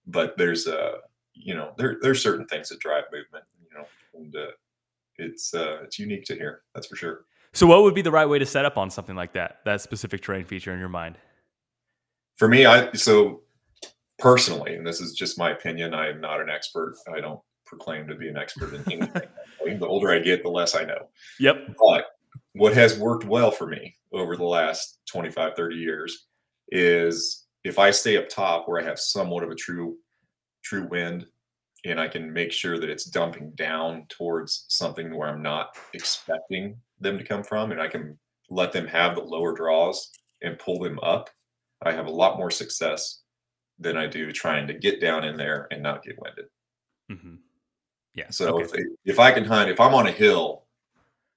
but 0.05 0.37
there's 0.37 0.67
a, 0.67 0.97
you 1.33 1.55
know, 1.55 1.73
there 1.77 1.97
there's 2.01 2.21
certain 2.21 2.45
things 2.45 2.69
that 2.69 2.79
drive 2.79 3.05
movement, 3.11 3.43
you 3.59 3.77
know, 3.77 3.85
and 4.13 4.35
uh, 4.35 4.51
it's 5.17 5.53
uh, 5.53 5.79
it's 5.83 5.97
unique 5.99 6.25
to 6.25 6.35
here, 6.35 6.61
that's 6.73 6.87
for 6.87 6.95
sure. 6.95 7.25
So, 7.53 7.65
what 7.65 7.81
would 7.83 7.95
be 7.95 8.01
the 8.01 8.11
right 8.11 8.27
way 8.27 8.39
to 8.39 8.45
set 8.45 8.65
up 8.65 8.77
on 8.77 8.89
something 8.89 9.15
like 9.15 9.33
that? 9.33 9.59
That 9.65 9.81
specific 9.81 10.21
terrain 10.21 10.45
feature 10.45 10.73
in 10.73 10.79
your 10.79 10.89
mind? 10.89 11.17
For 12.39 12.47
me, 12.47 12.65
I 12.65 12.89
so 12.93 13.41
personally, 14.17 14.75
and 14.75 14.87
this 14.87 15.01
is 15.01 15.13
just 15.13 15.37
my 15.37 15.51
opinion. 15.51 15.93
I 15.93 16.09
am 16.09 16.21
not 16.21 16.39
an 16.39 16.49
expert. 16.49 16.95
I 17.13 17.19
don't 17.19 17.41
proclaim 17.65 18.07
to 18.07 18.15
be 18.15 18.29
an 18.29 18.37
expert 18.37 18.73
in 18.73 18.91
anything. 18.91 19.27
the 19.79 19.85
older 19.85 20.09
I 20.09 20.19
get, 20.19 20.41
the 20.41 20.49
less 20.49 20.73
I 20.73 20.85
know. 20.85 21.09
Yep. 21.39 21.75
But 21.77 22.05
what 22.53 22.73
has 22.73 22.97
worked 22.97 23.25
well 23.25 23.51
for 23.51 23.67
me 23.67 23.93
over 24.13 24.37
the 24.37 24.45
last 24.45 24.99
25, 25.11 25.53
30 25.55 25.75
years 25.75 26.27
is 26.69 27.45
if 27.65 27.77
I 27.77 27.91
stay 27.91 28.15
up 28.15 28.29
top 28.29 28.67
where 28.67 28.81
I 28.81 28.85
have 28.85 28.99
somewhat 28.99 29.43
of 29.43 29.51
a 29.51 29.55
true 29.55 29.97
true 30.63 30.87
wind 30.87 31.25
and 31.85 31.99
I 31.99 32.07
can 32.07 32.31
make 32.31 32.53
sure 32.53 32.79
that 32.79 32.89
it's 32.89 33.05
dumping 33.05 33.51
down 33.51 34.05
towards 34.07 34.65
something 34.69 35.13
where 35.13 35.27
I'm 35.27 35.41
not 35.41 35.77
expecting 35.93 36.77
them 37.01 37.17
to 37.17 37.23
come 37.23 37.43
from 37.43 37.71
and 37.71 37.81
I 37.81 37.87
can 37.87 38.17
let 38.49 38.71
them 38.71 38.87
have 38.87 39.15
the 39.15 39.21
lower 39.21 39.53
draws 39.53 40.11
and 40.41 40.57
pull 40.57 40.79
them 40.79 40.99
up, 40.99 41.29
I 41.83 41.91
have 41.91 42.07
a 42.07 42.11
lot 42.11 42.37
more 42.37 42.51
success 42.51 43.21
than 43.79 43.97
I 43.97 44.07
do 44.07 44.31
trying 44.31 44.67
to 44.67 44.73
get 44.73 44.99
down 44.99 45.23
in 45.23 45.37
there 45.37 45.67
and 45.71 45.81
not 45.81 46.03
get 46.03 46.19
winded. 46.19 46.45
Mm-hmm. 47.11 47.35
Yeah. 48.15 48.29
So 48.29 48.61
okay. 48.61 48.79
if, 48.79 48.85
if 49.05 49.19
I 49.19 49.31
can 49.31 49.45
hunt, 49.45 49.69
if 49.69 49.79
I'm 49.79 49.93
on 49.93 50.07
a 50.07 50.11
hill, 50.11 50.65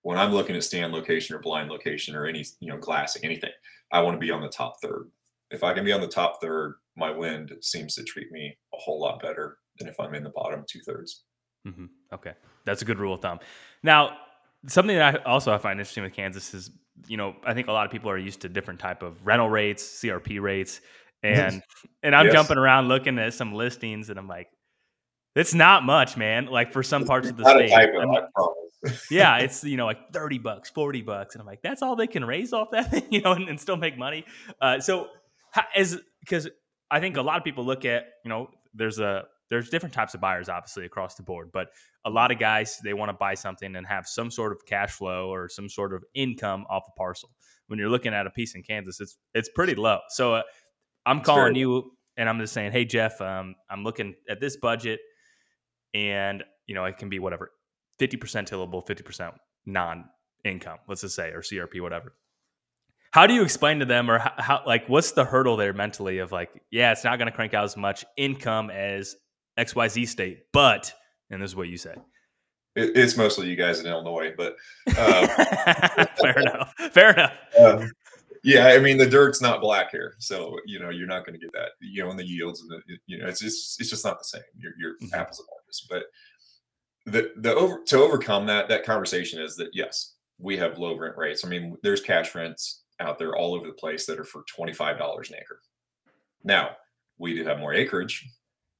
when 0.02 0.18
I'm 0.18 0.32
looking 0.32 0.56
at 0.56 0.64
stand 0.64 0.92
location 0.92 1.36
or 1.36 1.38
blind 1.38 1.70
location 1.70 2.16
or 2.16 2.26
any, 2.26 2.44
you 2.58 2.68
know, 2.68 2.78
glassing, 2.78 3.24
anything, 3.24 3.52
I 3.92 4.00
want 4.00 4.16
to 4.16 4.20
be 4.20 4.32
on 4.32 4.42
the 4.42 4.48
top 4.48 4.80
third. 4.82 5.08
If 5.50 5.62
I 5.62 5.74
can 5.74 5.84
be 5.84 5.92
on 5.92 6.00
the 6.00 6.08
top 6.08 6.40
third, 6.40 6.74
my 6.96 7.10
wind 7.10 7.52
seems 7.60 7.94
to 7.94 8.02
treat 8.02 8.32
me 8.32 8.56
a 8.74 8.78
whole 8.78 9.00
lot 9.00 9.22
better 9.22 9.58
than 9.78 9.88
if 9.88 9.98
I'm 10.00 10.14
in 10.14 10.24
the 10.24 10.30
bottom 10.30 10.64
two 10.68 10.80
thirds. 10.80 11.22
Mm-hmm. 11.66 11.86
Okay, 12.12 12.32
that's 12.64 12.82
a 12.82 12.84
good 12.84 12.98
rule 12.98 13.14
of 13.14 13.20
thumb. 13.20 13.38
Now, 13.82 14.16
something 14.66 14.96
that 14.96 15.14
I 15.14 15.22
also 15.24 15.52
I 15.52 15.58
find 15.58 15.78
interesting 15.78 16.04
with 16.04 16.12
Kansas 16.12 16.54
is, 16.54 16.70
you 17.06 17.16
know, 17.16 17.34
I 17.44 17.54
think 17.54 17.68
a 17.68 17.72
lot 17.72 17.86
of 17.86 17.92
people 17.92 18.10
are 18.10 18.18
used 18.18 18.42
to 18.42 18.48
different 18.48 18.80
type 18.80 19.02
of 19.02 19.24
rental 19.26 19.48
rates, 19.48 19.82
CRP 20.02 20.40
rates, 20.40 20.80
and 21.22 21.62
and 22.02 22.14
I'm 22.14 22.26
yes. 22.26 22.34
jumping 22.34 22.58
around 22.58 22.88
looking 22.88 23.18
at 23.18 23.34
some 23.34 23.54
listings, 23.54 24.10
and 24.10 24.18
I'm 24.18 24.28
like, 24.28 24.48
it's 25.34 25.54
not 25.54 25.84
much, 25.84 26.16
man. 26.16 26.46
Like 26.46 26.72
for 26.72 26.82
some 26.82 27.04
parts 27.04 27.28
of 27.28 27.36
the 27.36 27.44
state. 27.44 27.70
yeah, 29.10 29.36
it's 29.38 29.64
you 29.64 29.76
know 29.76 29.86
like 29.86 30.12
thirty 30.12 30.38
bucks, 30.38 30.70
forty 30.70 31.02
bucks, 31.02 31.34
and 31.34 31.40
I'm 31.40 31.46
like, 31.46 31.62
that's 31.62 31.82
all 31.82 31.96
they 31.96 32.06
can 32.06 32.24
raise 32.24 32.52
off 32.52 32.70
that 32.72 32.90
thing, 32.90 33.06
you 33.10 33.20
know, 33.20 33.32
and, 33.32 33.48
and 33.48 33.60
still 33.60 33.76
make 33.76 33.96
money. 33.96 34.24
Uh, 34.60 34.80
so 34.80 35.08
as 35.74 35.98
because 36.20 36.48
I 36.90 37.00
think 37.00 37.16
a 37.16 37.22
lot 37.22 37.38
of 37.38 37.44
people 37.44 37.64
look 37.64 37.84
at 37.84 38.04
you 38.24 38.28
know 38.28 38.48
there's 38.74 38.98
a 38.98 39.24
there's 39.52 39.68
different 39.68 39.94
types 39.94 40.14
of 40.14 40.20
buyers 40.20 40.48
obviously 40.48 40.86
across 40.86 41.14
the 41.14 41.22
board 41.22 41.50
but 41.52 41.68
a 42.06 42.10
lot 42.10 42.32
of 42.32 42.38
guys 42.38 42.78
they 42.82 42.94
want 42.94 43.10
to 43.10 43.12
buy 43.12 43.34
something 43.34 43.76
and 43.76 43.86
have 43.86 44.06
some 44.06 44.30
sort 44.30 44.50
of 44.50 44.64
cash 44.64 44.92
flow 44.92 45.28
or 45.28 45.46
some 45.46 45.68
sort 45.68 45.92
of 45.92 46.02
income 46.14 46.64
off 46.70 46.84
a 46.88 46.92
parcel. 46.98 47.30
When 47.66 47.78
you're 47.78 47.90
looking 47.90 48.14
at 48.14 48.26
a 48.26 48.30
piece 48.30 48.54
in 48.54 48.62
kansas 48.62 48.98
it's 48.98 49.18
it's 49.34 49.50
pretty 49.50 49.74
low. 49.74 49.98
So 50.08 50.36
uh, 50.36 50.42
i'm 51.04 51.18
it's 51.18 51.26
calling 51.26 51.54
you 51.54 51.92
and 52.16 52.30
i'm 52.30 52.38
just 52.38 52.54
saying 52.54 52.72
hey 52.72 52.86
jeff 52.86 53.20
um, 53.20 53.54
i'm 53.70 53.84
looking 53.84 54.14
at 54.28 54.40
this 54.40 54.56
budget 54.56 55.00
and 55.92 56.42
you 56.66 56.74
know 56.74 56.84
it 56.86 56.96
can 56.96 57.10
be 57.10 57.18
whatever 57.18 57.50
50% 58.00 58.46
tillable 58.46 58.82
50% 58.82 59.32
non-income 59.66 60.78
let's 60.88 61.02
just 61.02 61.14
say 61.14 61.30
or 61.30 61.42
crp 61.42 61.80
whatever. 61.80 62.14
How 63.12 63.26
do 63.26 63.34
you 63.34 63.42
explain 63.42 63.80
to 63.80 63.84
them 63.84 64.10
or 64.10 64.18
how, 64.18 64.32
how, 64.38 64.62
like 64.66 64.88
what's 64.88 65.12
the 65.12 65.26
hurdle 65.26 65.58
there 65.58 65.74
mentally 65.74 66.18
of 66.18 66.32
like 66.32 66.48
yeah 66.70 66.92
it's 66.92 67.04
not 67.04 67.18
going 67.18 67.30
to 67.30 67.36
crank 67.36 67.52
out 67.52 67.64
as 67.64 67.76
much 67.76 68.06
income 68.16 68.70
as 68.70 69.16
xyz 69.58 70.08
state 70.08 70.44
but 70.52 70.92
and 71.30 71.42
this 71.42 71.50
is 71.50 71.56
what 71.56 71.68
you 71.68 71.76
say 71.76 71.94
it, 72.74 72.96
it's 72.96 73.16
mostly 73.16 73.48
you 73.48 73.56
guys 73.56 73.80
in 73.80 73.86
illinois 73.86 74.32
but 74.36 74.56
um, 74.98 75.28
fair 76.20 76.38
enough. 76.38 76.74
Fair 76.92 77.12
enough. 77.12 77.32
um, 77.60 77.90
yeah 78.44 78.68
i 78.68 78.78
mean 78.78 78.96
the 78.96 79.06
dirt's 79.06 79.40
not 79.40 79.60
black 79.60 79.90
here 79.90 80.14
so 80.18 80.58
you 80.66 80.78
know 80.78 80.90
you're 80.90 81.06
not 81.06 81.24
going 81.24 81.38
to 81.38 81.44
get 81.44 81.52
that 81.52 81.70
you 81.80 82.02
know 82.02 82.10
in 82.10 82.16
the 82.16 82.26
yields 82.26 82.62
and 82.62 82.70
the 82.70 82.80
you 83.06 83.18
know 83.18 83.26
it's 83.26 83.40
just 83.40 83.80
it's 83.80 83.90
just 83.90 84.04
not 84.04 84.18
the 84.18 84.24
same. 84.24 84.42
You're, 84.56 84.72
you're 84.78 84.94
mm-hmm. 84.94 85.14
apples 85.14 85.38
and 85.38 85.48
oranges 85.52 85.86
but 85.88 86.04
the 87.06 87.32
the 87.36 87.54
over 87.54 87.82
to 87.86 87.98
overcome 87.98 88.46
that 88.46 88.68
that 88.68 88.84
conversation 88.84 89.40
is 89.40 89.56
that 89.56 89.70
yes 89.72 90.14
we 90.38 90.56
have 90.56 90.78
low 90.78 90.96
rent 90.96 91.16
rates. 91.16 91.44
I 91.44 91.48
mean 91.48 91.76
there's 91.82 92.00
cash 92.00 92.34
rents 92.34 92.82
out 93.00 93.18
there 93.18 93.36
all 93.36 93.54
over 93.54 93.66
the 93.66 93.72
place 93.72 94.06
that 94.06 94.18
are 94.18 94.24
for 94.24 94.44
$25 94.56 95.30
an 95.30 95.36
acre. 95.36 95.60
Now, 96.44 96.76
we 97.18 97.34
do 97.34 97.44
have 97.44 97.58
more 97.58 97.74
acreage, 97.74 98.28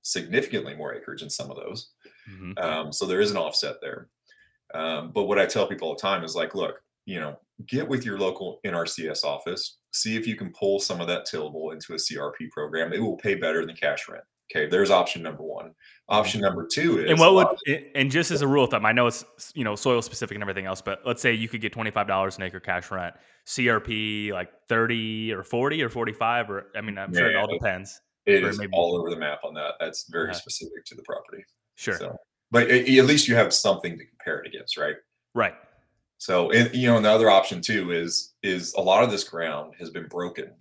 significantly 0.03 0.75
more 0.75 0.95
acreage 0.95 1.23
in 1.23 1.31
some 1.31 1.51
of 1.51 1.57
those. 1.57 1.91
Mm-hmm. 2.31 2.59
Um, 2.59 2.93
so 2.93 3.07
there 3.07 3.21
is 3.21 3.31
an 3.31 3.37
offset 3.37 3.77
there. 3.81 4.09
Um, 4.75 5.11
but 5.13 5.25
what 5.25 5.39
I 5.39 5.47
tell 5.47 5.67
people 5.67 5.89
all 5.89 5.95
the 5.95 6.01
time 6.01 6.25
is 6.25 6.35
like, 6.35 6.55
look, 6.55 6.83
you 7.05 7.21
know, 7.21 7.39
get 7.67 7.89
with 7.89 8.05
your 8.05 8.19
local 8.19 8.61
NRCS 8.65 9.25
office, 9.25 9.79
see 9.93 10.17
if 10.17 10.27
you 10.27 10.37
can 10.37 10.53
pull 10.53 10.79
some 10.79 11.01
of 11.01 11.07
that 11.09 11.27
tillable 11.27 11.73
into 11.73 11.95
a 11.95 11.97
CRP 11.97 12.51
program. 12.51 12.93
It 12.93 13.01
will 13.01 13.17
pay 13.17 13.35
better 13.35 13.65
than 13.65 13.77
cash 13.77 14.09
rent. 14.09 14.25
Okay, 14.55 14.67
there's 14.67 14.91
option 14.91 15.23
number 15.23 15.43
one. 15.43 15.73
Option 16.09 16.41
mm-hmm. 16.41 16.47
number 16.47 16.69
two 16.71 16.99
is 16.99 17.11
and 17.11 17.19
what 17.19 17.35
would 17.35 17.85
and 17.95 18.11
just 18.11 18.31
as 18.31 18.43
a 18.43 18.47
rule 18.47 18.65
of 18.65 18.71
thumb, 18.71 18.85
I 18.85 18.93
know 18.93 19.07
it's 19.07 19.25
you 19.55 19.65
know 19.65 19.75
soil 19.75 20.03
specific 20.03 20.35
and 20.35 20.43
everything 20.43 20.67
else, 20.67 20.83
but 20.83 21.01
let's 21.07 21.23
say 21.23 21.33
you 21.33 21.49
could 21.49 21.63
get 21.63 21.73
twenty 21.73 21.91
five 21.91 22.07
dollars 22.07 22.37
an 22.37 22.43
acre 22.43 22.61
cash 22.61 22.91
rent, 22.91 23.15
CRP 23.47 24.33
like 24.33 24.51
thirty 24.69 25.33
or 25.33 25.43
forty 25.43 25.83
or 25.83 25.89
forty 25.89 26.13
five, 26.13 26.51
or 26.51 26.67
I 26.77 26.83
mean 26.83 26.99
I'm 26.99 27.15
sure 27.15 27.31
it 27.31 27.37
all 27.37 27.47
depends. 27.47 28.01
It 28.27 28.45
is 28.45 28.59
maybe. 28.59 28.73
all 28.73 28.97
over 28.97 29.11
the 29.11 29.17
map 29.17 29.41
on 29.45 29.55
that. 29.55 29.75
That's 29.81 30.09
very 30.09 30.31
uh-huh. 30.31 30.39
specific 30.39 30.85
to 30.87 30.95
the 30.95 31.03
property. 31.03 31.45
Sure. 31.77 31.99
So, 31.99 32.17
but 32.51 32.71
at 32.71 32.87
least 32.87 33.29
you 33.29 33.35
have 33.35 33.53
something 33.53 33.99
to 33.99 34.05
compare 34.05 34.41
it 34.41 34.47
against, 34.47 34.77
right? 34.77 34.97
Right. 35.35 35.55
So, 36.19 36.51
and, 36.53 36.73
you 36.75 36.87
know, 36.87 36.97
and 36.97 37.05
the 37.05 37.11
other 37.11 37.31
option 37.31 37.61
too 37.61 37.91
is 37.91 38.35
is 38.43 38.75
a 38.75 38.81
lot 38.81 39.03
of 39.03 39.11
this 39.11 39.25
ground 39.25 39.75
has 39.79 39.91
been 39.91 40.07
broken, 40.07 40.53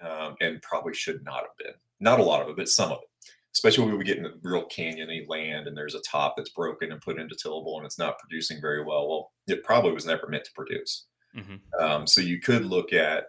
um, 0.00 0.36
and 0.40 0.62
probably 0.62 0.94
should 0.94 1.22
not 1.24 1.42
have 1.42 1.56
been. 1.58 1.74
Not 2.00 2.20
a 2.20 2.22
lot 2.22 2.42
of 2.42 2.48
it, 2.48 2.56
but 2.56 2.68
some 2.68 2.92
of 2.92 2.98
it 2.98 3.08
especially 3.54 3.86
when 3.86 3.98
we 3.98 4.04
get 4.04 4.18
into 4.18 4.32
real 4.42 4.66
canyony 4.68 5.28
land 5.28 5.66
and 5.66 5.76
there's 5.76 5.94
a 5.94 6.00
top 6.00 6.34
that's 6.36 6.50
broken 6.50 6.92
and 6.92 7.00
put 7.00 7.18
into 7.18 7.36
tillable 7.36 7.76
and 7.76 7.86
it's 7.86 7.98
not 7.98 8.18
producing 8.18 8.60
very 8.60 8.82
well. 8.82 9.08
Well, 9.08 9.32
it 9.46 9.62
probably 9.62 9.92
was 9.92 10.06
never 10.06 10.26
meant 10.28 10.44
to 10.44 10.52
produce. 10.52 11.06
Mm-hmm. 11.36 11.84
Um, 11.84 12.06
so 12.06 12.20
you 12.20 12.40
could 12.40 12.64
look 12.64 12.92
at 12.92 13.26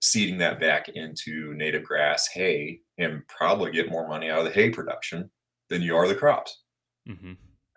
seeding 0.00 0.38
that 0.38 0.60
back 0.60 0.88
into 0.90 1.54
native 1.54 1.84
grass 1.84 2.28
hay 2.28 2.80
and 2.98 3.26
probably 3.28 3.72
get 3.72 3.90
more 3.90 4.08
money 4.08 4.30
out 4.30 4.38
of 4.40 4.44
the 4.44 4.52
hay 4.52 4.70
production 4.70 5.30
than 5.68 5.82
you 5.82 5.96
are 5.96 6.08
the 6.08 6.14
crops. 6.14 6.62
Mm-hmm. 7.08 7.32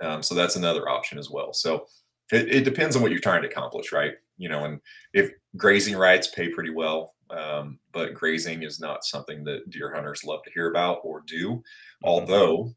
Um, 0.06 0.21
so 0.21 0.36
that's 0.36 0.56
another 0.56 0.89
option 0.89 1.17
as 1.17 1.30
well. 1.30 1.53
So 1.53 1.88
it, 2.32 2.53
it, 2.53 2.63
depends 2.63 2.95
on 2.95 3.01
what 3.01 3.12
you're 3.12 3.19
trying 3.19 3.41
to 3.41 3.47
accomplish, 3.47 3.91
right? 3.91 4.13
You 4.38 4.49
know, 4.49 4.65
and 4.65 4.80
if 5.13 5.32
grazing 5.56 5.95
rights 5.95 6.27
pay 6.27 6.49
pretty 6.49 6.69
well, 6.69 7.15
um, 7.30 7.80
but 7.93 8.13
grazing 8.13 8.63
is 8.63 8.80
not 8.80 9.03
something 9.03 9.43
that 9.45 9.69
deer 9.69 9.93
hunters 9.93 10.23
love 10.23 10.43
to 10.43 10.51
hear 10.51 10.69
about 10.69 10.99
or 11.03 11.23
do. 11.25 11.49
Mm-hmm. 11.49 11.60
Although, 12.03 12.73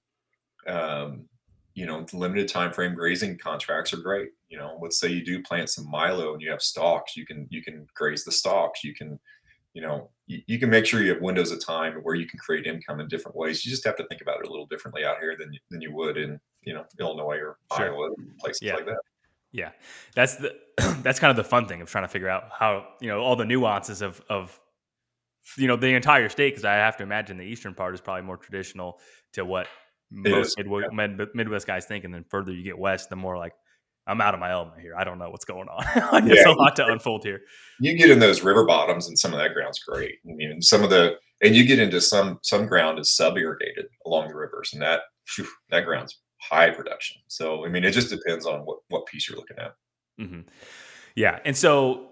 um, 0.66 1.26
you 1.74 1.86
know, 1.86 2.04
limited 2.12 2.48
time 2.48 2.72
frame 2.72 2.94
grazing 2.94 3.38
contracts 3.38 3.92
are 3.92 3.98
great. 3.98 4.30
You 4.48 4.58
know, 4.58 4.78
let's 4.80 4.98
say 4.98 5.08
you 5.08 5.24
do 5.24 5.42
plant 5.42 5.70
some 5.70 5.88
milo 5.90 6.32
and 6.32 6.42
you 6.42 6.50
have 6.50 6.62
stalks, 6.62 7.16
you 7.16 7.26
can 7.26 7.46
you 7.50 7.62
can 7.62 7.86
graze 7.94 8.24
the 8.24 8.32
stalks. 8.32 8.82
You 8.82 8.94
can, 8.94 9.18
you 9.74 9.82
know, 9.82 10.10
you, 10.30 10.42
you 10.46 10.58
can 10.58 10.70
make 10.70 10.86
sure 10.86 11.02
you 11.02 11.12
have 11.12 11.20
windows 11.20 11.50
of 11.50 11.64
time 11.64 11.94
where 12.02 12.14
you 12.14 12.26
can 12.26 12.38
create 12.38 12.64
income 12.64 13.00
in 13.00 13.08
different 13.08 13.36
ways. 13.36 13.64
You 13.64 13.70
just 13.70 13.84
have 13.84 13.96
to 13.96 14.06
think 14.06 14.20
about 14.20 14.40
it 14.40 14.46
a 14.46 14.50
little 14.50 14.66
differently 14.66 15.04
out 15.04 15.18
here 15.18 15.36
than 15.36 15.52
than 15.70 15.80
you 15.80 15.92
would 15.92 16.16
in 16.16 16.40
you 16.62 16.72
know 16.72 16.84
Illinois 17.00 17.38
or 17.38 17.58
sure. 17.76 17.92
Iowa 17.92 18.10
places 18.38 18.62
yeah. 18.62 18.76
like 18.76 18.86
that. 18.86 19.00
Yeah, 19.52 19.70
that's 20.14 20.36
the 20.36 20.54
that's 21.02 21.18
kind 21.18 21.30
of 21.30 21.36
the 21.36 21.44
fun 21.44 21.66
thing 21.66 21.80
of 21.80 21.90
trying 21.90 22.04
to 22.04 22.08
figure 22.08 22.28
out 22.28 22.44
how 22.56 22.86
you 23.00 23.08
know 23.08 23.20
all 23.20 23.34
the 23.34 23.44
nuances 23.44 24.02
of 24.02 24.22
of 24.28 24.58
you 25.56 25.66
know 25.66 25.76
the 25.76 25.88
entire 25.88 26.28
state 26.28 26.50
because 26.50 26.64
I 26.64 26.74
have 26.74 26.96
to 26.98 27.02
imagine 27.02 27.36
the 27.36 27.44
eastern 27.44 27.74
part 27.74 27.94
is 27.94 28.00
probably 28.00 28.22
more 28.22 28.36
traditional 28.36 29.00
to 29.32 29.44
what 29.44 29.66
most 30.12 30.56
Midwest, 30.58 30.88
yeah. 30.92 31.26
Midwest 31.34 31.66
guys 31.66 31.86
think, 31.86 32.04
and 32.04 32.14
then 32.14 32.24
further 32.28 32.52
you 32.52 32.62
get 32.62 32.78
west, 32.78 33.10
the 33.10 33.16
more 33.16 33.36
like 33.36 33.54
I'm 34.10 34.20
out 34.20 34.34
of 34.34 34.40
my 34.40 34.50
element 34.50 34.80
here. 34.80 34.94
I 34.96 35.04
don't 35.04 35.18
know 35.18 35.30
what's 35.30 35.44
going 35.44 35.68
on. 35.68 35.84
There's 36.26 36.40
yeah. 36.44 36.52
a 36.52 36.54
lot 36.54 36.76
to 36.76 36.86
unfold 36.86 37.24
here. 37.24 37.40
You 37.78 37.96
get 37.96 38.10
in 38.10 38.18
those 38.18 38.42
river 38.42 38.66
bottoms, 38.66 39.08
and 39.08 39.18
some 39.18 39.32
of 39.32 39.38
that 39.38 39.54
ground's 39.54 39.78
great. 39.78 40.16
I 40.28 40.32
mean, 40.32 40.60
some 40.60 40.82
of 40.82 40.90
the 40.90 41.16
and 41.42 41.54
you 41.54 41.64
get 41.64 41.78
into 41.78 42.00
some 42.00 42.38
some 42.42 42.66
ground 42.66 42.98
is 42.98 43.14
sub 43.14 43.38
irrigated 43.38 43.86
along 44.04 44.28
the 44.28 44.34
rivers, 44.34 44.70
and 44.72 44.82
that 44.82 45.02
whew, 45.36 45.46
that 45.70 45.84
ground's 45.84 46.18
high 46.40 46.70
production. 46.70 47.18
So 47.28 47.64
I 47.64 47.68
mean, 47.68 47.84
it 47.84 47.92
just 47.92 48.10
depends 48.10 48.46
on 48.46 48.60
what 48.60 48.78
what 48.88 49.06
piece 49.06 49.28
you're 49.28 49.38
looking 49.38 49.58
at. 49.58 49.74
Mm-hmm. 50.20 50.40
Yeah, 51.14 51.38
and 51.44 51.56
so 51.56 52.08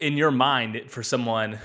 in 0.00 0.16
your 0.16 0.30
mind, 0.30 0.82
for 0.88 1.02
someone 1.02 1.58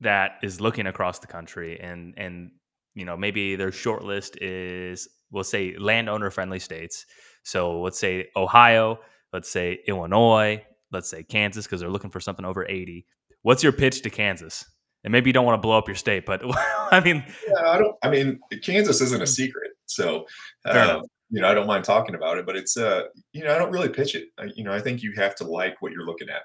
that 0.00 0.38
is 0.42 0.60
looking 0.60 0.86
across 0.86 1.18
the 1.18 1.26
country 1.26 1.78
and 1.78 2.14
and 2.16 2.50
you 2.94 3.04
know 3.04 3.16
maybe 3.16 3.54
their 3.54 3.70
short 3.70 4.02
list 4.02 4.40
is 4.40 5.08
we'll 5.30 5.44
say 5.44 5.76
landowner 5.78 6.30
friendly 6.30 6.58
states. 6.58 7.06
So 7.42 7.80
let's 7.80 7.98
say 7.98 8.28
Ohio, 8.36 9.00
let's 9.32 9.50
say 9.50 9.80
Illinois, 9.86 10.62
let's 10.92 11.08
say 11.08 11.22
Kansas 11.22 11.66
because 11.66 11.80
they're 11.80 11.90
looking 11.90 12.10
for 12.10 12.20
something 12.20 12.44
over 12.44 12.66
80. 12.68 13.06
What's 13.42 13.62
your 13.62 13.72
pitch 13.72 14.02
to 14.02 14.10
Kansas? 14.10 14.64
And 15.02 15.12
maybe 15.12 15.30
you 15.30 15.32
don't 15.32 15.46
want 15.46 15.56
to 15.56 15.66
blow 15.66 15.78
up 15.78 15.88
your 15.88 15.94
state, 15.94 16.26
but 16.26 16.42
I 16.92 17.00
mean, 17.00 17.24
yeah, 17.48 17.70
I 17.70 17.78
don't. 17.78 17.96
I 18.02 18.10
mean, 18.10 18.38
Kansas 18.62 19.00
isn't 19.00 19.22
a 19.22 19.26
secret. 19.26 19.72
So, 19.86 20.26
uh, 20.64 21.00
you 21.30 21.40
know, 21.40 21.48
I 21.48 21.54
don't 21.54 21.66
mind 21.66 21.84
talking 21.84 22.14
about 22.14 22.38
it, 22.38 22.44
but 22.44 22.56
it's, 22.56 22.76
uh, 22.76 23.04
you 23.32 23.44
know, 23.44 23.54
I 23.54 23.58
don't 23.58 23.70
really 23.70 23.88
pitch 23.88 24.14
it. 24.14 24.28
I, 24.38 24.50
you 24.54 24.64
know, 24.64 24.72
I 24.72 24.80
think 24.80 25.02
you 25.02 25.12
have 25.16 25.34
to 25.36 25.44
like 25.44 25.80
what 25.80 25.92
you're 25.92 26.04
looking 26.04 26.28
at. 26.28 26.42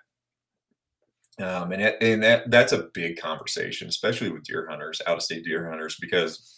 Um, 1.43 1.73
and 1.73 1.81
it, 1.81 1.97
and 2.01 2.23
that 2.23 2.49
that's 2.49 2.71
a 2.71 2.87
big 2.93 3.17
conversation, 3.17 3.89
especially 3.89 4.29
with 4.29 4.43
deer 4.43 4.67
hunters, 4.69 5.01
out 5.05 5.17
of 5.17 5.21
state 5.21 5.43
deer 5.43 5.69
hunters, 5.69 5.97
because 5.99 6.54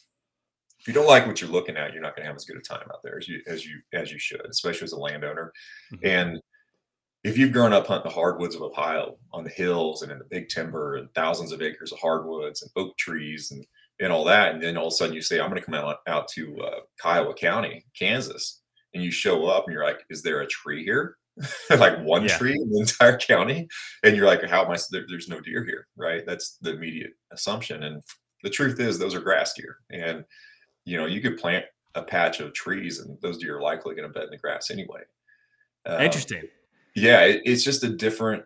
if 0.87 0.95
you 0.95 1.01
don't 1.01 1.09
like 1.09 1.27
what 1.27 1.41
you're 1.41 1.49
looking 1.49 1.75
at, 1.75 1.91
you're 1.91 2.01
not 2.01 2.15
going 2.15 2.23
to 2.23 2.27
have 2.27 2.37
as 2.37 2.45
good 2.45 2.55
a 2.55 2.61
time 2.61 2.87
out 2.93 3.03
there 3.03 3.17
as 3.17 3.27
you 3.27 3.41
as 3.45 3.65
you 3.65 3.81
as 3.91 4.09
you 4.09 4.17
should, 4.17 4.45
especially 4.49 4.85
as 4.85 4.93
a 4.93 4.97
landowner. 4.97 5.51
Mm-hmm. 5.93 6.07
And 6.07 6.41
if 7.25 7.37
you've 7.37 7.51
grown 7.51 7.73
up 7.73 7.87
hunting 7.87 8.09
the 8.09 8.15
hardwoods 8.15 8.55
of 8.55 8.61
Ohio 8.61 9.17
on 9.33 9.43
the 9.43 9.49
hills 9.49 10.01
and 10.01 10.13
in 10.13 10.17
the 10.17 10.23
big 10.23 10.47
timber 10.47 10.95
and 10.95 11.13
thousands 11.13 11.51
of 11.51 11.61
acres 11.61 11.91
of 11.91 11.99
hardwoods 11.99 12.61
and 12.61 12.71
oak 12.77 12.95
trees 12.97 13.51
and 13.51 13.65
and 13.99 14.13
all 14.13 14.23
that, 14.23 14.53
and 14.53 14.63
then 14.63 14.77
all 14.77 14.87
of 14.87 14.93
a 14.93 14.95
sudden 14.95 15.13
you 15.13 15.21
say, 15.21 15.41
"I'm 15.41 15.49
going 15.49 15.59
to 15.59 15.65
come 15.65 15.75
out 15.75 15.97
out 16.07 16.29
to 16.29 16.57
uh, 16.61 16.79
Kiowa 17.01 17.33
County, 17.33 17.85
Kansas," 17.93 18.61
and 18.93 19.03
you 19.03 19.11
show 19.11 19.45
up 19.45 19.65
and 19.65 19.73
you're 19.73 19.83
like, 19.83 19.99
"Is 20.09 20.23
there 20.23 20.39
a 20.39 20.47
tree 20.47 20.85
here?" 20.85 21.17
like 21.77 21.99
one 21.99 22.23
yeah. 22.23 22.37
tree 22.37 22.53
in 22.53 22.71
the 22.71 22.79
entire 22.79 23.17
county, 23.17 23.67
and 24.05 24.15
you're 24.15 24.25
like, 24.25 24.41
"How 24.45 24.63
am 24.63 24.71
I? 24.71 24.77
There, 24.89 25.03
there's 25.09 25.27
no 25.27 25.41
deer 25.41 25.65
here, 25.65 25.87
right?" 25.97 26.23
That's 26.25 26.57
the 26.61 26.75
immediate 26.75 27.11
assumption, 27.33 27.83
and 27.83 28.01
the 28.43 28.49
truth 28.49 28.79
is, 28.79 28.97
those 28.97 29.15
are 29.15 29.19
grass 29.19 29.53
deer, 29.53 29.79
and 29.91 30.23
you 30.87 30.95
know, 30.95 31.05
you 31.05 31.19
could 31.19 31.37
plant 31.37 31.65
a 31.95 32.01
patch 32.01 32.39
of 32.39 32.53
trees, 32.53 32.99
and 32.99 33.17
those 33.21 33.37
deer 33.37 33.57
are 33.57 33.61
likely 33.61 33.93
going 33.93 34.07
to 34.07 34.13
bed 34.13 34.23
in 34.23 34.29
the 34.29 34.37
grass 34.37 34.71
anyway. 34.71 35.01
Um, 35.85 36.01
Interesting. 36.01 36.43
Yeah, 36.95 37.25
it, 37.25 37.41
it's 37.43 37.63
just 37.63 37.83
a 37.83 37.89
different. 37.89 38.43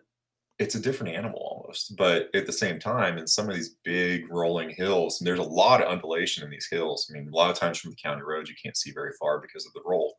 It's 0.58 0.76
a 0.76 0.80
different 0.80 1.16
animal 1.16 1.40
almost, 1.40 1.96
but 1.96 2.30
at 2.36 2.46
the 2.46 2.54
same 2.54 2.80
time, 2.80 3.18
in 3.18 3.26
some 3.26 3.50
of 3.50 3.56
these 3.56 3.78
big 3.84 4.30
rolling 4.30 4.70
hills, 4.70 5.20
and 5.20 5.28
there's 5.28 5.40
a 5.40 5.44
lot 5.44 5.82
of 5.82 5.88
undulation 5.88 6.44
in 6.44 6.52
these 6.52 6.68
hills. 6.70 7.10
I 7.10 7.18
mean, 7.18 7.30
a 7.30 7.36
lot 7.36 7.50
of 7.50 7.58
times 7.58 7.80
from 7.80 7.92
the 7.92 7.98
county 7.98 8.22
roads, 8.22 8.48
you 8.48 8.56
can't 8.62 8.78
see 8.78 8.92
very 8.92 9.12
far 9.20 9.40
because 9.40 9.66
of 9.66 9.74
the 9.74 9.82
roll. 9.86 10.18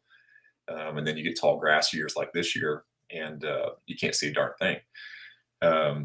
Um, 0.68 0.98
and 0.98 1.06
then 1.06 1.16
you 1.16 1.22
get 1.22 1.38
tall 1.38 1.58
grass 1.58 1.94
years 1.94 2.16
like 2.16 2.32
this 2.32 2.56
year, 2.56 2.84
and 3.12 3.44
uh, 3.44 3.70
you 3.86 3.96
can't 3.96 4.16
see 4.16 4.28
a 4.28 4.32
darn 4.32 4.52
thing. 4.58 4.78
Um, 5.60 6.04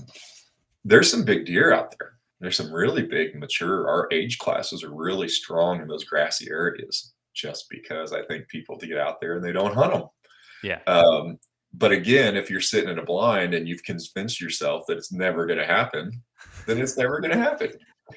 there's 0.86 1.10
some 1.10 1.24
big 1.24 1.46
deer 1.46 1.74
out 1.74 1.96
there. 1.98 2.17
There's 2.40 2.58
some 2.58 2.72
really 2.72 3.04
big, 3.04 3.36
mature. 3.36 3.88
Our 3.88 4.08
age 4.12 4.38
classes 4.38 4.84
are 4.84 4.94
really 4.94 5.28
strong 5.28 5.82
in 5.82 5.88
those 5.88 6.04
grassy 6.04 6.50
areas, 6.50 7.14
just 7.34 7.66
because 7.70 8.14
I 8.14 8.24
think 8.26 8.48
people 8.48 8.78
to 8.78 8.88
get 8.88 9.00
out 9.00 9.20
there 9.20 9.36
and 9.36 9.44
they 9.44 9.52
don't 9.52 9.74
hunt 9.74 9.94
them. 9.94 10.04
Yeah. 10.64 10.80
Um, 10.86 11.40
but 11.74 11.92
again, 11.92 12.36
if 12.36 12.50
you're 12.50 12.62
sitting 12.62 12.90
in 12.90 13.00
a 13.00 13.04
blind 13.04 13.54
and 13.54 13.68
you've 13.68 13.84
convinced 13.84 14.40
yourself 14.40 14.84
that 14.88 14.98
it's 14.98 15.12
never 15.12 15.46
going 15.46 15.60
to 15.60 15.66
happen, 15.66 16.12
then 16.66 16.80
it's 16.80 16.98
never 16.98 17.20
going 17.20 17.32
to 17.32 17.38
happen. 17.38 17.72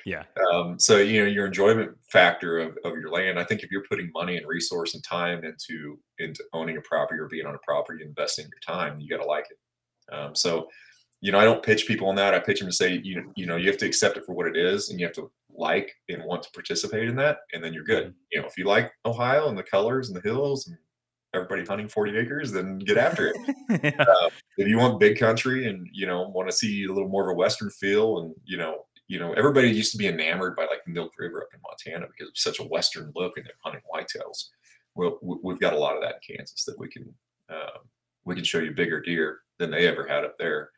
Yeah. 0.05 0.23
Um, 0.53 0.79
so 0.79 0.99
you 0.99 1.21
know 1.21 1.27
your 1.27 1.47
enjoyment 1.47 1.91
factor 2.11 2.59
of, 2.61 2.79
of 2.85 2.97
your 2.97 3.11
land. 3.11 3.39
I 3.39 3.45
think 3.45 3.63
if 3.63 3.71
you're 3.71 3.85
putting 3.91 4.11
money 4.15 4.37
and 4.37 4.47
resource 4.47 4.95
and 4.95 5.03
time 5.03 5.45
into 5.45 5.99
into 6.19 6.45
owning 6.53 6.77
a 6.77 6.81
property 6.83 7.19
or 7.21 7.27
being 7.27 7.47
on 7.47 7.55
a 7.55 7.59
property, 7.59 8.05
investing 8.05 8.45
your 8.45 8.77
time, 8.77 9.01
you 9.01 9.09
got 9.09 9.23
to 9.23 9.29
like 9.29 9.47
it. 9.51 10.15
Um, 10.15 10.35
so 10.35 10.69
you 11.21 11.33
know, 11.33 11.39
I 11.39 11.45
don't 11.45 11.63
pitch 11.63 11.87
people 11.87 12.09
on 12.09 12.17
that. 12.17 12.35
I 12.35 12.39
pitch 12.39 12.61
them 12.61 12.69
to 12.69 12.75
say, 12.75 13.01
you 13.03 13.33
you 13.37 13.47
know, 13.47 13.57
you 13.57 13.69
have 13.69 13.79
to 13.79 13.87
accept 13.87 14.17
it 14.17 14.25
for 14.25 14.35
what 14.35 14.47
it 14.47 14.57
is, 14.57 14.91
and 14.91 14.99
you 14.99 15.07
have 15.07 15.15
to 15.17 15.31
like 15.55 15.95
and 16.09 16.25
want 16.25 16.43
to 16.43 16.51
participate 16.53 17.09
in 17.09 17.17
that, 17.17 17.39
and 17.53 17.63
then 17.63 17.75
you're 17.75 17.85
good. 17.85 18.07
Mm-hmm. 18.07 18.17
You 18.33 18.41
know, 18.41 18.47
if 18.47 18.57
you 18.57 18.65
like 18.65 18.91
Ohio 19.05 19.49
and 19.49 19.59
the 19.59 19.63
colors 19.63 20.09
and 20.09 20.17
the 20.17 20.27
hills 20.27 20.67
and 20.67 20.77
everybody 21.35 21.65
hunting 21.65 21.89
40 21.89 22.17
acres, 22.17 22.51
then 22.51 22.79
get 22.79 22.97
after 22.97 23.29
it. 23.29 23.37
yeah. 23.85 24.03
uh, 24.09 24.31
if 24.57 24.67
you 24.67 24.79
want 24.79 24.99
big 24.99 25.19
country 25.19 25.69
and 25.69 25.87
you 25.93 26.07
know 26.07 26.29
want 26.29 26.49
to 26.49 26.57
see 26.57 26.85
a 26.85 26.93
little 26.93 27.09
more 27.09 27.29
of 27.29 27.35
a 27.35 27.39
western 27.39 27.71
feel, 27.71 28.21
and 28.21 28.35
you 28.45 28.57
know, 28.57 28.87
you 29.07 29.19
know, 29.19 29.33
everybody 29.35 29.69
used 29.69 29.93
to 29.93 29.99
be 29.99 30.09
enamored 30.09 30.57
by 30.57 30.63
like 30.63 30.85
the 30.87 30.93
Milk 30.93 31.13
River 31.19 31.43
up 31.43 31.49
in 31.53 31.61
Montana 31.63 32.07
because 32.11 32.31
it's 32.31 32.43
such 32.43 32.61
a 32.61 32.65
western 32.65 33.13
look, 33.15 33.37
and 33.37 33.45
they're 33.45 33.53
hunting 33.63 33.83
whitetails. 33.95 34.49
Well, 34.95 35.19
we've 35.23 35.61
got 35.61 35.75
a 35.75 35.79
lot 35.79 35.97
of 35.97 36.03
that 36.03 36.17
in 36.17 36.37
Kansas 36.37 36.65
that 36.65 36.79
we 36.79 36.89
can 36.89 37.13
uh, 37.51 37.79
we 38.25 38.35
can 38.35 38.45
show 38.45 38.59
you 38.59 38.73
bigger 38.73 39.01
deer 39.01 39.41
than 39.59 39.71
they 39.71 39.87
ever 39.87 40.07
had 40.07 40.25
up 40.25 40.39
there 40.39 40.71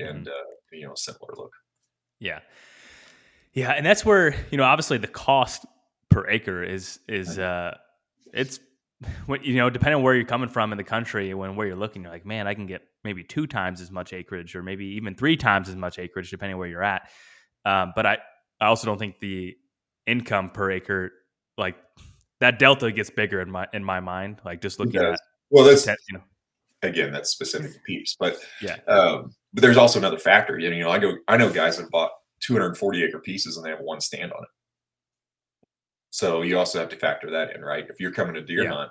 and 0.00 0.26
mm-hmm. 0.26 0.28
uh, 0.28 0.76
you 0.76 0.86
know 0.86 0.94
similar 0.94 1.34
look. 1.36 1.52
Yeah, 2.18 2.40
yeah, 3.52 3.70
and 3.70 3.84
that's 3.84 4.04
where 4.04 4.34
you 4.50 4.58
know 4.58 4.64
obviously 4.64 4.98
the 4.98 5.08
cost 5.08 5.66
per 6.08 6.28
acre 6.28 6.62
is 6.62 7.00
is 7.08 7.38
uh 7.38 7.76
it's 8.32 8.60
when 9.26 9.42
you 9.42 9.56
know 9.56 9.70
depending 9.70 9.96
on 9.96 10.02
where 10.02 10.14
you're 10.14 10.24
coming 10.24 10.48
from 10.48 10.72
in 10.72 10.78
the 10.78 10.84
country 10.84 11.32
when 11.34 11.56
where 11.56 11.66
you're 11.66 11.76
looking 11.76 12.02
you're 12.02 12.10
like 12.10 12.26
man 12.26 12.46
i 12.46 12.54
can 12.54 12.66
get 12.66 12.82
maybe 13.04 13.22
two 13.24 13.46
times 13.46 13.80
as 13.80 13.90
much 13.90 14.12
acreage 14.12 14.54
or 14.54 14.62
maybe 14.62 14.84
even 14.84 15.14
three 15.14 15.36
times 15.36 15.68
as 15.68 15.76
much 15.76 15.98
acreage 15.98 16.30
depending 16.30 16.54
on 16.54 16.58
where 16.58 16.68
you're 16.68 16.82
at. 16.82 17.08
Um, 17.64 17.92
but 17.94 18.06
i 18.06 18.18
i 18.60 18.66
also 18.66 18.86
don't 18.86 18.98
think 18.98 19.20
the 19.20 19.56
income 20.06 20.50
per 20.50 20.70
acre 20.70 21.12
like 21.56 21.76
that 22.40 22.58
delta 22.58 22.90
gets 22.90 23.10
bigger 23.10 23.40
in 23.40 23.50
my 23.50 23.66
in 23.72 23.84
my 23.84 24.00
mind 24.00 24.40
like 24.44 24.60
just 24.60 24.80
looking 24.80 25.00
at 25.00 25.18
well 25.50 25.64
that's 25.64 25.86
you 25.86 25.94
know. 26.12 26.22
again 26.82 27.12
that's 27.12 27.30
specific 27.30 27.72
to 27.72 27.78
peeps 27.80 28.16
but 28.18 28.38
yeah. 28.62 28.76
um, 28.88 29.34
but 29.52 29.62
there's 29.62 29.76
also 29.76 29.98
another 29.98 30.18
factor. 30.18 30.58
You 30.58 30.70
know, 30.78 30.90
I 30.90 30.98
go, 30.98 31.14
I 31.28 31.36
know 31.36 31.50
guys 31.50 31.78
that 31.78 31.90
bought 31.90 32.12
240 32.40 33.04
acre 33.04 33.18
pieces 33.18 33.56
and 33.56 33.64
they 33.64 33.70
have 33.70 33.80
one 33.80 34.00
stand 34.00 34.32
on 34.32 34.42
it. 34.42 34.48
So 36.10 36.42
you 36.42 36.58
also 36.58 36.80
have 36.80 36.88
to 36.90 36.96
factor 36.96 37.30
that 37.30 37.54
in, 37.54 37.62
right? 37.62 37.86
If 37.88 38.00
you're 38.00 38.12
coming 38.12 38.34
to 38.34 38.42
deer 38.42 38.64
yeah. 38.64 38.72
hunt 38.72 38.90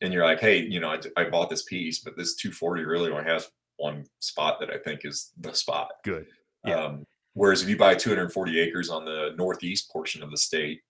and 0.00 0.12
you're 0.12 0.24
like, 0.24 0.40
hey, 0.40 0.58
you 0.58 0.80
know, 0.80 0.90
I, 0.90 1.00
I 1.16 1.24
bought 1.24 1.50
this 1.50 1.64
piece, 1.64 2.00
but 2.00 2.16
this 2.16 2.36
240 2.36 2.84
really 2.84 3.10
only 3.10 3.24
has 3.24 3.50
one 3.78 4.04
spot 4.20 4.60
that 4.60 4.70
I 4.70 4.78
think 4.78 5.04
is 5.04 5.32
the 5.40 5.54
spot. 5.54 5.88
Good. 6.04 6.26
Yeah. 6.64 6.84
Um, 6.84 7.06
whereas 7.34 7.62
if 7.62 7.68
you 7.68 7.76
buy 7.76 7.94
240 7.94 8.60
acres 8.60 8.90
on 8.90 9.04
the 9.04 9.34
northeast 9.36 9.90
portion 9.90 10.22
of 10.22 10.30
the 10.30 10.36
state, 10.36 10.80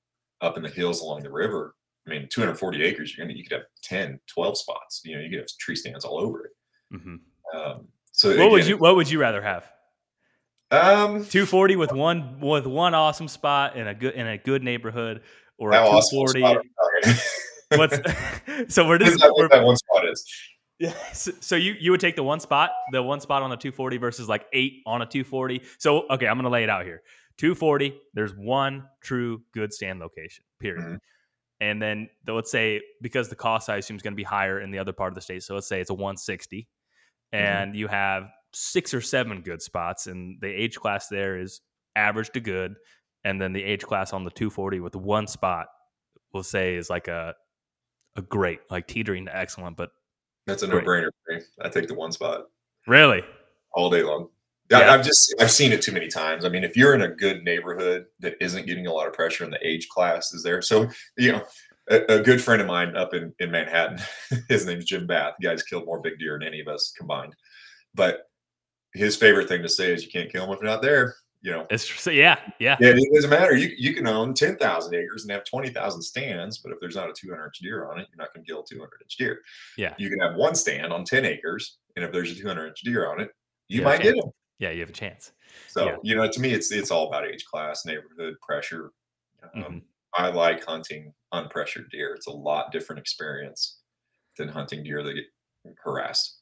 up 0.42 0.56
in 0.56 0.62
the 0.62 0.68
hills 0.68 1.00
along 1.00 1.22
the 1.22 1.32
river, 1.32 1.74
I 2.06 2.10
mean, 2.10 2.28
240 2.30 2.82
acres, 2.82 3.16
you're 3.16 3.26
gonna 3.26 3.36
you 3.36 3.42
could 3.42 3.58
have 3.58 3.66
10, 3.82 4.20
12 4.26 4.58
spots. 4.58 5.00
You 5.04 5.16
know, 5.16 5.22
you 5.22 5.30
could 5.30 5.40
have 5.40 5.48
tree 5.58 5.74
stands 5.74 6.04
all 6.04 6.18
over 6.18 6.44
it. 6.44 6.52
Mm-hmm. 6.94 7.58
Um, 7.58 7.88
so 8.16 8.28
what 8.28 8.36
again, 8.36 8.50
would 8.50 8.66
you 8.66 8.76
what 8.78 8.96
would 8.96 9.10
you 9.10 9.20
rather 9.20 9.42
have? 9.42 9.70
Um, 10.70 11.24
240 11.24 11.76
with 11.76 11.92
one 11.92 12.40
with 12.40 12.66
one 12.66 12.94
awesome 12.94 13.28
spot 13.28 13.76
in 13.76 13.86
a 13.86 13.94
good 13.94 14.14
in 14.14 14.26
a 14.26 14.38
good 14.38 14.62
neighborhood, 14.62 15.20
or 15.58 15.72
a 15.72 15.76
240. 15.76 16.42
Awesome 16.42 17.18
what's 17.78 17.98
so 18.74 18.88
we're 18.88 18.98
just 18.98 19.22
what 19.22 19.50
that 19.50 19.62
one 19.62 19.76
spot 19.76 20.08
is. 20.08 20.24
Yeah. 20.78 20.92
So, 21.12 21.32
so, 21.40 21.56
you 21.56 21.74
you 21.78 21.90
would 21.90 22.00
take 22.00 22.16
the 22.16 22.22
one 22.22 22.40
spot, 22.40 22.70
the 22.92 23.02
one 23.02 23.20
spot 23.20 23.42
on 23.42 23.50
the 23.50 23.56
240 23.56 23.96
versus 23.98 24.28
like 24.28 24.46
eight 24.52 24.82
on 24.86 25.02
a 25.02 25.06
240. 25.06 25.62
So 25.78 26.06
okay, 26.08 26.26
I'm 26.26 26.36
gonna 26.36 26.48
lay 26.48 26.62
it 26.64 26.70
out 26.70 26.84
here. 26.84 27.02
240, 27.36 27.98
there's 28.14 28.34
one 28.34 28.86
true 29.02 29.42
good 29.52 29.72
stand 29.72 30.00
location. 30.00 30.42
Period. 30.58 30.84
Mm-hmm. 30.84 30.96
And 31.60 31.80
then 31.80 32.08
let's 32.26 32.50
say 32.50 32.80
because 33.02 33.28
the 33.28 33.36
cost 33.36 33.68
I 33.68 33.76
assume 33.76 33.96
is 33.96 34.02
going 34.02 34.12
to 34.12 34.16
be 34.16 34.22
higher 34.22 34.60
in 34.60 34.70
the 34.70 34.78
other 34.78 34.92
part 34.92 35.10
of 35.10 35.14
the 35.14 35.20
state. 35.20 35.42
So 35.42 35.54
let's 35.54 35.66
say 35.66 35.80
it's 35.80 35.90
a 35.90 35.94
160. 35.94 36.68
Mm-hmm. 37.34 37.44
and 37.44 37.70
mm-hmm. 37.70 37.78
you 37.78 37.88
have 37.88 38.28
six 38.52 38.94
or 38.94 39.00
seven 39.00 39.42
good 39.42 39.62
spots, 39.62 40.06
and 40.06 40.38
the 40.40 40.48
age 40.48 40.76
class 40.76 41.08
there 41.08 41.38
is 41.38 41.60
average 41.94 42.30
to 42.30 42.40
good, 42.40 42.76
and 43.24 43.40
then 43.40 43.52
the 43.52 43.62
age 43.62 43.82
class 43.82 44.12
on 44.12 44.24
the 44.24 44.30
240 44.30 44.80
with 44.80 44.96
one 44.96 45.26
spot, 45.26 45.66
we'll 46.32 46.42
say 46.42 46.76
is 46.76 46.90
like 46.90 47.08
a 47.08 47.34
a 48.16 48.22
great, 48.22 48.60
like 48.70 48.86
teetering 48.86 49.26
to 49.26 49.36
excellent, 49.36 49.76
but 49.76 49.90
that's 50.46 50.62
a 50.62 50.66
no 50.66 50.80
brainer 50.80 51.10
for 51.24 51.34
me. 51.34 51.40
I 51.60 51.68
take 51.68 51.88
the 51.88 51.94
one 51.94 52.12
spot. 52.12 52.44
Really? 52.86 53.22
All 53.72 53.90
day 53.90 54.02
long. 54.02 54.28
Yeah. 54.70 54.92
I've 54.92 55.04
just 55.04 55.34
I've 55.40 55.50
seen 55.50 55.72
it 55.72 55.82
too 55.82 55.92
many 55.92 56.08
times. 56.08 56.44
I 56.44 56.48
mean, 56.48 56.64
if 56.64 56.76
you're 56.76 56.94
in 56.94 57.02
a 57.02 57.08
good 57.08 57.44
neighborhood 57.44 58.06
that 58.20 58.34
isn't 58.40 58.66
getting 58.66 58.86
a 58.86 58.92
lot 58.92 59.06
of 59.06 59.12
pressure 59.12 59.44
and 59.44 59.52
the 59.52 59.64
age 59.64 59.88
class 59.88 60.32
is 60.32 60.42
there, 60.42 60.62
so 60.62 60.88
you 61.16 61.32
know, 61.32 61.42
a, 61.90 62.14
a, 62.14 62.20
good 62.20 62.42
friend 62.42 62.60
of 62.60 62.66
mine 62.66 62.96
up 62.96 63.14
in, 63.14 63.32
in 63.38 63.50
Manhattan, 63.50 63.98
his 64.48 64.66
name's 64.66 64.84
Jim 64.84 65.06
Bath. 65.06 65.34
The 65.38 65.48
guy's 65.48 65.62
killed 65.62 65.86
more 65.86 66.00
big 66.00 66.18
deer 66.18 66.38
than 66.38 66.46
any 66.46 66.60
of 66.60 66.68
us 66.68 66.92
combined. 66.96 67.34
But 67.94 68.28
his 68.92 69.16
favorite 69.16 69.48
thing 69.48 69.62
to 69.62 69.68
say 69.68 69.92
is 69.92 70.04
you 70.04 70.10
can't 70.10 70.30
kill 70.30 70.46
them 70.46 70.54
if 70.54 70.60
they're 70.60 70.68
not 70.68 70.82
there. 70.82 71.14
You 71.42 71.52
know, 71.52 71.66
it's 71.70 72.06
yeah, 72.06 72.38
yeah. 72.58 72.76
Yeah, 72.80 72.94
it 72.96 73.14
doesn't 73.14 73.30
matter. 73.30 73.54
You 73.54 73.70
you 73.78 73.94
can 73.94 74.08
own 74.08 74.34
ten 74.34 74.56
thousand 74.56 74.94
acres 74.94 75.22
and 75.22 75.30
have 75.30 75.44
twenty 75.44 75.68
thousand 75.68 76.02
stands, 76.02 76.58
but 76.58 76.72
if 76.72 76.80
there's 76.80 76.96
not 76.96 77.08
a 77.08 77.12
two 77.12 77.28
hundred 77.30 77.46
inch 77.46 77.58
deer 77.60 77.88
on 77.88 78.00
it, 78.00 78.08
you're 78.10 78.18
not 78.18 78.34
going 78.34 78.44
to 78.44 78.50
kill 78.50 78.64
two 78.64 78.78
hundred 78.78 79.02
inch 79.02 79.16
deer. 79.16 79.40
Yeah, 79.76 79.94
you 79.96 80.08
can 80.08 80.18
have 80.18 80.34
one 80.34 80.56
stand 80.56 80.92
on 80.92 81.04
ten 81.04 81.24
acres, 81.24 81.76
and 81.94 82.04
if 82.04 82.10
there's 82.10 82.32
a 82.32 82.34
two 82.34 82.48
hundred 82.48 82.68
inch 82.68 82.80
deer 82.80 83.08
on 83.08 83.20
it, 83.20 83.30
you, 83.68 83.78
you 83.78 83.84
might 83.84 84.02
get 84.02 84.16
them. 84.16 84.30
Yeah, 84.58 84.70
you 84.70 84.80
have 84.80 84.88
a 84.88 84.94
chance. 84.94 85.32
So 85.68 85.86
yeah. 85.86 85.96
you 86.02 86.16
know, 86.16 86.28
to 86.28 86.40
me, 86.40 86.52
it's 86.52 86.72
it's 86.72 86.90
all 86.90 87.06
about 87.06 87.26
age 87.26 87.44
class, 87.44 87.84
neighborhood 87.84 88.34
pressure. 88.40 88.90
Um, 89.54 89.62
mm-hmm. 89.62 89.78
I 90.16 90.28
like 90.28 90.64
hunting 90.64 91.12
unpressured 91.32 91.90
deer. 91.90 92.14
It's 92.14 92.26
a 92.26 92.32
lot 92.32 92.72
different 92.72 93.00
experience 93.00 93.78
than 94.36 94.48
hunting 94.48 94.82
deer 94.82 95.02
that 95.02 95.14
get 95.14 95.24
harassed. 95.82 96.40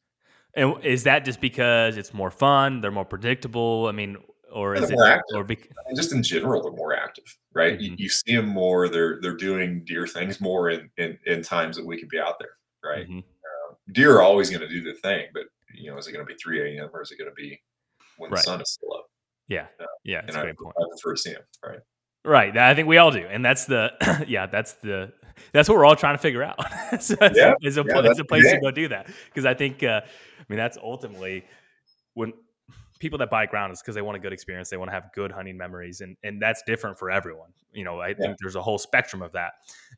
And 0.56 0.82
is 0.84 1.02
that 1.04 1.24
just 1.24 1.40
because 1.40 1.96
it's 1.96 2.14
more 2.14 2.30
fun? 2.30 2.80
They're 2.80 2.92
more 2.92 3.04
predictable. 3.04 3.86
I 3.88 3.92
mean, 3.92 4.16
or 4.52 4.76
is 4.76 4.88
it 4.88 4.98
or 5.34 5.42
be- 5.42 5.58
just 5.96 6.12
in 6.12 6.22
general 6.22 6.62
they're 6.62 6.72
more 6.72 6.94
active, 6.94 7.24
right? 7.52 7.74
Mm-hmm. 7.74 7.82
You, 7.82 7.94
you, 7.98 8.08
see 8.08 8.36
them 8.36 8.48
more. 8.48 8.88
They're 8.88 9.18
they're 9.20 9.36
doing 9.36 9.84
deer 9.84 10.06
things 10.06 10.40
more 10.40 10.70
in 10.70 10.88
in, 10.96 11.18
in 11.26 11.42
times 11.42 11.76
that 11.76 11.84
we 11.84 11.98
can 11.98 12.08
be 12.08 12.20
out 12.20 12.38
there, 12.38 12.50
right? 12.84 13.04
Mm-hmm. 13.08 13.18
Uh, 13.18 13.74
deer 13.92 14.16
are 14.16 14.22
always 14.22 14.50
going 14.50 14.60
to 14.60 14.68
do 14.68 14.80
the 14.80 14.94
thing, 15.00 15.26
but 15.34 15.44
you 15.74 15.90
know, 15.90 15.98
is 15.98 16.06
it 16.06 16.12
going 16.12 16.24
to 16.24 16.32
be 16.32 16.38
3 16.38 16.78
a.m. 16.78 16.88
or 16.92 17.02
is 17.02 17.10
it 17.10 17.18
going 17.18 17.30
to 17.30 17.34
be 17.34 17.60
when 18.16 18.30
right. 18.30 18.36
the 18.36 18.42
sun 18.42 18.60
is 18.60 18.70
still 18.70 18.94
up? 18.94 19.06
Yeah, 19.48 19.66
uh, 19.80 19.86
yeah, 20.04 20.22
and 20.26 20.36
I, 20.36 20.50
I 20.50 20.52
prefer 20.52 21.14
to 21.14 21.16
see 21.16 21.32
them, 21.32 21.42
right? 21.64 21.80
Right. 22.24 22.56
I 22.56 22.74
think 22.74 22.88
we 22.88 22.98
all 22.98 23.10
do. 23.10 23.26
And 23.26 23.44
that's 23.44 23.66
the, 23.66 24.24
yeah, 24.28 24.46
that's 24.46 24.74
the, 24.74 25.12
that's 25.52 25.68
what 25.68 25.76
we're 25.76 25.84
all 25.84 25.96
trying 25.96 26.14
to 26.14 26.22
figure 26.22 26.42
out. 26.42 26.58
so 27.00 27.16
yeah, 27.20 27.54
is 27.62 27.76
a, 27.76 27.84
yeah, 27.86 28.12
a 28.18 28.24
place 28.24 28.50
to 28.50 28.58
go 28.62 28.70
do 28.70 28.88
that. 28.88 29.10
Cause 29.34 29.44
I 29.44 29.54
think, 29.54 29.82
uh, 29.82 30.00
I 30.04 30.44
mean, 30.48 30.56
that's 30.56 30.78
ultimately 30.82 31.44
when 32.14 32.32
people 33.04 33.18
that 33.18 33.30
buy 33.30 33.44
ground 33.44 33.72
is 33.72 33.82
because 33.82 33.94
they 33.94 34.02
want 34.02 34.16
a 34.16 34.18
good 34.20 34.32
experience. 34.32 34.70
They 34.70 34.76
want 34.76 34.88
to 34.88 34.94
have 34.94 35.12
good 35.14 35.30
hunting 35.30 35.56
memories, 35.56 36.00
and 36.00 36.16
and 36.22 36.40
that's 36.40 36.62
different 36.62 36.98
for 36.98 37.10
everyone. 37.10 37.50
You 37.72 37.84
know, 37.84 38.00
I 38.00 38.08
yeah. 38.08 38.14
think 38.18 38.36
there's 38.40 38.56
a 38.56 38.62
whole 38.62 38.78
spectrum 38.78 39.22
of 39.22 39.32
that. 39.32 39.52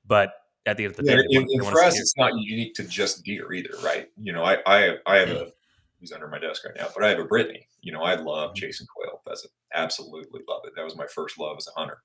But 0.07 0.33
at 0.67 0.77
the 0.77 0.85
end 0.85 0.93
of 0.93 0.97
the 0.97 1.03
day, 1.05 1.13
and, 1.13 1.49
and 1.49 1.67
for 1.67 1.83
us, 1.83 1.99
it's 2.01 2.17
not 2.17 2.33
unique 2.37 2.75
to 2.75 2.85
just 2.85 3.25
deer 3.25 3.53
either, 3.53 3.71
right? 3.85 4.09
You 4.21 4.33
know, 4.33 4.45
I 4.45 4.59
I 4.67 4.97
I 5.07 5.17
have 5.19 5.29
a 5.29 5.53
he's 6.01 6.13
under 6.13 6.29
my 6.29 6.39
desk 6.39 6.65
right 6.65 6.75
now, 6.77 6.89
but 6.95 7.05
I 7.05 7.09
have 7.11 7.19
a 7.19 7.25
Brittany. 7.25 7.69
You 7.81 7.93
know, 7.93 8.03
I 8.03 8.17
love 8.17 8.51
mm-hmm. 8.51 8.55
chasing 8.57 8.87
quail 8.87 9.21
pheasant. 9.25 9.53
Absolutely 9.73 10.41
love 10.49 10.63
it. 10.65 10.73
That 10.75 10.85
was 10.85 10.97
my 10.97 11.07
first 11.07 11.39
love 11.39 11.57
as 11.59 11.69
a 11.69 11.79
hunter. 11.79 11.99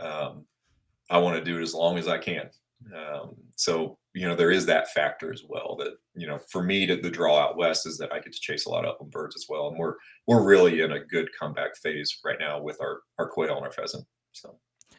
Um, 0.00 0.46
I 1.10 1.18
want 1.18 1.36
to 1.36 1.44
do 1.44 1.58
it 1.58 1.62
as 1.62 1.74
long 1.74 1.98
as 1.98 2.08
I 2.08 2.18
can. 2.18 2.48
Um, 2.96 3.34
so 3.56 3.98
you 4.14 4.26
know 4.26 4.34
there 4.34 4.50
is 4.50 4.66
that 4.66 4.90
factor 4.90 5.32
as 5.32 5.42
well 5.48 5.76
that 5.78 5.94
you 6.14 6.26
know 6.26 6.38
for 6.50 6.62
me 6.62 6.86
to 6.86 6.96
the 6.96 7.10
draw 7.10 7.38
out 7.38 7.56
west 7.56 7.86
is 7.86 7.96
that 7.98 8.12
I 8.12 8.18
get 8.18 8.32
to 8.32 8.40
chase 8.40 8.66
a 8.66 8.70
lot 8.70 8.84
of 8.84 8.94
upland 8.94 9.12
birds 9.12 9.36
as 9.36 9.46
well, 9.48 9.68
and 9.68 9.78
we're 9.78 9.94
we're 10.26 10.42
really 10.42 10.80
in 10.80 10.92
a 10.92 11.04
good 11.04 11.28
comeback 11.38 11.76
phase 11.76 12.18
right 12.24 12.38
now 12.40 12.60
with 12.60 12.80
our 12.80 13.00
our 13.18 13.28
quail 13.28 13.56
and 13.56 13.64
our 13.64 13.72
pheasant. 13.72 14.04
So. 14.32 14.56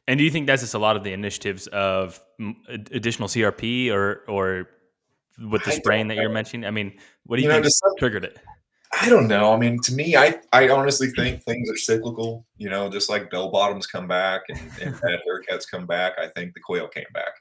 And 0.08 0.18
do 0.18 0.24
you 0.24 0.32
think 0.32 0.48
that's 0.48 0.62
just 0.62 0.74
a 0.74 0.80
lot 0.80 0.98
of 0.98 1.04
the 1.04 1.14
initiatives 1.14 1.68
of 1.68 2.22
additional 2.68 3.30
CRP 3.30 3.90
or 3.92 4.24
or 4.28 4.68
with 5.40 5.64
the 5.64 5.72
spraying 5.72 6.08
that 6.10 6.18
you're 6.18 6.30
mentioning? 6.30 6.66
I 6.66 6.72
mean, 6.72 6.98
what 7.26 7.38
do 7.38 7.44
you, 7.44 7.50
you 7.50 7.54
think 7.54 7.66
know, 7.66 7.94
triggered 7.98 8.26
it? 8.26 8.38
I 9.02 9.10
don't 9.10 9.28
know. 9.28 9.54
I 9.54 9.58
mean, 9.58 9.80
to 9.82 9.94
me, 9.94 10.16
I 10.16 10.36
I 10.52 10.70
honestly 10.70 11.10
think 11.10 11.44
things 11.44 11.70
are 11.70 11.78
cyclical. 11.78 12.46
You 12.58 12.70
know, 12.70 12.90
just 12.90 13.10
like 13.10 13.32
bell 13.32 13.50
bottoms 13.50 13.88
come 13.88 14.08
back 14.08 14.42
and, 14.50 14.60
and 14.82 14.94
bad 15.02 15.20
haircuts 15.28 15.70
come 15.70 15.88
back. 15.88 16.14
I 16.20 16.28
think 16.28 16.54
the 16.54 16.60
quail 16.60 16.88
came 16.88 17.06
back. 17.14 17.34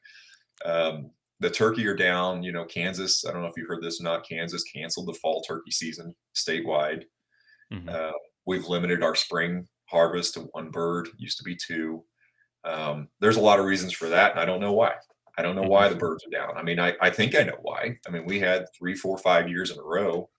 Um, 0.64 1.10
the 1.40 1.50
turkey 1.50 1.86
are 1.86 1.96
down. 1.96 2.42
You 2.42 2.52
know, 2.52 2.64
Kansas. 2.64 3.26
I 3.26 3.32
don't 3.32 3.42
know 3.42 3.48
if 3.48 3.56
you 3.56 3.66
heard 3.66 3.82
this 3.82 4.00
or 4.00 4.04
not. 4.04 4.26
Kansas 4.26 4.64
canceled 4.64 5.08
the 5.08 5.14
fall 5.14 5.42
turkey 5.42 5.70
season 5.70 6.14
statewide. 6.34 7.04
Mm-hmm. 7.72 7.88
Uh, 7.88 8.12
we've 8.46 8.66
limited 8.66 9.02
our 9.02 9.14
spring 9.14 9.68
harvest 9.86 10.34
to 10.34 10.40
one 10.52 10.70
bird. 10.70 11.08
Used 11.18 11.38
to 11.38 11.44
be 11.44 11.56
two. 11.56 12.02
Um, 12.64 13.08
there's 13.20 13.36
a 13.36 13.40
lot 13.40 13.58
of 13.58 13.66
reasons 13.66 13.92
for 13.92 14.08
that, 14.08 14.30
and 14.30 14.40
I 14.40 14.46
don't 14.46 14.60
know 14.60 14.72
why. 14.72 14.92
I 15.36 15.42
don't 15.42 15.56
know 15.56 15.62
why 15.62 15.88
the 15.88 15.94
mm-hmm. 15.94 16.00
birds 16.00 16.24
are 16.26 16.30
down. 16.30 16.56
I 16.56 16.62
mean, 16.62 16.80
I, 16.80 16.94
I 17.00 17.10
think 17.10 17.34
I 17.34 17.42
know 17.42 17.58
why. 17.60 17.98
I 18.06 18.10
mean, 18.10 18.24
we 18.24 18.38
had 18.38 18.66
three, 18.76 18.94
four, 18.94 19.18
five 19.18 19.48
years 19.48 19.70
in 19.70 19.78
a 19.78 19.82
row 19.82 20.30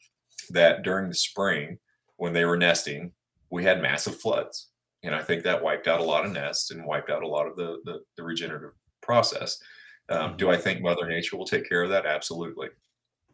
that 0.49 0.83
during 0.83 1.09
the 1.09 1.15
spring, 1.15 1.77
when 2.17 2.33
they 2.33 2.45
were 2.45 2.57
nesting, 2.57 3.11
we 3.49 3.63
had 3.63 3.81
massive 3.81 4.19
floods. 4.19 4.69
And 5.03 5.13
I 5.13 5.21
think 5.21 5.43
that 5.43 5.61
wiped 5.61 5.87
out 5.87 5.99
a 5.99 6.03
lot 6.03 6.25
of 6.25 6.31
nests 6.31 6.71
and 6.71 6.85
wiped 6.85 7.09
out 7.09 7.23
a 7.23 7.27
lot 7.27 7.47
of 7.47 7.55
the, 7.55 7.79
the, 7.83 7.99
the 8.17 8.23
regenerative 8.23 8.71
process. 9.01 9.59
Um, 10.09 10.19
mm-hmm. 10.19 10.37
Do 10.37 10.49
I 10.49 10.57
think 10.57 10.81
Mother 10.81 11.07
Nature 11.07 11.37
will 11.37 11.45
take 11.45 11.67
care 11.67 11.83
of 11.83 11.89
that? 11.89 12.05
Absolutely. 12.05 12.69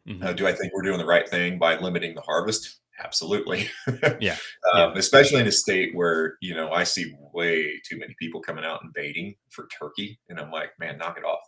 Mm-hmm. 0.08 0.24
Uh, 0.24 0.34
do 0.34 0.48
I 0.48 0.54
think 0.54 0.74
we're 0.74 0.82
doing 0.82 0.98
the 0.98 1.06
right 1.06 1.30
thing 1.30 1.60
by 1.60 1.78
limiting 1.78 2.15
the 2.15 2.22
harvest? 2.22 2.80
Absolutely. 3.04 3.69
yeah. 4.19 4.36
um, 4.74 4.91
yeah. 4.91 4.93
Especially 4.95 5.39
in 5.39 5.48
a 5.48 5.52
state 5.52 5.95
where, 5.95 6.36
you 6.41 6.54
know, 6.54 6.72
I 6.72 6.84
see 6.84 7.13
way 7.34 7.80
too 7.88 7.98
many 7.98 8.15
people 8.19 8.41
coming 8.41 8.65
out 8.65 8.84
and 8.84 8.91
baiting 8.93 9.36
for 9.50 9.67
turkey. 9.80 10.19
And 10.30 10.39
I'm 10.39 10.52
like, 10.52 10.72
man, 10.80 10.98
knock 10.98 11.17
it 11.17 11.24
off. 11.24 11.39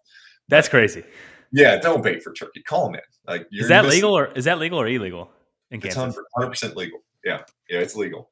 That's 0.47 0.69
crazy. 0.69 1.04
Yeah. 1.52 1.78
Don't 1.78 2.04
bait 2.04 2.24
for 2.24 2.32
turkey. 2.34 2.62
Call 2.63 2.86
them 2.86 2.95
in. 2.95 3.02
Like, 3.28 3.47
is 3.52 3.67
that 3.67 3.84
missing- 3.84 3.97
legal 3.97 4.17
or 4.17 4.28
is 4.34 4.45
that 4.45 4.60
legal 4.60 4.80
or 4.80 4.88
illegal 4.88 5.32
in 5.71 5.81
Kansas? 5.81 6.17
It's 6.17 6.63
100% 6.63 6.75
legal. 6.75 6.99
Yeah. 7.23 7.41
Yeah. 7.69 7.79
It's 7.79 7.95
legal. 7.95 8.29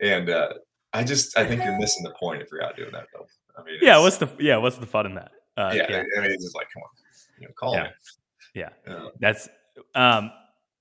And, 0.00 0.30
uh, 0.30 0.54
I 0.92 1.04
just, 1.04 1.38
I 1.38 1.46
think 1.46 1.64
you're 1.64 1.78
missing 1.78 2.04
the 2.04 2.12
point 2.20 2.42
if 2.42 2.50
you're 2.52 2.62
out 2.62 2.76
doing 2.76 2.92
that 2.92 3.06
though. 3.14 3.26
I 3.56 3.64
mean, 3.64 3.78
yeah. 3.80 3.98
What's 3.98 4.18
the, 4.18 4.28
yeah. 4.38 4.56
What's 4.58 4.76
the 4.76 4.86
fun 4.86 5.06
in 5.06 5.14
that? 5.14 5.32
Uh, 5.56 5.72
yeah, 5.74 5.86
yeah. 5.88 6.02
I 6.16 6.20
mean, 6.20 6.30
it's 6.30 6.44
just 6.44 6.54
like, 6.54 6.68
come 6.72 6.82
on, 6.82 6.88
you 7.40 7.46
know, 7.46 7.52
call 7.54 7.74
yeah. 7.74 7.82
me. 7.82 7.88
Yeah. 8.54 8.68
yeah. 8.86 9.08
That's, 9.20 9.48
um, 9.94 10.30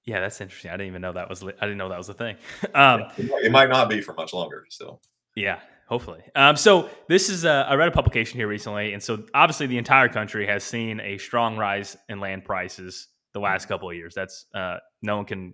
yeah, 0.06 0.20
that's 0.20 0.42
interesting. 0.42 0.72
I 0.72 0.74
didn't 0.74 0.88
even 0.88 1.02
know 1.02 1.14
that 1.14 1.30
was. 1.30 1.44
I 1.44 1.52
didn't 1.52 1.78
know 1.78 1.90
that 1.90 1.98
was 1.98 2.10
a 2.10 2.14
thing. 2.14 2.38
Um, 2.76 3.06
it 3.18 3.52
might 3.52 3.70
not 3.70 3.90
be 3.90 4.02
for 4.02 4.14
much 4.14 4.34
longer. 4.34 4.66
So 4.70 5.00
yeah, 5.36 5.60
hopefully. 5.88 6.22
Um, 6.36 6.56
so 6.56 6.90
this 7.08 7.30
is 7.30 7.44
a, 7.46 7.66
I 7.70 7.76
read 7.76 7.88
a 7.88 7.92
publication 7.92 8.40
here 8.40 8.48
recently, 8.48 8.94
and 8.94 9.04
so 9.04 9.24
obviously 9.34 9.68
the 9.68 9.78
entire 9.78 10.10
country 10.10 10.48
has 10.48 10.64
seen 10.64 11.00
a 11.02 11.18
strong 11.18 11.58
rise 11.58 11.98
in 12.10 12.20
land 12.20 12.46
prices 12.46 13.10
the 13.34 13.40
last 13.40 13.68
couple 13.68 13.90
of 13.90 13.96
years. 13.96 14.16
That's 14.16 14.46
uh, 14.56 14.78
no 15.02 15.18
one 15.18 15.26
can. 15.26 15.54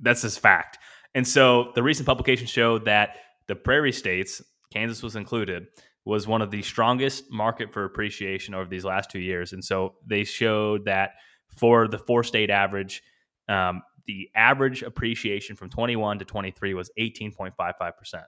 That's 0.00 0.22
just 0.22 0.40
fact. 0.40 0.78
And 1.14 1.26
so 1.26 1.72
the 1.74 1.82
recent 1.82 2.06
publication 2.06 2.46
showed 2.46 2.84
that 2.84 3.16
the 3.46 3.56
prairie 3.56 3.92
states, 3.92 4.42
Kansas 4.72 5.02
was 5.02 5.16
included, 5.16 5.66
was 6.04 6.26
one 6.26 6.42
of 6.42 6.50
the 6.50 6.62
strongest 6.62 7.30
market 7.30 7.72
for 7.72 7.84
appreciation 7.84 8.54
over 8.54 8.68
these 8.68 8.84
last 8.84 9.10
two 9.10 9.18
years. 9.18 9.52
And 9.52 9.64
so 9.64 9.94
they 10.06 10.24
showed 10.24 10.84
that 10.84 11.12
for 11.56 11.88
the 11.88 11.98
four 11.98 12.22
state 12.22 12.50
average 12.50 13.02
um, 13.48 13.82
the 14.06 14.30
average 14.34 14.82
appreciation 14.82 15.56
from 15.56 15.68
21 15.68 16.20
to 16.20 16.24
23 16.24 16.74
was 16.74 16.90
18.55%. 16.98 18.22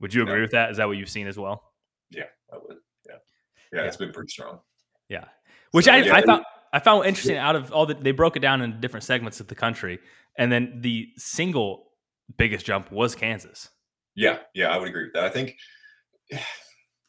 Would 0.00 0.14
you 0.14 0.22
agree 0.22 0.34
yeah. 0.34 0.40
with 0.42 0.50
that? 0.52 0.70
Is 0.70 0.76
that 0.76 0.86
what 0.86 0.96
you've 0.96 1.08
seen 1.08 1.26
as 1.26 1.38
well? 1.38 1.62
Yeah, 2.10 2.24
I 2.52 2.56
would. 2.56 2.76
Yeah. 3.06 3.14
Yeah, 3.72 3.80
yeah. 3.80 3.86
it's 3.86 3.96
been 3.96 4.12
pretty 4.12 4.28
strong. 4.28 4.60
Yeah. 5.08 5.24
Which 5.70 5.86
so, 5.86 5.92
I, 5.92 5.96
yeah, 5.98 6.16
I 6.16 6.22
found 6.22 6.44
I 6.74 6.78
found 6.80 7.06
interesting 7.06 7.36
out 7.36 7.56
of 7.56 7.72
all 7.72 7.86
the 7.86 7.94
they 7.94 8.12
broke 8.12 8.36
it 8.36 8.40
down 8.40 8.60
in 8.60 8.80
different 8.80 9.04
segments 9.04 9.40
of 9.40 9.46
the 9.46 9.54
country. 9.54 9.98
And 10.38 10.50
then 10.50 10.78
the 10.80 11.08
single 11.16 11.92
biggest 12.36 12.64
jump 12.64 12.90
was 12.90 13.14
Kansas. 13.14 13.68
Yeah, 14.14 14.38
yeah, 14.54 14.68
I 14.68 14.78
would 14.78 14.88
agree 14.88 15.04
with 15.04 15.14
that. 15.14 15.24
I 15.24 15.30
think 15.30 15.56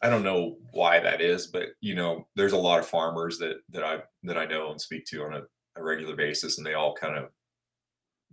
I 0.01 0.09
don't 0.09 0.23
know 0.23 0.57
why 0.71 0.99
that 0.99 1.21
is, 1.21 1.47
but 1.47 1.69
you 1.79 1.95
know, 1.95 2.27
there's 2.35 2.51
a 2.51 2.57
lot 2.57 2.79
of 2.79 2.85
farmers 2.85 3.37
that 3.37 3.57
that 3.69 3.83
I 3.83 3.99
that 4.23 4.37
I 4.37 4.45
know 4.45 4.71
and 4.71 4.81
speak 4.81 5.05
to 5.05 5.23
on 5.23 5.33
a, 5.33 5.41
a 5.77 5.83
regular 5.83 6.15
basis, 6.15 6.57
and 6.57 6.67
they 6.67 6.73
all 6.73 6.93
kind 6.93 7.17
of 7.17 7.29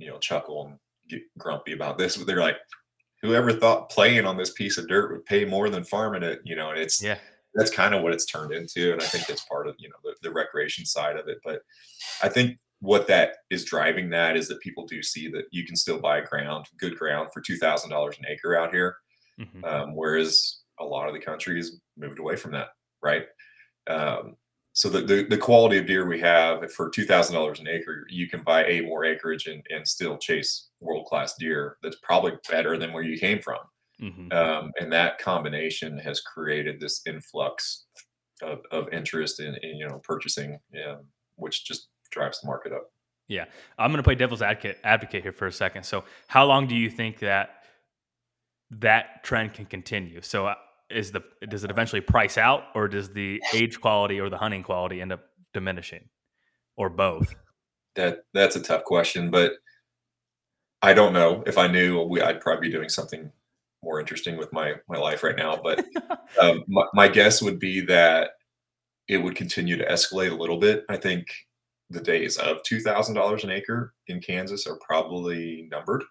you 0.00 0.08
know 0.08 0.18
chuckle 0.18 0.66
and 0.66 0.78
get 1.08 1.22
grumpy 1.38 1.72
about 1.72 1.98
this 1.98 2.16
but 2.16 2.26
they're 2.26 2.40
like 2.40 2.56
whoever 3.22 3.52
thought 3.52 3.90
playing 3.90 4.24
on 4.24 4.36
this 4.36 4.52
piece 4.52 4.78
of 4.78 4.88
dirt 4.88 5.12
would 5.12 5.24
pay 5.26 5.44
more 5.44 5.68
than 5.68 5.84
farming 5.84 6.22
it 6.22 6.40
you 6.44 6.56
know 6.56 6.70
and 6.70 6.78
it's 6.78 7.02
yeah 7.02 7.18
that's 7.54 7.70
kind 7.70 7.94
of 7.94 8.02
what 8.02 8.12
it's 8.12 8.24
turned 8.24 8.52
into 8.52 8.92
and 8.92 9.00
i 9.00 9.04
think 9.04 9.26
that's 9.26 9.44
part 9.44 9.68
of 9.68 9.76
you 9.78 9.88
know 9.88 9.96
the, 10.02 10.14
the 10.22 10.32
recreation 10.32 10.84
side 10.84 11.16
of 11.16 11.28
it 11.28 11.38
but 11.44 11.60
i 12.22 12.28
think 12.28 12.58
what 12.80 13.06
that 13.06 13.36
is 13.50 13.64
driving 13.64 14.08
that 14.10 14.36
is 14.36 14.48
that 14.48 14.60
people 14.60 14.86
do 14.86 15.02
see 15.02 15.28
that 15.28 15.44
you 15.50 15.64
can 15.64 15.76
still 15.76 16.00
buy 16.00 16.20
ground 16.20 16.66
good 16.78 16.98
ground 16.98 17.28
for 17.32 17.42
$2000 17.42 18.18
an 18.18 18.24
acre 18.28 18.56
out 18.56 18.72
here 18.72 18.96
mm-hmm. 19.38 19.64
um, 19.64 19.94
whereas 19.94 20.60
a 20.80 20.84
lot 20.84 21.06
of 21.06 21.14
the 21.14 21.20
country 21.20 21.56
has 21.56 21.76
moved 21.96 22.18
away 22.18 22.36
from 22.36 22.52
that 22.52 22.68
right 23.02 23.26
um, 23.88 24.36
so 24.72 24.88
the, 24.88 25.00
the, 25.00 25.24
the, 25.24 25.36
quality 25.36 25.78
of 25.78 25.86
deer 25.86 26.06
we 26.06 26.20
have 26.20 26.72
for 26.72 26.90
$2000 26.90 27.60
an 27.60 27.68
acre 27.68 28.06
you 28.08 28.28
can 28.28 28.42
buy 28.42 28.64
eight 28.64 28.86
more 28.86 29.04
acreage 29.04 29.46
and, 29.46 29.62
and 29.70 29.86
still 29.86 30.16
chase 30.16 30.68
world-class 30.80 31.34
deer 31.38 31.76
that's 31.82 31.98
probably 32.02 32.32
better 32.48 32.78
than 32.78 32.92
where 32.92 33.02
you 33.02 33.18
came 33.18 33.40
from 33.40 33.58
mm-hmm. 34.00 34.32
um, 34.32 34.72
and 34.80 34.90
that 34.92 35.18
combination 35.18 35.98
has 35.98 36.20
created 36.22 36.80
this 36.80 37.02
influx 37.06 37.86
of, 38.42 38.60
of 38.70 38.88
interest 38.90 39.40
in, 39.40 39.54
in, 39.62 39.76
you 39.76 39.86
know 39.86 40.00
purchasing 40.02 40.58
um, 40.88 41.00
which 41.36 41.66
just 41.66 41.89
drives 42.10 42.40
the 42.40 42.46
market 42.46 42.72
up. 42.72 42.90
Yeah. 43.28 43.44
I'm 43.78 43.90
going 43.90 43.98
to 43.98 44.02
play 44.02 44.16
devil's 44.16 44.42
advocate, 44.42 44.78
advocate 44.84 45.22
here 45.22 45.32
for 45.32 45.46
a 45.46 45.52
second. 45.52 45.84
So 45.84 46.04
how 46.26 46.44
long 46.44 46.66
do 46.66 46.74
you 46.74 46.90
think 46.90 47.20
that 47.20 47.62
that 48.70 49.22
trend 49.22 49.54
can 49.54 49.66
continue? 49.66 50.20
So 50.22 50.46
uh, 50.46 50.54
is 50.90 51.12
the 51.12 51.22
does 51.48 51.62
it 51.62 51.70
eventually 51.70 52.00
price 52.00 52.36
out 52.36 52.64
or 52.74 52.88
does 52.88 53.10
the 53.10 53.40
age 53.54 53.80
quality 53.80 54.18
or 54.18 54.28
the 54.28 54.36
hunting 54.36 54.62
quality 54.62 55.00
end 55.00 55.12
up 55.12 55.20
diminishing? 55.54 56.08
Or 56.76 56.88
both? 56.88 57.34
That 57.94 58.24
that's 58.34 58.56
a 58.56 58.62
tough 58.62 58.84
question 58.84 59.30
but 59.30 59.52
i 60.80 60.94
don't 60.94 61.12
know. 61.12 61.42
If 61.46 61.58
i 61.58 61.66
knew 61.66 62.02
we, 62.02 62.20
i'd 62.22 62.40
probably 62.40 62.68
be 62.68 62.72
doing 62.72 62.88
something 62.88 63.30
more 63.82 64.00
interesting 64.00 64.36
with 64.36 64.52
my 64.52 64.74
my 64.88 64.96
life 64.96 65.22
right 65.22 65.36
now 65.36 65.60
but 65.62 65.84
um, 66.40 66.64
my, 66.68 66.84
my 66.94 67.08
guess 67.08 67.42
would 67.42 67.58
be 67.58 67.80
that 67.86 68.30
it 69.10 69.18
would 69.18 69.34
continue 69.34 69.76
to 69.76 69.84
escalate 69.86 70.30
a 70.30 70.36
little 70.36 70.56
bit. 70.56 70.84
I 70.88 70.96
think 70.96 71.34
the 71.90 72.00
days 72.00 72.36
of 72.38 72.62
$2000 72.62 73.44
an 73.44 73.50
acre 73.50 73.94
in 74.06 74.20
kansas 74.20 74.66
are 74.66 74.78
probably 74.86 75.68
numbered 75.70 76.04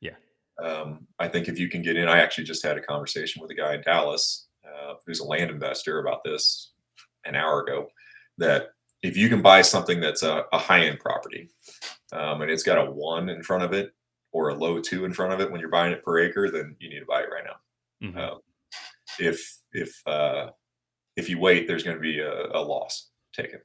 Yeah, 0.00 0.14
um, 0.62 1.06
I 1.18 1.28
think 1.28 1.48
if 1.48 1.58
you 1.58 1.68
can 1.68 1.82
get 1.82 1.96
in, 1.96 2.08
I 2.08 2.20
actually 2.20 2.44
just 2.44 2.64
had 2.64 2.78
a 2.78 2.82
conversation 2.82 3.42
with 3.42 3.50
a 3.50 3.54
guy 3.54 3.74
in 3.74 3.82
Dallas 3.82 4.46
uh, 4.64 4.94
who's 5.06 5.20
a 5.20 5.24
land 5.24 5.50
investor 5.50 6.00
about 6.00 6.24
this 6.24 6.72
an 7.24 7.34
hour 7.34 7.62
ago. 7.62 7.88
That 8.38 8.68
if 9.02 9.16
you 9.16 9.28
can 9.28 9.42
buy 9.42 9.62
something 9.62 10.00
that's 10.00 10.22
a, 10.22 10.44
a 10.52 10.58
high 10.58 10.86
end 10.86 11.00
property 11.00 11.50
um, 12.12 12.42
and 12.42 12.50
it's 12.50 12.62
got 12.62 12.78
a 12.78 12.90
one 12.90 13.28
in 13.28 13.42
front 13.42 13.62
of 13.62 13.72
it 13.72 13.92
or 14.32 14.50
a 14.50 14.54
low 14.54 14.80
two 14.80 15.04
in 15.04 15.12
front 15.12 15.32
of 15.32 15.40
it 15.40 15.50
when 15.50 15.60
you're 15.60 15.70
buying 15.70 15.92
it 15.92 16.02
per 16.02 16.18
acre, 16.18 16.50
then 16.50 16.76
you 16.78 16.88
need 16.88 17.00
to 17.00 17.06
buy 17.06 17.20
it 17.20 17.30
right 17.30 17.44
now. 17.44 18.08
Mm-hmm. 18.08 18.18
Uh, 18.18 18.38
if 19.18 19.58
if 19.72 20.02
uh, 20.06 20.48
if 21.16 21.28
you 21.28 21.38
wait, 21.38 21.66
there's 21.66 21.82
going 21.82 21.96
to 21.96 22.02
be 22.02 22.20
a, 22.20 22.46
a 22.52 22.60
loss 22.60 23.10
taken 23.34 23.60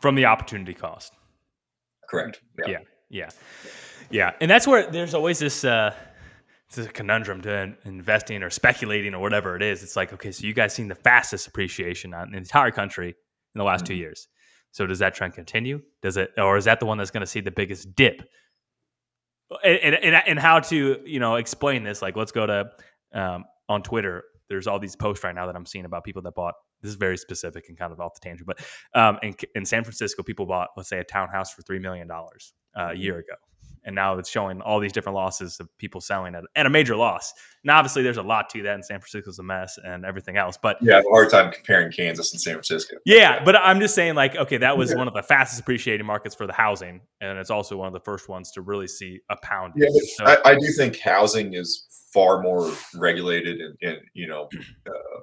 from 0.00 0.14
the 0.14 0.26
opportunity 0.26 0.74
cost. 0.74 1.12
Correct. 2.08 2.40
Yeah. 2.58 2.68
yeah. 2.68 2.78
yeah. 3.10 3.30
Yeah, 4.10 4.32
and 4.40 4.50
that's 4.50 4.66
where 4.66 4.90
there's 4.90 5.12
always 5.12 5.38
this 5.38 5.64
uh, 5.64 5.94
it's 6.68 6.78
a 6.78 6.88
conundrum 6.88 7.42
to 7.42 7.74
investing 7.84 8.42
or 8.42 8.48
speculating 8.48 9.14
or 9.14 9.20
whatever 9.20 9.54
it 9.54 9.62
is. 9.62 9.82
It's 9.82 9.96
like, 9.96 10.14
okay, 10.14 10.32
so 10.32 10.46
you 10.46 10.54
guys 10.54 10.74
seen 10.74 10.88
the 10.88 10.94
fastest 10.94 11.46
appreciation 11.46 12.14
in 12.14 12.30
the 12.32 12.38
entire 12.38 12.70
country 12.70 13.08
in 13.08 13.58
the 13.58 13.64
last 13.64 13.80
mm-hmm. 13.80 13.88
two 13.88 13.94
years. 13.96 14.28
So 14.70 14.86
does 14.86 14.98
that 15.00 15.14
trend 15.14 15.34
continue? 15.34 15.82
Does 16.00 16.16
it, 16.16 16.30
or 16.38 16.56
is 16.56 16.64
that 16.64 16.80
the 16.80 16.86
one 16.86 16.96
that's 16.96 17.10
going 17.10 17.22
to 17.22 17.26
see 17.26 17.40
the 17.40 17.50
biggest 17.50 17.94
dip? 17.94 18.22
and, 19.64 19.94
and 19.94 20.14
and 20.26 20.38
how 20.38 20.60
to 20.60 21.00
you 21.04 21.20
know 21.20 21.36
explain 21.36 21.82
this. 21.82 22.02
Like, 22.02 22.16
let's 22.16 22.32
go 22.32 22.46
to 22.46 22.70
um, 23.14 23.44
on 23.68 23.82
Twitter. 23.82 24.24
There's 24.48 24.66
all 24.66 24.78
these 24.78 24.96
posts 24.96 25.24
right 25.24 25.34
now 25.34 25.46
that 25.46 25.56
I'm 25.56 25.66
seeing 25.66 25.84
about 25.84 26.04
people 26.04 26.22
that 26.22 26.34
bought. 26.34 26.54
This 26.82 26.90
is 26.90 26.96
very 26.96 27.16
specific 27.16 27.68
and 27.68 27.76
kind 27.78 27.92
of 27.92 28.00
off 28.00 28.14
the 28.14 28.20
tangent, 28.20 28.46
but 28.46 28.60
um, 28.94 29.18
in, 29.22 29.34
in 29.54 29.64
San 29.64 29.82
Francisco, 29.84 30.22
people 30.22 30.46
bought, 30.46 30.68
let's 30.76 30.88
say, 30.88 30.98
a 30.98 31.04
townhouse 31.04 31.52
for 31.52 31.62
three 31.62 31.78
million 31.78 32.06
dollars 32.06 32.52
uh, 32.76 32.80
a 32.80 32.84
Mm-hmm. 32.92 33.00
year 33.02 33.18
ago, 33.18 33.34
and 33.84 33.94
now 33.94 34.16
it's 34.18 34.28
showing 34.30 34.60
all 34.60 34.78
these 34.78 34.92
different 34.92 35.16
losses 35.16 35.58
of 35.60 35.68
people 35.78 36.00
selling 36.00 36.34
at, 36.34 36.44
at 36.54 36.66
a 36.66 36.70
major 36.70 36.94
loss. 36.94 37.32
Now, 37.64 37.78
obviously, 37.78 38.02
there's 38.02 38.16
a 38.18 38.22
lot 38.22 38.48
to 38.50 38.62
that, 38.62 38.74
and 38.74 38.84
San 38.84 39.00
Francisco's 39.00 39.38
a 39.38 39.42
mess 39.42 39.78
and 39.82 40.04
everything 40.04 40.36
else. 40.36 40.56
But 40.60 40.76
Yeah, 40.80 40.94
I 40.94 40.96
have 40.96 41.04
a 41.06 41.10
hard 41.10 41.30
time 41.30 41.50
comparing 41.52 41.90
Kansas 41.90 42.32
and 42.32 42.40
San 42.40 42.52
Francisco. 42.54 42.96
yeah, 43.04 43.42
but 43.44 43.56
I'm 43.56 43.80
just 43.80 43.94
saying, 43.96 44.14
like, 44.14 44.36
okay, 44.36 44.58
that 44.58 44.76
was 44.78 44.90
Yeah. 44.90 44.98
one 44.98 45.08
of 45.08 45.14
the 45.14 45.22
fastest 45.22 45.60
appreciating 45.60 46.06
markets 46.06 46.34
for 46.34 46.46
the 46.46 46.52
housing, 46.52 47.00
and 47.20 47.38
it's 47.38 47.50
also 47.50 47.76
one 47.76 47.88
of 47.88 47.92
the 47.94 48.00
first 48.00 48.28
ones 48.28 48.52
to 48.52 48.60
really 48.62 48.86
see 48.86 49.20
a 49.30 49.36
pound. 49.42 49.72
Yeah, 49.76 49.88
So- 50.16 50.24
I, 50.24 50.50
I 50.50 50.54
do 50.54 50.66
think 50.76 50.98
housing 51.00 51.54
is 51.54 51.86
far 52.12 52.40
more 52.42 52.70
regulated, 52.94 53.60
and, 53.60 53.76
and 53.82 53.98
you 54.14 54.28
know, 54.28 54.48
uh, 54.86 55.20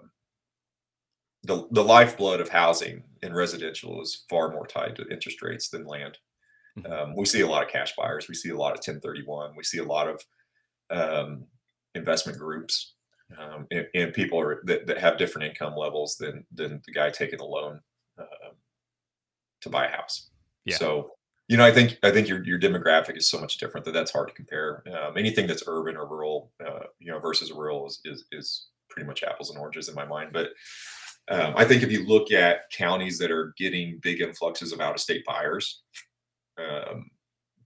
the 1.45 1.67
the 1.71 1.83
lifeblood 1.83 2.41
of 2.41 2.49
housing 2.49 3.03
in 3.21 3.33
residential 3.33 4.01
is 4.01 4.25
far 4.29 4.51
more 4.51 4.67
tied 4.67 4.95
to 4.95 5.07
interest 5.09 5.41
rates 5.41 5.69
than 5.69 5.85
land. 5.85 6.17
Mhm. 6.77 6.91
Um, 6.91 7.15
we 7.15 7.25
see 7.25 7.41
a 7.41 7.47
lot 7.47 7.63
of 7.63 7.69
cash 7.69 7.95
buyers. 7.95 8.27
We 8.27 8.35
see 8.35 8.49
a 8.49 8.57
lot 8.57 8.73
of 8.73 8.81
1031. 8.81 9.55
We 9.55 9.63
see 9.63 9.77
a 9.79 9.83
lot 9.83 10.07
of 10.07 10.21
um, 10.89 11.45
investment 11.95 12.37
groups, 12.37 12.93
um, 13.37 13.67
and, 13.71 13.87
and 13.95 14.13
people 14.13 14.39
are 14.39 14.61
that, 14.65 14.85
that 14.87 14.97
have 14.97 15.17
different 15.17 15.49
income 15.49 15.75
levels 15.75 16.15
than 16.17 16.45
than 16.51 16.81
the 16.85 16.93
guy 16.93 17.09
taking 17.09 17.39
a 17.39 17.45
loan 17.45 17.81
um 18.19 18.55
to 19.61 19.69
buy 19.69 19.85
a 19.87 19.91
house. 19.91 20.29
Yeah. 20.65 20.77
So 20.77 21.11
you 21.47 21.57
know, 21.57 21.65
I 21.65 21.71
think 21.71 21.99
I 22.03 22.11
think 22.11 22.27
your 22.27 22.43
your 22.43 22.59
demographic 22.59 23.17
is 23.17 23.29
so 23.29 23.39
much 23.39 23.57
different 23.57 23.85
that 23.85 23.93
that's 23.93 24.11
hard 24.11 24.27
to 24.29 24.33
compare. 24.33 24.83
Um, 24.87 25.17
anything 25.17 25.45
that's 25.47 25.63
urban 25.67 25.95
or 25.95 26.07
rural, 26.07 26.51
uh, 26.65 26.85
you 26.99 27.11
know, 27.11 27.19
versus 27.19 27.51
rural 27.51 27.85
is, 27.87 27.99
is 28.03 28.25
is 28.31 28.67
pretty 28.89 29.05
much 29.05 29.23
apples 29.23 29.49
and 29.51 29.59
oranges 29.59 29.87
in 29.87 29.95
my 29.95 30.05
mind. 30.05 30.31
But 30.33 30.49
um, 31.29 31.53
I 31.55 31.65
think 31.65 31.83
if 31.83 31.91
you 31.91 32.05
look 32.05 32.31
at 32.31 32.69
counties 32.71 33.17
that 33.19 33.31
are 33.31 33.53
getting 33.57 33.99
big 34.01 34.21
influxes 34.21 34.71
of 34.71 34.79
out 34.79 34.93
of 34.95 35.01
state 35.01 35.25
buyers, 35.25 35.81
um, 36.57 37.09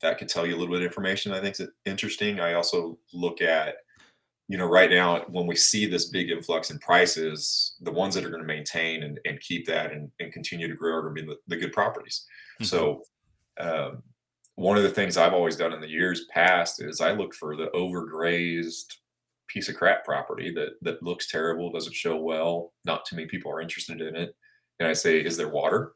that 0.02 0.18
could 0.18 0.30
tell 0.30 0.46
you 0.46 0.56
a 0.56 0.58
little 0.58 0.74
bit 0.74 0.82
of 0.82 0.88
information. 0.88 1.34
I 1.34 1.42
think 1.42 1.60
is 1.60 1.68
interesting. 1.86 2.40
I 2.40 2.54
also 2.54 2.98
look 3.14 3.42
at 3.42 3.76
you 4.50 4.58
know, 4.58 4.66
right 4.66 4.90
now 4.90 5.24
when 5.30 5.46
we 5.46 5.56
see 5.56 5.86
this 5.86 6.10
big 6.10 6.32
influx 6.32 6.72
in 6.72 6.80
prices, 6.80 7.76
the 7.82 7.92
ones 7.92 8.16
that 8.16 8.26
are 8.26 8.32
going 8.32 8.42
to 8.42 8.48
maintain 8.48 9.04
and, 9.04 9.20
and 9.24 9.40
keep 9.42 9.68
that 9.68 9.92
and, 9.92 10.10
and 10.20 10.34
continue 10.34 10.68
to 10.68 10.74
grow 10.74 10.96
are 10.96 11.02
going 11.04 11.16
to 11.16 11.22
be 11.22 11.28
the, 11.28 11.38
the 11.48 11.56
good 11.56 11.72
properties. 11.72 12.26
Mhm. 12.60 12.66
So, 12.66 13.04
um, 13.60 14.02
one 14.56 14.76
of 14.76 14.84
the 14.84 14.90
things 14.90 15.16
I've 15.16 15.34
always 15.34 15.56
done 15.56 15.72
in 15.72 15.80
the 15.80 15.88
years 15.88 16.26
past 16.34 16.82
is 16.82 17.00
I 17.00 17.12
look 17.12 17.34
for 17.34 17.56
the 17.56 17.68
overgrazed 17.76 18.88
piece 19.50 19.70
of 19.70 19.76
crap 19.76 20.06
property 20.06 20.52
that 20.54 20.74
that 20.82 21.04
looks 21.04 21.30
terrible, 21.30 21.72
doesn't 21.72 21.96
show 21.96 22.18
well, 22.18 22.74
not 22.86 23.06
too 23.06 23.16
many 23.16 23.28
people 23.28 23.52
are 23.52 23.62
interested 23.62 24.02
in 24.02 24.16
it, 24.16 24.36
and 24.80 24.88
I 24.88 24.94
say, 24.94 25.20
is 25.20 25.38
there 25.38 25.50
water? 25.50 25.94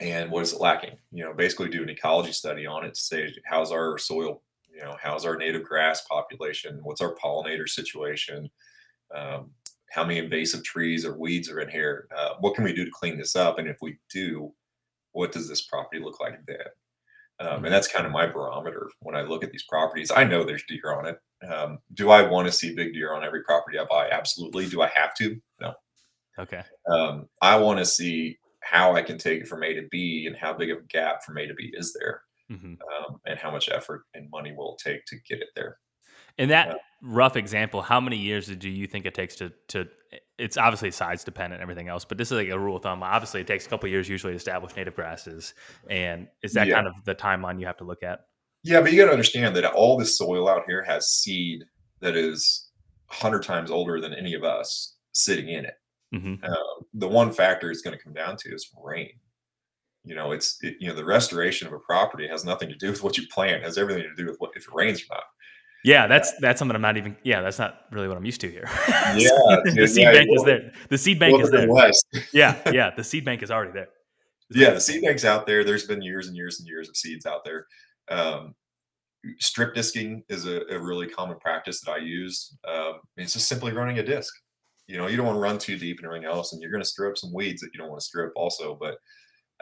And 0.00 0.30
what 0.30 0.42
is 0.42 0.52
it 0.52 0.60
lacking? 0.60 0.98
You 1.10 1.24
know, 1.24 1.32
basically 1.34 1.68
do 1.68 1.82
an 1.82 1.88
ecology 1.88 2.32
study 2.32 2.66
on 2.66 2.84
it 2.84 2.94
to 2.94 3.00
say 3.00 3.34
how's 3.44 3.72
our 3.72 3.98
soil, 3.98 4.42
you 4.70 4.80
know, 4.82 4.96
how's 5.02 5.24
our 5.24 5.36
native 5.36 5.64
grass 5.64 6.02
population, 6.02 6.80
what's 6.82 7.00
our 7.00 7.14
pollinator 7.14 7.68
situation, 7.68 8.50
um, 9.14 9.50
how 9.90 10.04
many 10.04 10.18
invasive 10.18 10.62
trees 10.64 11.04
or 11.04 11.16
weeds 11.18 11.50
are 11.50 11.60
in 11.60 11.68
here, 11.70 12.08
uh, 12.16 12.34
what 12.40 12.54
can 12.54 12.64
we 12.64 12.74
do 12.74 12.84
to 12.84 12.90
clean 12.90 13.16
this 13.16 13.36
up, 13.36 13.58
and 13.58 13.68
if 13.68 13.78
we 13.80 13.98
do, 14.10 14.52
what 15.12 15.32
does 15.32 15.48
this 15.48 15.62
property 15.62 16.02
look 16.02 16.20
like 16.20 16.38
then? 16.46 16.56
Um, 17.38 17.64
and 17.64 17.72
that's 17.72 17.88
kind 17.88 18.06
of 18.06 18.12
my 18.12 18.26
barometer 18.26 18.88
when 19.00 19.14
I 19.14 19.20
look 19.22 19.44
at 19.44 19.52
these 19.52 19.64
properties. 19.64 20.10
I 20.14 20.24
know 20.24 20.42
there's 20.42 20.64
deer 20.64 20.94
on 20.94 21.06
it. 21.06 21.18
Um, 21.46 21.78
do 21.94 22.10
I 22.10 22.22
want 22.22 22.46
to 22.46 22.52
see 22.52 22.74
big 22.74 22.94
deer 22.94 23.12
on 23.12 23.24
every 23.24 23.42
property 23.42 23.78
I 23.78 23.84
buy? 23.84 24.08
Absolutely. 24.10 24.68
Do 24.68 24.80
I 24.80 24.88
have 24.88 25.14
to? 25.16 25.38
No. 25.60 25.74
okay, 26.38 26.62
Um, 26.88 27.28
I 27.42 27.56
want 27.58 27.78
to 27.78 27.84
see 27.84 28.38
how 28.60 28.94
I 28.94 29.02
can 29.02 29.18
take 29.18 29.42
it 29.42 29.48
from 29.48 29.62
A 29.62 29.74
to 29.74 29.86
B 29.90 30.26
and 30.26 30.34
how 30.36 30.54
big 30.54 30.70
of 30.70 30.78
a 30.78 30.82
gap 30.82 31.22
from 31.24 31.36
A 31.38 31.46
to 31.46 31.54
B 31.54 31.72
is 31.74 31.92
there, 31.98 32.22
hmm 32.48 32.74
um, 32.74 33.20
and 33.26 33.38
how 33.38 33.50
much 33.50 33.68
effort 33.68 34.04
and 34.14 34.30
money 34.30 34.52
will 34.56 34.74
it 34.74 34.82
take 34.90 35.04
to 35.06 35.16
get 35.28 35.40
it 35.40 35.48
there. 35.54 35.78
In 36.38 36.48
that 36.50 36.68
Yeah. 36.68 36.74
rough 37.02 37.36
example, 37.36 37.82
how 37.82 38.00
many 38.00 38.16
years 38.16 38.46
do 38.48 38.68
you 38.68 38.86
think 38.86 39.06
it 39.06 39.14
takes 39.14 39.36
to 39.36 39.50
to? 39.68 39.88
It's 40.38 40.56
obviously 40.58 40.90
size 40.90 41.24
dependent 41.24 41.54
and 41.54 41.62
everything 41.62 41.88
else, 41.88 42.04
but 42.04 42.18
this 42.18 42.30
is 42.30 42.36
like 42.36 42.48
a 42.48 42.58
rule 42.58 42.76
of 42.76 42.82
thumb. 42.82 43.02
Obviously, 43.02 43.40
it 43.40 43.46
takes 43.46 43.64
a 43.66 43.68
couple 43.70 43.86
of 43.86 43.92
years 43.92 44.08
usually 44.08 44.32
to 44.34 44.36
establish 44.36 44.76
native 44.76 44.94
grasses, 44.94 45.54
and 45.88 46.28
is 46.42 46.52
that 46.52 46.66
Yeah. 46.68 46.74
kind 46.74 46.86
of 46.86 47.04
the 47.04 47.14
timeline 47.14 47.58
you 47.58 47.66
have 47.66 47.78
to 47.78 47.84
look 47.84 48.02
at? 48.02 48.26
Yeah, 48.62 48.80
but 48.82 48.92
you 48.92 48.98
got 48.98 49.06
to 49.06 49.12
understand 49.12 49.56
that 49.56 49.64
all 49.64 49.96
this 49.96 50.18
soil 50.18 50.48
out 50.48 50.64
here 50.66 50.82
has 50.82 51.08
seed 51.08 51.64
that 52.00 52.16
is 52.16 52.70
a 53.10 53.14
hundred 53.14 53.44
times 53.44 53.70
older 53.70 54.00
than 54.00 54.12
any 54.12 54.34
of 54.34 54.44
us 54.44 54.96
sitting 55.12 55.48
in 55.48 55.64
it. 55.64 55.74
hmm 56.12 56.34
Um, 56.42 56.86
the 56.92 57.08
one 57.08 57.32
factor 57.32 57.70
it's 57.70 57.80
going 57.82 57.96
to 57.96 58.02
come 58.02 58.12
down 58.12 58.36
to 58.38 58.54
is 58.54 58.70
rain. 58.84 59.12
You 60.04 60.14
know, 60.14 60.32
it's 60.32 60.58
it, 60.62 60.76
you 60.80 60.88
know 60.88 60.94
the 60.94 61.04
restoration 61.04 61.66
of 61.66 61.72
a 61.72 61.78
property 61.80 62.28
has 62.28 62.44
nothing 62.44 62.68
to 62.68 62.76
do 62.76 62.90
with 62.90 63.02
what 63.02 63.16
you 63.16 63.26
plant; 63.28 63.56
it 63.56 63.62
has 63.62 63.78
everything 63.78 64.02
to 64.04 64.14
do 64.14 64.26
with 64.26 64.36
what 64.38 64.50
if 64.54 64.64
it 64.68 64.74
rains 64.74 65.02
or 65.02 65.06
not. 65.14 65.24
Yeah, 65.86 66.08
that's 66.08 66.32
that's 66.40 66.58
something 66.58 66.74
I'm 66.74 66.82
not 66.82 66.96
even. 66.96 67.16
Yeah, 67.22 67.42
that's 67.42 67.60
not 67.60 67.82
really 67.92 68.08
what 68.08 68.16
I'm 68.16 68.24
used 68.24 68.40
to 68.40 68.50
here. 68.50 68.68
Yeah, 68.88 69.12
the 69.14 69.72
dude, 69.72 69.88
seed 69.88 70.02
yeah, 70.02 70.12
bank 70.12 70.28
is 70.32 70.42
there. 70.42 70.72
The 70.88 70.98
seed 70.98 71.20
bank 71.20 71.40
is 71.40 71.48
there. 71.52 71.68
the 71.68 71.72
West. 71.72 72.04
Yeah, 72.32 72.60
yeah, 72.72 72.90
the 72.96 73.04
seed 73.04 73.24
bank 73.24 73.40
is 73.44 73.52
already 73.52 73.70
there. 73.70 73.86
yeah, 74.50 74.70
the 74.70 74.80
seed 74.80 75.02
bank's 75.02 75.24
out 75.24 75.46
there. 75.46 75.62
There's 75.62 75.86
been 75.86 76.02
years 76.02 76.26
and 76.26 76.36
years 76.36 76.58
and 76.58 76.66
years 76.66 76.88
of 76.88 76.96
seeds 76.96 77.24
out 77.24 77.44
there. 77.44 77.68
Um, 78.08 78.56
strip 79.38 79.76
disking 79.76 80.24
is 80.28 80.44
a, 80.46 80.62
a 80.70 80.78
really 80.80 81.06
common 81.06 81.38
practice 81.38 81.80
that 81.82 81.92
I 81.92 81.98
use. 81.98 82.56
Um, 82.66 82.94
it's 83.16 83.34
just 83.34 83.48
simply 83.48 83.72
running 83.72 84.00
a 84.00 84.02
disc. 84.02 84.34
You 84.88 84.98
know, 84.98 85.06
you 85.06 85.16
don't 85.16 85.26
want 85.26 85.36
to 85.36 85.40
run 85.40 85.56
too 85.56 85.78
deep 85.78 85.98
and 85.98 86.06
everything 86.06 86.26
else, 86.26 86.52
and 86.52 86.60
you're 86.60 86.72
going 86.72 86.82
to 86.82 86.88
stir 86.88 87.10
up 87.10 87.16
some 87.16 87.32
weeds 87.32 87.60
that 87.60 87.70
you 87.72 87.78
don't 87.78 87.90
want 87.90 88.00
to 88.00 88.06
stir 88.06 88.26
up 88.26 88.32
also. 88.34 88.74
But 88.74 88.98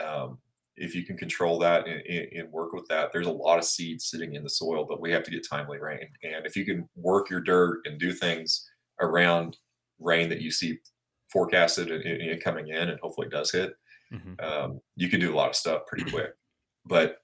um, 0.02 0.38
if 0.76 0.94
you 0.94 1.04
can 1.04 1.16
control 1.16 1.58
that 1.60 1.86
and, 1.86 2.00
and- 2.06 2.50
work 2.52 2.72
with 2.72 2.86
that, 2.88 3.10
there's 3.12 3.26
a 3.26 3.32
lot 3.32 3.58
of 3.58 3.64
seeds 3.64 4.06
sitting 4.10 4.34
in 4.34 4.42
the 4.42 4.50
soil, 4.50 4.84
but 4.88 5.00
we 5.00 5.10
have 5.12 5.22
to 5.24 5.30
get 5.30 5.46
timely 5.48 5.78
rain. 5.78 6.06
And 6.22 6.46
if 6.46 6.56
you 6.56 6.64
can 6.64 6.88
work 6.96 7.30
your 7.30 7.40
dirt 7.40 7.80
and 7.84 7.98
do 7.98 8.12
things 8.12 8.68
around 9.00 9.56
rain 10.00 10.28
that 10.30 10.40
you 10.40 10.50
see 10.50 10.78
forecasted 11.32 11.90
and, 11.90 12.02
and- 12.04 12.42
coming 12.42 12.68
in, 12.68 12.88
and 12.90 12.98
hopefully 13.00 13.26
it 13.28 13.32
does 13.32 13.50
hit, 13.52 13.74
Mhm. 14.12 14.42
um, 14.42 14.80
you 14.96 15.08
can 15.08 15.18
do 15.20 15.32
a 15.32 15.36
lot 15.36 15.48
of 15.48 15.56
stuff 15.56 15.86
pretty 15.86 16.08
quick. 16.10 16.32
But 16.84 17.18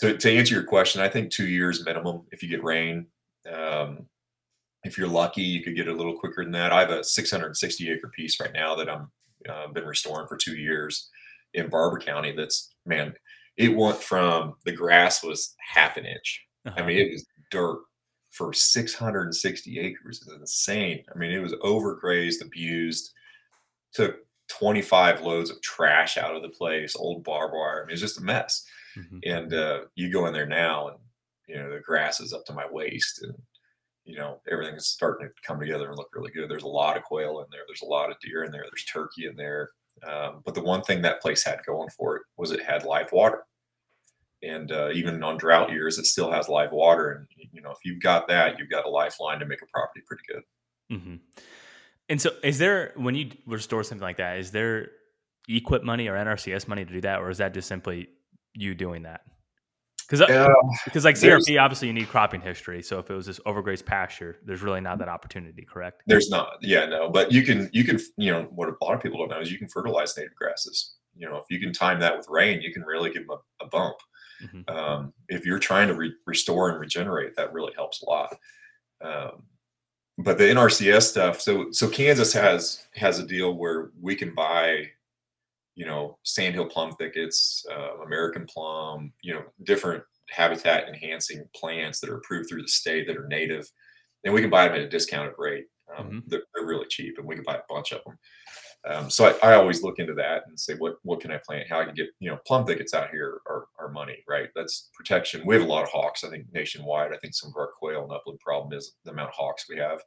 to, 0.00 0.16
to 0.16 0.30
answer 0.32 0.54
your 0.54 0.64
question, 0.64 1.00
I 1.00 1.08
think 1.08 1.30
two 1.30 1.48
years 1.48 1.84
minimum 1.84 2.22
if 2.32 2.42
you 2.42 2.48
get 2.48 2.62
rain. 2.64 3.06
Um, 3.50 4.06
if 4.84 4.96
you're 4.96 5.08
lucky, 5.08 5.42
you 5.42 5.62
could 5.62 5.76
get 5.76 5.88
it 5.88 5.92
a 5.94 5.96
little 5.96 6.18
quicker 6.18 6.42
than 6.42 6.52
that. 6.52 6.72
I 6.72 6.80
have 6.80 6.90
a 6.90 7.04
660 7.04 7.90
acre 7.90 8.08
piece 8.08 8.38
right 8.40 8.52
now 8.52 8.74
that 8.76 8.88
I'm 8.88 9.10
uh, 9.48 9.68
been 9.68 9.84
restoring 9.86 10.26
for 10.28 10.36
two 10.36 10.56
years 10.56 11.08
in 11.54 11.68
Barber 11.68 11.98
County. 11.98 12.32
That's 12.32 12.70
man, 12.86 13.14
it 13.56 13.76
went 13.76 13.98
from 14.02 14.54
the 14.64 14.72
grass 14.72 15.22
was 15.22 15.54
half 15.60 15.96
an 15.96 16.06
inch. 16.06 16.46
I 16.64 16.70
Uh-huh. 16.70 16.84
mean, 16.84 16.98
it 16.98 17.12
was 17.12 17.26
dirt 17.50 17.82
for 18.30 18.52
660 18.52 19.78
acres. 19.80 20.22
It's 20.22 20.32
insane. 20.32 21.04
I 21.14 21.18
mean, 21.18 21.32
it 21.32 21.40
was 21.40 21.54
overgrazed, 21.54 22.42
abused. 22.42 23.12
Took 23.92 24.18
25 24.48 25.22
loads 25.22 25.50
of 25.50 25.60
trash 25.62 26.16
out 26.16 26.34
of 26.36 26.42
the 26.42 26.48
place, 26.48 26.94
old 26.96 27.24
barbed 27.24 27.54
wire. 27.54 27.78
I 27.78 27.86
mean, 27.86 27.90
it 27.90 27.92
was 27.94 28.00
just 28.00 28.18
a 28.20 28.22
mess. 28.22 28.64
Mhm. 28.96 29.20
And 29.24 29.54
uh, 29.54 29.84
you 29.94 30.12
go 30.12 30.26
in 30.26 30.32
there 30.32 30.46
now, 30.46 30.88
and 30.88 30.98
you 31.48 31.56
know 31.56 31.70
the 31.70 31.80
grass 31.80 32.20
is 32.20 32.32
up 32.32 32.44
to 32.46 32.52
my 32.52 32.66
waist, 32.70 33.22
and 33.22 33.34
you 34.04 34.16
know 34.16 34.40
everything 34.50 34.74
is 34.74 34.86
starting 34.88 35.28
to 35.28 35.32
come 35.46 35.60
together 35.60 35.88
and 35.88 35.96
look 35.96 36.10
really 36.14 36.30
good. 36.32 36.48
There's 36.50 36.62
a 36.64 36.68
lot 36.68 36.96
of 36.96 37.04
quail 37.04 37.40
in 37.40 37.46
there. 37.50 37.62
There's 37.68 37.82
a 37.82 37.86
lot 37.86 38.10
of 38.10 38.18
deer 38.20 38.42
in 38.44 38.50
there. 38.52 38.62
There's 38.64 38.84
turkey 38.84 39.26
in 39.26 39.36
there. 39.36 39.70
Um, 40.06 40.42
but 40.44 40.54
the 40.54 40.62
one 40.62 40.82
thing 40.82 41.02
that 41.02 41.20
place 41.20 41.44
had 41.44 41.60
going 41.66 41.90
for 41.90 42.16
it 42.16 42.22
was 42.36 42.50
it 42.50 42.62
had 42.62 42.84
live 42.84 43.12
water. 43.12 43.44
And 44.42 44.72
uh, 44.72 44.90
even 44.94 45.22
on 45.22 45.36
drought 45.36 45.70
years, 45.70 45.98
it 45.98 46.06
still 46.06 46.30
has 46.32 46.48
live 46.48 46.72
water. 46.72 47.10
And 47.10 47.26
you 47.52 47.60
know, 47.60 47.70
if 47.70 47.78
you've 47.84 48.02
got 48.02 48.28
that, 48.28 48.58
you've 48.58 48.70
got 48.70 48.86
a 48.86 48.90
lifeline 48.90 49.38
to 49.40 49.46
make 49.46 49.60
a 49.62 49.66
property 49.66 50.00
pretty 50.06 50.22
good. 50.28 50.42
hmm 50.90 51.16
And 52.08 52.20
so, 52.20 52.30
is 52.42 52.58
there 52.58 52.92
when 52.96 53.14
you 53.14 53.32
restore 53.46 53.84
something 53.84 54.02
like 54.02 54.16
that? 54.16 54.38
Is 54.38 54.50
there 54.50 54.88
EQIP 55.50 55.82
money 55.82 56.08
or 56.08 56.14
NRCS 56.14 56.68
money 56.68 56.84
to 56.84 56.92
do 56.92 57.00
that, 57.02 57.20
or 57.20 57.28
is 57.28 57.38
that 57.38 57.52
just 57.52 57.68
simply 57.68 58.08
you 58.54 58.74
doing 58.74 59.02
that? 59.02 59.20
Because 60.10 60.28
Yeah, 60.28 60.48
because 60.84 61.04
like 61.04 61.14
CRP, 61.14 61.60
obviously 61.60 61.86
you 61.86 61.94
need 61.94 62.08
cropping 62.08 62.40
history. 62.40 62.82
So 62.82 62.98
if 62.98 63.08
it 63.10 63.14
was 63.14 63.26
this 63.26 63.38
overgrazed 63.40 63.86
pasture, 63.86 64.38
there's 64.44 64.60
really 64.60 64.80
not 64.80 64.98
that 64.98 65.08
opportunity, 65.08 65.64
correct? 65.64 66.02
There's 66.06 66.28
not, 66.30 66.56
yeah, 66.62 66.86
no, 66.86 67.08
but 67.08 67.30
you 67.30 67.42
can, 67.42 67.70
you 67.72 67.84
can, 67.84 68.00
you 68.16 68.32
know, 68.32 68.48
what 68.50 68.68
a 68.68 68.74
lot 68.84 68.94
of 68.94 69.00
people 69.00 69.18
don't 69.18 69.30
know 69.30 69.40
is 69.40 69.52
you 69.52 69.58
can 69.58 69.68
fertilize 69.68 70.16
native 70.16 70.34
grasses. 70.34 70.96
You 71.16 71.28
know, 71.28 71.36
if 71.36 71.44
you 71.48 71.60
can 71.60 71.72
time 71.72 72.00
that 72.00 72.16
with 72.16 72.26
rain, 72.28 72.60
you 72.60 72.72
can 72.72 72.82
really 72.82 73.10
give 73.12 73.26
them 73.28 73.38
a, 73.60 73.64
a 73.64 73.68
bump. 73.68 73.96
Mhm. 74.42 74.68
Um, 74.68 75.12
if 75.28 75.46
you're 75.46 75.58
trying 75.58 75.86
to 75.88 75.94
re- 75.94 76.14
restore 76.26 76.70
and 76.70 76.80
regenerate, 76.80 77.36
that 77.36 77.52
really 77.52 77.72
helps 77.74 78.02
a 78.02 78.08
lot. 78.08 78.36
Um, 79.00 79.44
but 80.18 80.38
the 80.38 80.44
NRCS 80.44 81.02
stuff, 81.02 81.40
so 81.40 81.70
so 81.70 81.88
Kansas 81.88 82.32
has 82.32 82.86
has 82.94 83.18
a 83.18 83.26
deal 83.26 83.54
where 83.54 83.90
we 84.00 84.16
can 84.16 84.34
buy, 84.34 84.88
you 85.74 85.86
know, 85.86 86.18
sandhill 86.24 86.66
plum 86.66 86.92
thickets, 86.92 87.64
uh, 87.70 88.02
American 88.04 88.46
plum, 88.46 89.12
you 89.22 89.34
know, 89.34 89.42
different 89.64 90.02
habitat 90.30 90.88
enhancing 90.88 91.44
plants 91.54 92.00
that 92.00 92.10
are 92.10 92.16
approved 92.16 92.48
through 92.48 92.62
the 92.62 92.68
state 92.68 93.06
that 93.06 93.16
are 93.16 93.28
native, 93.28 93.68
and 94.24 94.34
we 94.34 94.40
can 94.40 94.50
buy 94.50 94.66
them 94.66 94.76
at 94.76 94.82
a 94.82 94.88
discounted 94.88 95.34
rate. 95.38 95.66
Um, 95.96 96.06
mm-hmm. 96.06 96.18
they're, 96.28 96.42
they're, 96.54 96.66
really 96.66 96.86
cheap, 96.88 97.18
and 97.18 97.26
we 97.26 97.34
can 97.34 97.44
buy 97.44 97.56
a 97.56 97.62
bunch 97.68 97.92
of 97.92 98.00
them. 98.04 98.18
Um, 98.88 99.10
so 99.10 99.26
I, 99.26 99.50
I, 99.50 99.54
always 99.54 99.82
look 99.82 99.98
into 99.98 100.14
that 100.14 100.44
and 100.46 100.58
say, 100.58 100.74
what 100.74 100.94
what 101.02 101.20
can 101.20 101.30
I 101.30 101.40
plant? 101.44 101.68
How 101.68 101.80
I 101.80 101.84
can 101.84 101.94
get 101.94 102.08
you 102.18 102.30
know 102.30 102.38
plum 102.46 102.64
thickets 102.64 102.94
out 102.94 103.10
here 103.10 103.40
are, 103.46 103.66
are 103.78 103.90
money, 103.90 104.24
right? 104.28 104.48
That's 104.54 104.88
protection. 104.94 105.42
We 105.44 105.54
have 105.56 105.64
a 105.64 105.68
lot 105.68 105.82
of 105.82 105.90
hawks. 105.90 106.24
I 106.24 106.30
think 106.30 106.46
nationwide. 106.52 107.12
I 107.12 107.18
think 107.18 107.34
some 107.34 107.50
of 107.50 107.56
our 107.56 107.70
quail 107.78 108.04
and 108.04 108.12
upland 108.12 108.40
problem 108.40 108.72
is 108.72 108.94
the 109.04 109.10
amount 109.10 109.30
of 109.30 109.34
hawks 109.34 109.66
we 109.68 109.76
have. 109.78 110.00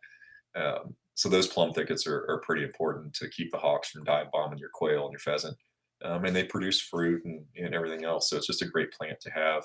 Um, 0.55 0.95
so 1.15 1.29
those 1.29 1.47
plum 1.47 1.73
thickets 1.73 2.07
are, 2.07 2.25
are 2.29 2.39
pretty 2.39 2.63
important 2.63 3.13
to 3.15 3.29
keep 3.29 3.51
the 3.51 3.57
hawks 3.57 3.89
from 3.89 4.03
dive 4.03 4.31
bombing 4.31 4.59
your 4.59 4.69
quail 4.73 5.03
and 5.03 5.11
your 5.11 5.19
pheasant. 5.19 5.57
Um, 6.03 6.25
and 6.25 6.35
they 6.35 6.43
produce 6.43 6.81
fruit 6.81 7.23
and, 7.23 7.45
and 7.55 7.73
everything 7.73 8.03
else. 8.03 8.29
So 8.29 8.37
it's 8.37 8.47
just 8.47 8.61
a 8.61 8.67
great 8.67 8.91
plant 8.91 9.19
to 9.21 9.29
have. 9.31 9.63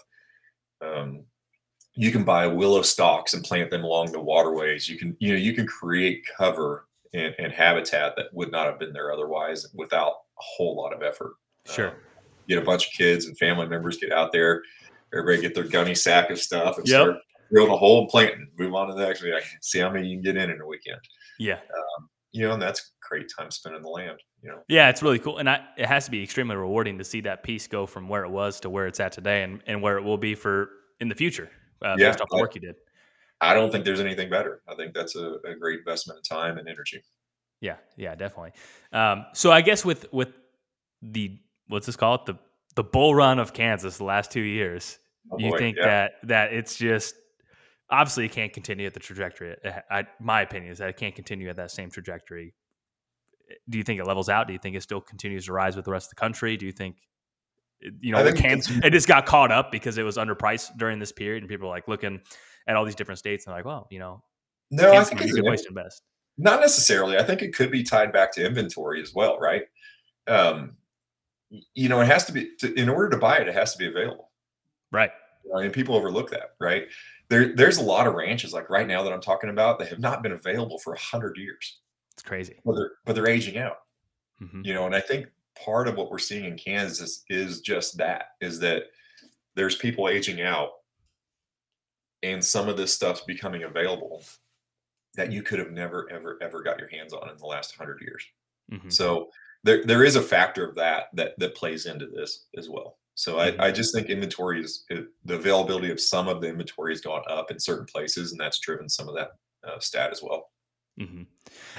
Um, 0.80 1.24
you 1.95 2.12
can 2.12 2.22
buy 2.22 2.47
willow 2.47 2.82
stalks 2.82 3.34
and 3.34 3.43
plant 3.43 3.70
them 3.70 3.82
along 3.82 4.12
the 4.12 4.20
waterways. 4.20 4.89
You 4.89 4.99
can, 4.99 5.16
you 5.18 5.32
know, 5.32 5.39
you 5.39 5.53
can 5.53 5.66
create 5.66 6.24
cover 6.36 6.86
and, 7.12 7.34
and 7.39 7.53
habitat 7.53 8.14
that 8.16 8.32
would 8.32 8.53
not 8.53 8.66
have 8.66 8.78
been 8.78 8.93
there 8.93 9.12
otherwise 9.12 9.66
without 9.74 10.12
a 10.12 10.43
whole 10.43 10.76
lot 10.76 10.93
of 10.93 11.03
effort. 11.03 11.32
Sure. 11.66 11.89
Um, 11.89 11.95
get 12.49 12.59
a 12.59 12.64
bunch 12.64 12.86
of 12.86 12.93
kids 12.93 13.26
and 13.26 13.36
family 13.36 13.66
members 13.66 13.99
get 13.99 14.12
out 14.12 14.30
there. 14.32 14.62
Everybody 15.12 15.43
get 15.43 15.55
their 15.55 15.64
gunny 15.64 15.95
sack 15.95 16.30
of 16.30 16.39
stuff 16.39 16.78
and 16.78 16.86
yep. 16.86 17.03
start 17.03 17.16
drilling 17.51 17.72
a 17.72 17.76
hole 17.76 18.01
and 18.01 18.09
planting. 18.09 18.49
Move 18.59 18.74
on 18.74 18.88
to 18.88 18.94
the 18.94 19.07
next. 19.07 19.22
Like, 19.22 19.44
see 19.61 19.78
how 19.78 19.90
many 19.90 20.09
you 20.09 20.16
can 20.16 20.22
get 20.22 20.36
in 20.36 20.51
in 20.51 20.61
a 20.61 20.66
weekend. 20.66 21.01
Yeah. 21.38 21.55
Um, 21.55 22.09
you 22.32 22.46
know, 22.46 22.53
and 22.53 22.62
that's 22.62 22.92
great 23.09 23.26
time 23.38 23.51
spent 23.51 23.74
in 23.74 23.82
the 23.82 23.88
land. 23.88 24.18
You 24.42 24.51
know. 24.51 24.61
Yeah, 24.68 24.88
it's 24.90 25.03
really 25.03 25.18
cool, 25.18 25.38
and 25.38 25.49
I, 25.49 25.64
it 25.76 25.86
has 25.86 26.05
to 26.05 26.11
be 26.11 26.22
extremely 26.22 26.57
rewarding 26.57 26.99
to 26.99 27.05
see 27.05 27.20
that 27.22 27.42
piece 27.42 27.66
go 27.66 27.86
from 27.86 28.09
where 28.09 28.24
it 28.24 28.30
was 28.30 28.61
to 28.61 28.70
where 28.70 28.86
it's 28.86 29.01
at 29.01 29.12
today, 29.12 29.42
and, 29.42 29.62
and 29.66 29.82
where 29.82 29.96
it 29.96 30.03
will 30.03 30.18
be 30.18 30.34
for 30.34 30.70
in 31.01 31.09
the 31.09 31.14
future 31.14 31.51
uh, 31.82 31.96
yeah, 31.99 32.11
based 32.11 32.20
off 32.20 32.28
the 32.30 32.36
work 32.36 32.55
you 32.55 32.61
did. 32.61 32.76
I 33.40 33.55
don't 33.55 33.70
think 33.70 33.84
there's 33.84 34.01
anything 34.01 34.30
better. 34.30 34.62
I 34.68 34.74
think 34.74 34.94
that's 34.94 35.16
a, 35.16 35.36
a 35.44 35.55
great 35.55 35.80
investment 35.80 36.18
of 36.18 36.28
time 36.28 36.59
and 36.59 36.68
energy. 36.68 37.03
Yeah, 37.61 37.76
yeah, 37.96 38.14
definitely. 38.14 38.53
Um, 38.92 39.26
so 39.32 39.51
I 39.51 39.61
guess 39.61 39.84
with 39.84 40.12
with 40.12 40.32
the 41.03 41.38
what's 41.68 41.86
this 41.86 41.96
called 41.96 42.26
the 42.26 42.38
the 42.74 42.84
bull 42.84 43.14
run 43.14 43.38
of 43.38 43.53
Kansas 43.53 43.96
the 43.96 44.05
last 44.05 44.30
two 44.30 44.40
years, 44.40 44.99
oh 45.32 45.38
you 45.38 45.57
think 45.59 45.76
yeah. 45.76 45.86
that 45.86 46.12
that 46.24 46.53
it's 46.53 46.76
just 46.76 47.14
obviously 47.91 48.26
it 48.26 48.32
can't 48.32 48.53
continue 48.53 48.86
at 48.86 48.95
the 48.95 49.01
trajectory. 49.01 49.57
I, 49.91 50.05
my 50.20 50.43
opinion 50.43 50.72
is 50.72 50.78
that 50.78 50.89
it 50.89 50.97
can't 50.97 51.14
continue 51.14 51.49
at 51.49 51.57
that 51.57 51.70
same 51.70 51.91
trajectory. 51.91 52.55
Do 53.68 53.78
you 53.78 53.84
think 53.84 54.01
it 54.01 54.07
levels 54.07 54.28
out? 54.28 54.47
Do 54.47 54.53
you 54.53 54.59
think 54.59 54.76
it 54.76 54.82
still 54.82 55.01
continues 55.01 55.47
to 55.47 55.53
rise 55.53 55.74
with 55.74 55.84
the 55.84 55.91
rest 55.91 56.07
of 56.07 56.11
the 56.11 56.20
country? 56.20 56.57
Do 56.57 56.66
you 56.66 56.72
think 56.72 56.97
you 58.01 58.12
know 58.12 58.32
Kansas 58.32 58.76
it 58.82 58.91
just 58.91 59.07
got 59.07 59.24
caught 59.24 59.53
up 59.53 59.70
because 59.70 59.99
it 59.99 60.03
was 60.03 60.16
underpriced 60.16 60.76
during 60.76 60.99
this 60.99 61.12
period, 61.12 61.43
and 61.43 61.49
people 61.49 61.68
are 61.68 61.70
like 61.70 61.89
looking 61.89 62.20
at 62.66 62.76
all 62.76 62.84
these 62.84 62.95
different 62.95 63.18
states 63.18 63.47
and 63.47 63.55
like, 63.55 63.64
well, 63.64 63.86
you 63.91 63.99
know, 63.99 64.22
no, 64.70 64.93
I 64.93 65.05
think 65.05 65.22
it's 65.22 65.32
a 65.32 65.34
good 65.34 65.45
place 65.45 65.62
to 65.62 65.68
invest. 65.68 66.03
Not 66.36 66.61
necessarily. 66.61 67.16
I 67.16 67.24
think 67.24 67.43
it 67.43 67.55
could 67.55 67.70
be 67.70 67.82
tied 67.82 68.12
back 68.12 68.32
to 68.32 68.47
inventory 68.47 69.01
as 69.01 69.14
well, 69.14 69.39
right? 69.39 69.62
Um, 70.26 70.76
you 71.74 71.89
know, 71.89 72.01
it 72.01 72.07
has 72.07 72.26
to 72.26 72.32
be 72.32 72.51
to, 72.59 72.72
in 72.74 72.89
order 72.89 73.09
to 73.11 73.16
buy 73.16 73.39
it, 73.39 73.49
it 73.49 73.55
has 73.55 73.72
to 73.72 73.78
be 73.78 73.86
available, 73.86 74.30
right? 74.93 75.11
and 75.51 75.72
people 75.72 75.95
overlook 75.95 76.30
that, 76.30 76.55
right? 76.61 76.86
There, 77.31 77.55
there's 77.55 77.79
a 77.79 77.83
lot 77.83 78.07
of 78.07 78.14
ranches 78.14 78.53
like 78.53 78.70
right 78.70 78.87
now 78.87 79.03
that 79.03 79.12
I'm 79.12 79.20
talking 79.20 79.51
about 79.51 79.79
that 79.79 79.89
have 79.89 79.99
not 79.99 80.22
been 80.22 80.33
available 80.33 80.79
for 80.79 80.95
a 80.95 80.99
hundred 80.99 81.37
years. 81.37 81.81
It's 82.14 82.22
crazy, 82.22 82.57
but 82.64 82.74
they're 82.74 82.93
but 83.05 83.14
they're 83.14 83.29
aging 83.29 83.59
out. 83.59 83.79
Mm-hmm. 84.43 84.62
You 84.64 84.74
know, 84.74 84.87
and 84.87 84.95
I 84.95 85.01
think 85.01 85.26
part 85.62 85.89
of 85.89 85.97
what 85.97 86.11
we're 86.11 86.18
seeing 86.18 86.45
in 86.45 86.57
Kansas 86.57 87.24
is 87.29 87.61
just 87.61 87.99
that: 87.99 88.31
is 88.41 88.59
that 88.61 88.85
there's 89.55 89.76
people 89.76 90.09
aging 90.09 90.41
out, 90.41 90.70
and 92.22 92.45
some 92.45 92.68
of 92.68 92.76
this 92.76 92.95
stuff's 92.95 93.22
becoming 93.22 93.64
available 93.64 94.24
that 95.14 95.33
you 95.33 95.43
could 95.43 95.59
have 95.59 95.72
never, 95.72 96.09
ever, 96.12 96.39
ever 96.41 96.62
got 96.62 96.79
your 96.79 96.89
hands 96.89 97.12
on 97.12 97.29
in 97.29 97.37
the 97.39 97.47
last 97.47 97.74
hundred 97.76 98.01
years. 98.01 98.24
Mm-hmm. 98.72 98.89
So 98.89 99.31
there, 99.64 99.85
there 99.85 100.05
is 100.05 100.16
a 100.16 100.22
factor 100.22 100.68
of 100.68 100.76
that 100.76 101.07
that 101.14 101.39
that 101.39 101.57
plays 101.57 101.87
into 101.87 102.07
this 102.07 102.47
as 102.57 102.68
well. 102.68 102.99
So 103.19 103.41
I. 103.41 103.66
I 103.66 103.71
just 103.73 103.93
think 103.93 104.11
inventory 104.11 104.62
is 104.62 104.85
the 104.89 105.35
availability 105.35 105.91
of 105.91 105.99
some 105.99 106.29
of 106.29 106.41
the 106.41 106.49
inventory 106.49 106.93
has 106.93 107.01
gone 107.01 107.23
up 107.29 107.51
in 107.51 107.59
certain 107.59 107.85
places, 107.85 108.31
and 108.31 108.41
that's 108.41 108.61
driven 108.61 108.89
some 108.89 109.09
of 109.09 109.16
that 109.16 109.31
uh, 109.66 109.81
stat 109.81 110.12
as 110.12 110.23
well. 110.23 110.51
Mm-hmm. 111.01 111.23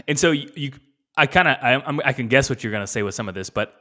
And 0.10 0.20
so 0.20 0.32
you, 0.32 0.52
you 0.56 0.72
I 1.16 1.28
kind 1.28 1.48
of, 1.48 1.58
I, 1.62 2.10
I 2.10 2.12
can 2.12 2.28
guess 2.28 2.50
what 2.50 2.62
you're 2.62 2.72
going 2.72 2.84
to 2.84 2.88
say 2.88 3.04
with 3.04 3.16
some 3.16 3.30
of 3.30 3.36
this, 3.36 3.50
but 3.50 3.74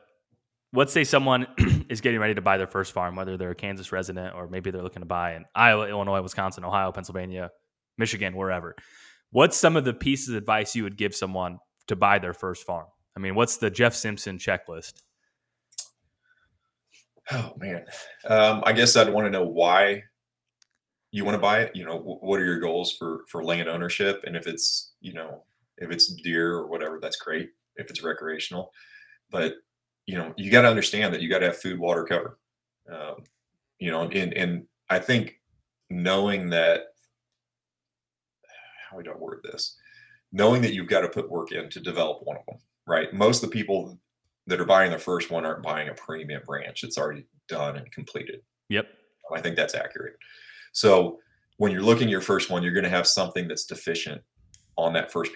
let's 0.73 0.93
say 0.93 1.03
someone 1.03 1.49
is 1.89 2.01
getting 2.01 2.21
ready 2.21 2.35
to 2.35 2.41
buy 2.41 2.59
their 2.59 2.69
first 2.69 2.93
farm, 2.93 3.17
whether 3.17 3.37
they're 3.37 3.51
a 3.51 3.57
Kansas 3.57 3.91
resident 3.91 4.37
or 4.37 4.47
maybe 4.47 4.71
they're 4.71 4.83
looking 4.83 5.03
to 5.03 5.07
buy 5.07 5.35
in 5.35 5.45
Iowa, 5.53 5.89
Illinois, 5.89 6.23
Wisconsin, 6.23 6.65
Ohio, 6.65 6.93
Pennsylvania, 6.93 7.51
Michigan, 7.97 8.37
wherever. 8.37 8.77
What's 9.31 9.57
some 9.57 9.77
of 9.77 9.85
the 9.85 9.95
pieces 9.95 10.29
of 10.29 10.37
advice 10.37 10.77
you 10.77 10.85
would 10.85 10.97
give 10.97 11.13
someone 11.13 11.59
to 11.89 11.97
buy 11.97 12.21
their 12.21 12.35
first 12.35 12.65
farm? 12.65 12.87
I 13.17 13.21
mean, 13.21 13.35
what's 13.35 13.57
the 13.57 13.69
Jeff 13.69 13.95
Simpson 13.97 14.39
checklist? 14.39 15.03
Oh 17.31 17.53
man, 17.59 17.85
um, 18.27 18.63
I 18.65 18.73
guess 18.73 18.97
I'd 18.97 19.13
want 19.13 19.27
to 19.27 19.31
know 19.31 19.45
why 19.45 20.03
you 21.11 21.25
want 21.25 21.35
to 21.35 21.41
buy 21.41 21.61
it. 21.61 21.75
You 21.75 21.85
know, 21.85 21.99
what 21.99 22.41
are 22.41 22.45
your 22.45 22.59
goals 22.59 22.93
for 22.93 23.25
for 23.29 23.45
land 23.45 23.69
ownership? 23.69 24.23
And 24.27 24.37
if 24.37 24.47
it's 24.47 24.95
you 25.01 25.13
know 25.13 25.45
if 25.79 25.91
it's 25.91 26.13
deer 26.23 26.55
or 26.55 26.69
whatever, 26.69 26.99
that's 27.01 27.17
great. 27.17 27.51
If 27.77 27.91
it's 27.91 28.03
recreational, 28.03 28.73
but 29.31 29.55
you 30.07 30.17
know 30.17 30.33
you 30.37 30.51
got 30.51 30.63
to 30.63 30.69
understand 30.69 31.13
that 31.13 31.21
you 31.21 31.29
got 31.29 31.41
to 31.41 31.47
have 31.47 31.59
food, 31.59 31.79
water, 31.79 32.05
cover. 32.05 32.39
Um, 32.91 33.25
you 33.79 33.91
know, 33.91 34.03
and 34.03 34.33
and 34.33 34.65
I 34.89 34.99
think 34.99 35.41
knowing 35.91 36.51
that 36.51 36.85
how 38.91 39.01
do 39.01 39.11
I 39.11 39.17
word 39.17 39.41
this? 39.45 39.77
Knowing 40.33 40.63
that 40.63 40.75
you've 40.75 40.89
got 40.89 41.03
to 41.03 41.09
put 41.09 41.31
work 41.31 41.53
in 41.53 41.71
to 41.71 41.81
develop 41.81 42.21
one 42.23 42.37
of 42.37 42.47
them, 42.47 42.59
right? 42.87 43.13
Most 43.13 43.43
of 43.43 43.51
the 43.51 43.55
people 43.55 43.99
that 44.49 44.61
are 44.61 44.65
buying 44.65 44.91
their 44.91 44.99
first 44.99 45.31
one 45.31 45.45
aren't 45.45 45.63
buying 45.63 45.89
a 45.89 45.95
premium 45.95 46.43
branch. 46.45 46.83
It's 46.83 46.99
already 46.99 47.27
done 47.49 47.77
and 47.77 47.91
completed. 47.93 48.41
Yep. 48.71 48.87
Um, 49.31 49.39
I 49.39 49.41
think 49.41 49.57
that's 49.57 49.75
accurate. 49.75 50.17
So 50.73 51.19
when 51.59 51.71
you're 51.71 51.83
looking 51.83 52.05
at 52.05 52.11
your 52.11 52.21
first 52.21 52.51
one, 52.51 52.63
you're 52.63 52.73
going 52.73 52.85
to 52.85 52.91
have 52.91 53.07
something 53.07 53.47
that's 53.47 53.67
deficient 53.67 54.23
on 54.77 54.93
that 54.95 55.11
first 55.13 55.33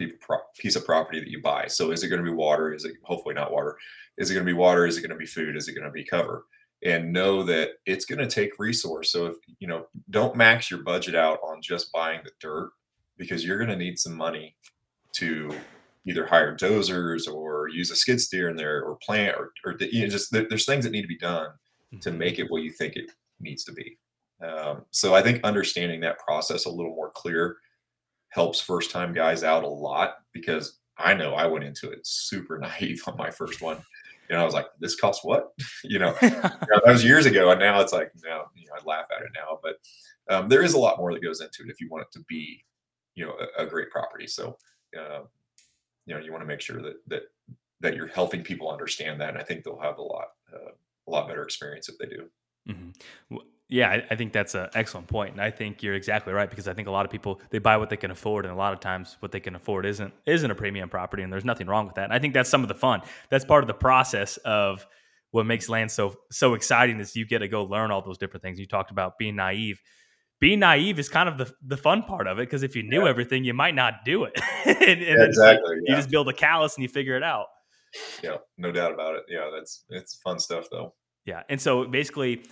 piece 0.59 0.77
of 0.77 0.85
property 0.87 1.19
that 1.21 1.29
you 1.29 1.43
buy. 1.43 1.67
So 1.67 1.91
is 1.91 2.03
it 2.03 2.09
going 2.09 2.25
to 2.25 2.31
be 2.31 2.35
water? 2.35 2.73
Is 2.73 2.85
it 2.85 2.95
hopefully 3.03 3.35
not 3.35 3.53
water? 3.53 3.77
Is 4.17 4.31
it 4.31 4.35
going 4.35 4.47
to 4.47 4.53
be 4.53 4.57
water? 4.57 4.87
Is 4.87 4.97
it 4.97 5.01
going 5.01 5.11
to 5.11 5.17
be 5.17 5.27
food? 5.27 5.57
Is 5.57 5.69
it 5.69 5.75
going 5.75 5.87
to 5.87 5.91
be 5.91 6.05
cover? 6.05 6.47
And 6.85 7.13
know 7.13 7.43
that 7.45 7.71
it's 7.85 8.05
going 8.05 8.21
to 8.21 8.29
take 8.29 8.59
resource. 8.59 9.11
So 9.11 9.27
if 9.27 9.35
you 9.59 9.69
know, 9.69 9.87
don't 10.11 10.37
max 10.37 10.71
your 10.71 10.83
budget 10.83 11.15
out 11.15 11.39
on 11.43 11.61
just 11.61 11.93
buying 11.93 12.21
the 12.25 12.31
dirt 12.41 12.71
because 13.19 13.45
you're 13.45 13.59
going 13.59 13.71
to 13.71 13.77
need 13.77 13.99
some 13.99 14.17
money 14.17 14.57
to 15.15 15.53
either 16.07 16.27
hire 16.27 16.57
dozers 16.57 17.33
or 17.33 17.52
use 17.69 17.91
a 17.91 17.97
skid 17.97 18.21
steer 18.21 18.49
in 18.49 18.57
there 18.57 18.83
or 18.83 18.97
plant 18.97 19.37
or, 19.37 19.53
or 19.65 19.77
you 19.81 20.03
know, 20.03 20.09
just 20.09 20.33
there's 20.33 20.67
things 20.67 20.85
that 20.85 20.91
need 20.91 21.03
to 21.03 21.09
be 21.09 21.19
done 21.19 21.49
to 22.01 22.11
mm-hmm. 22.11 22.19
make 22.19 22.39
it 22.39 22.51
what 22.51 22.63
you 22.63 22.71
think 22.71 22.97
it 22.97 23.11
needs 23.41 23.65
to 23.65 23.73
be. 23.73 23.99
Um, 24.43 24.85
so 24.91 25.15
I 25.15 25.23
think 25.23 25.43
understanding 25.45 26.01
that 26.01 26.19
process 26.19 26.65
a 26.65 26.71
little 26.71 26.95
more 26.95 27.11
clear 27.11 27.57
helps 28.31 28.61
first 28.61 28.91
time 28.91 29.13
guys 29.13 29.45
out 29.45 29.63
a 29.63 29.69
lot 29.69 30.15
because 30.33 30.81
I 30.99 31.15
know 31.15 31.35
I 31.35 31.47
went 31.47 31.65
into 31.65 31.91
it 31.91 32.01
super 32.07 32.59
naive 32.63 33.03
on 33.07 33.17
my 33.17 33.31
first 33.31 33.61
one. 33.61 33.79
You 34.29 34.37
know, 34.37 34.43
I 34.43 34.45
was 34.45 34.55
like, 34.55 34.67
this 34.81 34.97
costs 34.97 35.25
what? 35.25 35.53
you, 35.85 35.99
know, 35.99 36.15
you 36.23 36.31
know, 36.31 36.41
that 36.41 36.83
was 36.87 37.05
years 37.05 37.27
ago. 37.27 37.51
And 37.51 37.61
now 37.61 37.81
it's 37.81 37.93
like, 37.93 38.11
now, 38.25 38.47
you 38.55 38.67
know, 38.67 38.75
I 38.81 38.85
laugh 38.85 39.07
at 39.15 39.23
it 39.23 39.31
now, 39.35 39.59
but 39.63 39.77
um, 40.35 40.49
there 40.49 40.63
is 40.63 40.75
a 40.75 40.79
lot 40.79 40.99
more 40.99 41.13
that 41.13 41.23
goes 41.23 41.41
into 41.41 41.63
it 41.65 41.71
if 41.71 41.81
you 41.81 41.89
want 41.91 42.03
it 42.05 42.19
to 42.19 42.25
be, 42.29 42.65
you 43.15 43.27
know, 43.27 43.35
a, 43.59 43.65
a 43.65 43.67
great 43.67 43.91
property. 43.91 44.27
So, 44.27 44.57
uh, 44.99 45.21
you 46.07 46.15
know 46.15 46.21
you 46.21 46.33
want 46.33 46.43
to 46.43 46.47
make 46.47 46.61
sure 46.61 46.83
that 46.83 46.97
that 47.07 47.23
that 47.83 47.95
you're 47.95 48.09
helping 48.09 48.43
people 48.43 48.71
understand 48.71 49.21
that 49.21 49.31
and 49.31 49.39
i 49.39 49.43
think 49.43 49.65
they'll 49.65 49.79
have 49.79 49.99
a 49.99 50.03
lot 50.03 50.29
uh, 50.53 50.71
a 51.07 51.11
lot 51.11 51.29
better 51.29 51.43
experience 51.43 51.89
if 51.89 51.99
they 51.99 52.07
do 52.07 52.29
mm-hmm. 52.69 53.37
yeah 53.69 53.91
I, 53.91 54.05
I, 54.11 54.17
think 54.17 54.33
that's 54.33 54.55
an 54.55 54.69
excellent 54.75 55.09
point 55.09 55.33
and 55.33 55.41
i 55.41 55.51
think 55.51 55.83
you're 55.83 55.95
exactly 55.95 56.33
right 56.33 56.49
because 56.49 56.69
i 56.69 56.75
think 56.75 56.89
a 56.89 56.91
lot 56.91 57.05
of 57.05 57.11
people 57.11 57.41
they 57.51 57.59
buy 57.59 57.77
what 57.77 57.91
they 57.91 57.97
can 57.97 58.11
afford 58.11 58.45
and 58.45 58.53
a 58.53 58.57
lot 58.57 58.73
of 58.73 58.81
times 58.81 59.17
what 59.21 59.33
they 59.33 59.41
can 59.41 59.55
afford 59.55 59.87
isn't 59.87 60.13
isn't 60.27 60.51
a 60.51 60.55
premium 60.55 60.89
property 60.89 61.23
and 61.23 61.33
there's 61.33 61.45
nothing 61.45 61.67
wrong 61.67 61.87
with 61.87 61.97
that 61.97 62.05
and 62.05 62.13
i 62.13 62.19
think 62.19 62.35
that's 62.35 62.51
some 62.51 62.63
of 62.63 62.69
the 62.69 62.75
fun 62.75 63.03
that's 63.31 63.45
part 63.45 63.63
of 63.63 63.69
the 63.69 63.75
process 63.75 64.39
of 64.39 64.87
what 65.33 65.45
makes 65.47 65.69
land 65.69 65.91
so 65.91 66.15
so 66.31 66.55
exciting 66.55 67.01
is 67.01 67.17
you 67.17 67.27
get 67.27 67.41
to 67.41 67.49
go 67.49 67.65
learn 67.65 67.91
all 67.91 68.03
those 68.03 68.19
different 68.19 68.43
things 68.43 68.59
you 68.59 68.67
talked 68.67 68.91
about 68.91 69.19
being 69.19 69.37
naive 69.37 69.81
being 70.43 70.59
naive 70.59 70.99
is 70.99 71.09
kind 71.09 71.29
of 71.29 71.39
the, 71.39 71.55
the 71.65 71.77
fun 71.77 72.03
part 72.03 72.27
of 72.27 72.41
it 72.41 72.43
because 72.43 72.65
if 72.65 72.75
you 72.75 72.83
knew 72.83 73.05
yeah. 73.05 73.09
everything, 73.09 73.45
you 73.45 73.55
might 73.55 73.77
not 73.77 74.05
do 74.05 74.25
it. 74.25 74.33
and, 74.67 74.77
and 74.77 75.01
yeah, 75.01 75.23
exactly. 75.23 75.77
You, 75.77 75.83
yeah. 75.87 75.95
just 75.95 76.11
build 76.11 76.29
a 76.29 76.33
callus 76.33 76.75
and 76.75 76.83
you 76.83 76.89
figure 76.89 77.17
it 77.17 77.23
out. 77.23 77.47
Yeah, 78.23 78.37
no 78.59 78.73
doubt 78.73 78.93
about 78.93 79.17
it. 79.17 79.23
Yeah, 79.29 79.51
that's 79.55 79.85
it's 79.91 80.15
fun 80.17 80.39
stuff 80.39 80.67
though. 80.71 80.95
Yeah, 81.25 81.43
and 81.49 81.61
so 81.61 81.85
basically, 81.85 82.45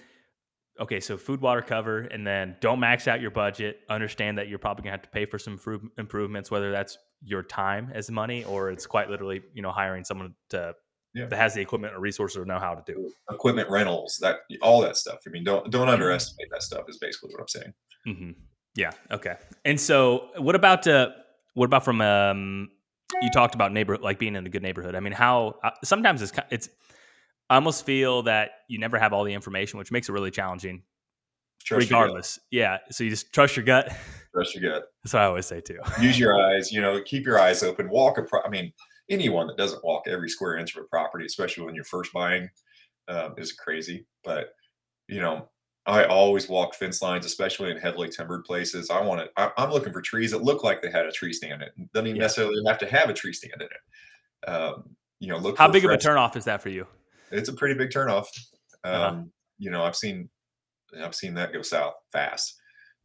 okay, 0.80 1.00
so 1.00 1.16
food, 1.16 1.40
water, 1.40 1.62
cover, 1.62 2.00
and 2.00 2.26
then 2.26 2.56
don't 2.60 2.80
max 2.80 3.08
out 3.08 3.20
your 3.20 3.30
budget. 3.30 3.80
Understand 3.88 4.38
that 4.38 4.48
you're 4.48 4.58
probably 4.58 4.82
gonna 4.84 4.92
have 4.92 5.02
to 5.02 5.08
pay 5.10 5.26
for 5.26 5.38
some 5.38 5.58
improvements, 5.98 6.50
whether 6.50 6.70
that's 6.70 6.98
your 7.22 7.42
time 7.42 7.90
as 7.94 8.10
money 8.10 8.44
or 8.44 8.70
it's 8.70 8.86
quite 8.86 9.10
literally, 9.10 9.42
you 9.54 9.62
know, 9.62 9.70
hiring 9.70 10.04
someone 10.04 10.34
to 10.50 10.74
Yeah. 11.14 11.26
that 11.26 11.36
has 11.36 11.54
the 11.54 11.60
equipment 11.60 11.92
or 11.94 12.00
resources 12.00 12.36
or 12.38 12.44
know 12.44 12.58
how 12.60 12.74
to 12.74 12.82
do. 12.92 13.12
equipment 13.30 13.68
rentals, 13.68 14.18
that 14.22 14.36
all 14.62 14.80
that 14.82 14.96
stuff. 14.96 15.18
I 15.26 15.30
mean, 15.30 15.44
don't 15.44 15.70
don't 15.70 15.82
Mm-hmm. 15.82 15.90
underestimate 15.94 16.48
that 16.50 16.62
stuff. 16.62 16.84
Is 16.88 16.98
basically 16.98 17.30
what 17.32 17.40
I'm 17.40 17.48
saying. 17.48 17.74
hmm 18.06 18.30
Yeah. 18.76 18.92
Okay. 19.10 19.34
And 19.64 19.80
so, 19.80 20.28
what 20.38 20.54
about 20.54 20.86
uh, 20.86 21.08
what 21.54 21.64
about 21.66 21.84
from 21.84 22.00
um, 22.00 22.70
you 23.22 23.30
talked 23.30 23.54
about 23.54 23.72
neighborhood, 23.72 24.02
like 24.02 24.18
being 24.18 24.36
in 24.36 24.46
a 24.46 24.48
good 24.48 24.62
neighborhood. 24.62 24.94
I 24.94 25.00
mean, 25.00 25.12
how 25.12 25.56
uh, 25.62 25.70
sometimes 25.84 26.22
it's 26.22 26.32
it's 26.50 26.68
I 27.48 27.56
almost 27.56 27.84
feel 27.84 28.22
that 28.22 28.50
you 28.68 28.78
never 28.78 28.98
have 28.98 29.12
all 29.12 29.24
the 29.24 29.34
information, 29.34 29.78
which 29.78 29.90
makes 29.90 30.08
it 30.08 30.12
really 30.12 30.30
challenging. 30.30 30.82
Trust 31.64 31.90
regardless, 31.90 32.38
yeah. 32.50 32.78
So 32.90 33.04
you 33.04 33.10
just 33.10 33.32
trust 33.32 33.56
your 33.56 33.64
gut. 33.64 33.92
Trust 34.32 34.54
your 34.54 34.72
gut. 34.72 34.84
That's 35.02 35.12
what 35.12 35.22
I 35.22 35.26
always 35.26 35.46
say 35.46 35.60
too. 35.60 35.78
Use 36.00 36.18
your 36.18 36.40
eyes. 36.40 36.72
You 36.72 36.80
know, 36.80 37.02
keep 37.02 37.26
your 37.26 37.38
eyes 37.38 37.62
open. 37.62 37.90
Walk 37.90 38.18
a. 38.18 38.22
Pro- 38.22 38.42
I 38.42 38.48
mean, 38.48 38.72
anyone 39.10 39.46
that 39.48 39.56
doesn't 39.56 39.84
walk 39.84 40.04
every 40.06 40.30
square 40.30 40.56
inch 40.56 40.76
of 40.76 40.84
a 40.84 40.86
property, 40.86 41.26
especially 41.26 41.64
when 41.64 41.74
you're 41.74 41.84
first 41.84 42.12
buying, 42.12 42.48
um, 43.08 43.34
is 43.36 43.52
crazy. 43.52 44.06
But 44.24 44.50
you 45.08 45.20
know, 45.20 45.48
I 45.90 46.04
always 46.04 46.48
walk 46.48 46.74
fence 46.74 47.02
lines, 47.02 47.26
especially 47.26 47.70
in 47.70 47.76
heavily 47.76 48.08
timbered 48.08 48.44
places. 48.44 48.90
I 48.90 49.00
want 49.02 49.20
to. 49.22 49.30
I, 49.36 49.50
I'm 49.62 49.70
looking 49.70 49.92
for 49.92 50.00
trees 50.00 50.30
that 50.30 50.42
look 50.42 50.62
like 50.64 50.80
they 50.82 50.90
had 50.90 51.04
a 51.06 51.12
tree 51.12 51.32
stand 51.32 51.62
in 51.62 51.68
it. 51.68 51.92
Doesn't 51.92 52.06
even 52.06 52.16
Yeah. 52.16 52.22
necessarily 52.22 52.62
have 52.66 52.78
to 52.78 52.86
have 52.86 53.10
a 53.10 53.14
tree 53.14 53.32
stand 53.32 53.54
in 53.60 53.62
it. 53.68 54.48
Um, 54.50 54.96
you 55.18 55.28
know, 55.28 55.38
look. 55.38 55.58
How 55.58 55.68
big 55.68 55.84
of 55.84 55.90
a 55.90 55.94
fresh- 55.94 56.04
turnoff 56.04 56.36
is 56.36 56.44
that 56.44 56.62
for 56.62 56.68
you? 56.70 56.86
it's 57.32 57.48
a 57.48 57.52
pretty 57.52 57.74
big 57.74 57.90
turnoff. 57.90 58.26
Um, 58.84 58.92
Uh-huh. 58.94 59.22
You 59.58 59.70
know, 59.70 59.84
I've 59.84 59.96
seen 59.96 60.30
I've 60.98 61.14
seen 61.14 61.34
that 61.34 61.52
go 61.52 61.62
south 61.62 61.94
fast. 62.12 62.56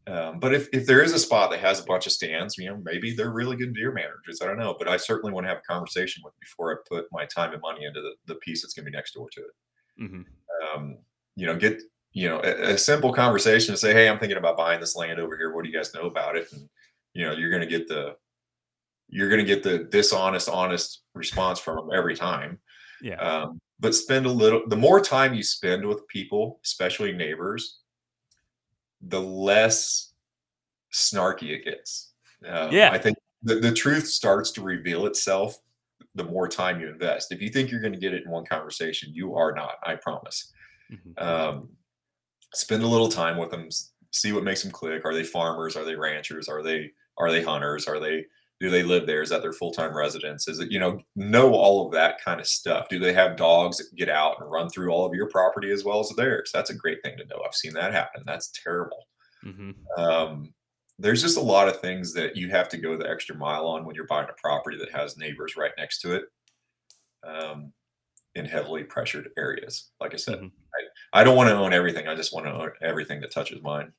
Um, 0.08 0.40
but 0.40 0.54
if, 0.54 0.68
if 0.72 0.86
there 0.86 1.02
is 1.02 1.14
a 1.14 1.20
spot 1.20 1.50
that 1.52 1.60
has 1.62 1.80
a 1.80 1.84
bunch 1.84 2.06
of 2.06 2.12
stands, 2.12 2.58
you 2.60 2.70
know, 2.70 2.80
maybe 2.84 3.16
they're 3.16 3.32
really 3.32 3.56
good 3.58 3.74
deer 3.74 3.92
managers. 3.92 4.40
I 4.42 4.46
don't 4.46 4.58
know, 4.60 4.76
but 4.78 4.88
I 4.88 4.98
certainly 4.98 5.34
want 5.34 5.46
to 5.46 5.50
have 5.50 5.58
a 5.58 5.62
conversation 5.74 6.22
with 6.24 6.34
before 6.40 6.72
I 6.72 6.76
put 6.88 7.06
my 7.12 7.26
time 7.26 7.54
and 7.54 7.62
money 7.62 7.86
into 7.86 8.02
the, 8.02 8.14
the 8.28 8.36
piece 8.36 8.62
that's 8.62 8.74
going 8.76 8.86
to 8.86 8.92
be 8.92 8.96
next 8.96 9.14
door 9.16 9.30
to 9.32 9.42
it. 9.42 9.52
hmm 9.98 10.22
Um, 10.76 10.98
you 11.36 11.48
know, 11.48 11.56
get 11.56 11.82
you 12.16 12.28
know 12.30 12.40
a, 12.44 12.74
a 12.74 12.78
simple 12.78 13.14
conversation 13.14 13.74
to 13.74 13.78
say, 13.78 13.94
hey, 13.94 14.08
I'm 14.10 14.18
thinking 14.18 14.38
about 14.38 14.56
buying 14.58 14.80
this 14.80 14.96
land 14.96 15.20
over 15.20 15.38
here. 15.38 15.54
What 15.54 15.64
do 15.66 15.70
you 15.70 15.76
guys 15.78 15.94
know 15.94 16.08
about 16.08 16.36
it? 16.38 16.48
And 16.54 16.68
you 17.14 17.26
know, 17.26 17.34
you're 17.34 17.50
going 17.52 17.62
to 17.62 17.68
get 17.78 17.88
the 17.88 18.16
you're 19.10 19.30
going 19.30 19.40
to 19.40 19.46
get 19.46 19.62
the 19.62 19.84
dishonest, 19.84 20.50
honest 20.50 21.02
response 21.14 21.60
from 21.60 21.76
them 21.78 21.90
every 21.96 22.16
time 22.16 22.58
Yeah. 23.02 23.18
um, 23.22 23.62
but 23.80 23.94
spend 23.94 24.26
a 24.26 24.32
little 24.32 24.64
the 24.68 24.76
more 24.76 25.00
time 25.00 25.34
you 25.36 25.44
spend 25.44 25.86
with 25.86 26.08
people 26.08 26.60
especially 26.66 27.12
neighbors 27.12 27.80
the 29.02 29.22
less 29.22 30.14
snarky 30.94 31.52
it 31.52 31.64
gets 31.66 32.14
um, 32.48 32.72
Yeah. 32.72 32.90
i 32.92 32.98
think 32.98 33.16
the, 33.44 33.56
the 33.56 33.72
truth 33.72 34.08
starts 34.08 34.52
to 34.52 34.62
reveal 34.62 35.06
itself 35.06 35.58
the 36.16 36.24
more 36.24 36.48
time 36.48 36.80
you 36.82 36.88
invest 36.90 37.32
if 37.32 37.42
you 37.42 37.50
think 37.50 37.70
you're 37.70 37.82
going 37.82 37.94
to 37.94 38.00
get 38.00 38.14
it 38.14 38.24
in 38.24 38.32
one 38.32 38.46
conversation 38.46 39.14
you 39.14 39.36
are 39.36 39.54
not 39.54 39.76
i 39.84 39.94
promise 39.96 40.52
Mhm. 40.92 41.22
um, 41.22 41.70
spend 42.56 42.84
a 42.84 42.88
little 42.88 43.10
time 43.10 43.38
with 43.38 43.52
them 43.52 43.70
see 44.12 44.32
what 44.32 44.44
makes 44.44 44.64
them 44.64 44.72
click. 44.72 45.04
Are 45.06 45.14
they 45.14 45.24
farmers? 45.24 45.76
Are 45.76 45.84
they 45.84 45.96
ranchers? 45.96 46.48
Are 46.48 46.64
they 46.64 46.92
are 47.18 47.32
they 47.32 47.44
hunters? 47.44 47.88
Are 47.88 48.00
they 48.00 48.26
do 48.62 48.70
they 48.70 48.84
live 48.84 49.06
there? 49.06 49.22
Is 49.22 49.30
that 49.30 49.42
their 49.42 49.52
full-time 49.52 49.96
residence? 49.96 50.48
Is 50.48 50.60
it 50.60 50.72
you 50.72 50.80
know 50.80 51.00
know 51.16 51.54
all 51.54 51.86
of 51.86 51.92
that 51.94 52.24
kind 52.24 52.40
of 52.40 52.48
stuff. 52.48 52.88
Do 52.90 53.00
they 53.00 53.14
have 53.14 53.36
dogs 53.38 53.78
that 53.78 53.94
get 53.96 54.10
out 54.10 54.38
and 54.40 54.50
run 54.50 54.70
through 54.70 54.90
all 54.92 55.06
of 55.06 55.14
your 55.14 55.30
property 55.30 55.72
as 55.72 55.84
well 55.84 56.00
as 56.00 56.10
theirs? 56.16 56.52
That's 56.54 56.70
a 56.70 56.76
great 56.76 57.00
thing 57.04 57.18
to 57.18 57.26
know. 57.26 57.42
I've 57.46 57.54
seen 57.56 57.74
that 57.74 57.94
happen. 57.94 58.24
That's 58.26 58.52
terrible. 58.64 59.08
Mhm. 59.46 59.76
um, 59.98 60.54
there's 60.98 61.22
just 61.22 61.38
a 61.38 61.42
lot 61.42 61.68
of 61.68 61.82
things 61.82 62.14
that 62.14 62.38
you 62.38 62.50
have 62.50 62.70
to 62.70 62.78
go 62.78 62.98
the 62.98 63.08
extra 63.08 63.36
mile 63.36 63.68
on 63.68 63.86
when 63.86 63.94
you're 63.96 64.08
buying 64.08 64.30
a 64.30 64.42
property 64.42 64.78
that 64.78 64.92
has 64.92 65.18
neighbors 65.18 65.56
right 65.58 65.74
next 65.78 66.00
to 66.00 66.16
it. 66.16 66.24
Um, 67.24 67.74
in 68.36 68.46
heavily 68.46 68.84
pressured 68.84 69.30
areas 69.38 69.90
like 70.00 70.14
i 70.14 70.18
said 70.18 70.40
Mhm. 70.40 70.52
I, 71.14 71.22
I 71.22 71.24
don't 71.24 71.36
want 71.38 71.50
to 71.50 71.56
own 71.56 71.74
everything 71.74 72.08
i 72.08 72.16
just 72.16 72.34
want 72.34 72.46
to 72.48 72.52
own 72.54 72.72
everything 72.82 73.22
that 73.22 73.32
touches 73.32 73.62
mine 73.62 73.94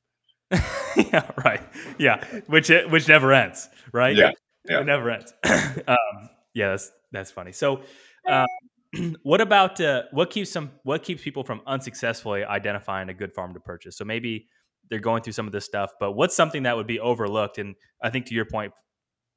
yeah. 0.95 1.29
Right. 1.43 1.61
Yeah. 1.97 2.23
Which 2.47 2.69
it, 2.69 2.89
which 2.89 3.07
never 3.07 3.33
ends. 3.33 3.67
Right. 3.91 4.15
Yeah, 4.15 4.31
yeah. 4.63 4.79
It 4.79 4.85
never 4.85 5.09
ends. 5.11 5.33
um, 5.87 6.29
yeah. 6.53 6.69
That's 6.69 6.91
that's 7.11 7.31
funny. 7.31 7.51
So. 7.51 7.81
Um, 8.27 8.47
what 9.23 9.41
about 9.41 9.81
uh, 9.81 10.03
what 10.11 10.29
keeps 10.29 10.49
some 10.49 10.71
what 10.83 11.03
keeps 11.03 11.21
people 11.21 11.43
from 11.43 11.61
unsuccessfully 11.67 12.45
identifying 12.45 13.09
a 13.09 13.13
good 13.13 13.33
farm 13.33 13.53
to 13.55 13.59
purchase? 13.59 13.97
So 13.97 14.05
maybe 14.05 14.47
they're 14.89 14.99
going 14.99 15.21
through 15.21 15.33
some 15.33 15.47
of 15.47 15.51
this 15.51 15.65
stuff, 15.65 15.91
but 15.99 16.13
what's 16.13 16.35
something 16.35 16.63
that 16.63 16.77
would 16.77 16.87
be 16.87 16.99
overlooked? 17.01 17.57
And 17.57 17.75
I 18.01 18.09
think 18.09 18.25
to 18.27 18.33
your 18.33 18.45
point, 18.45 18.71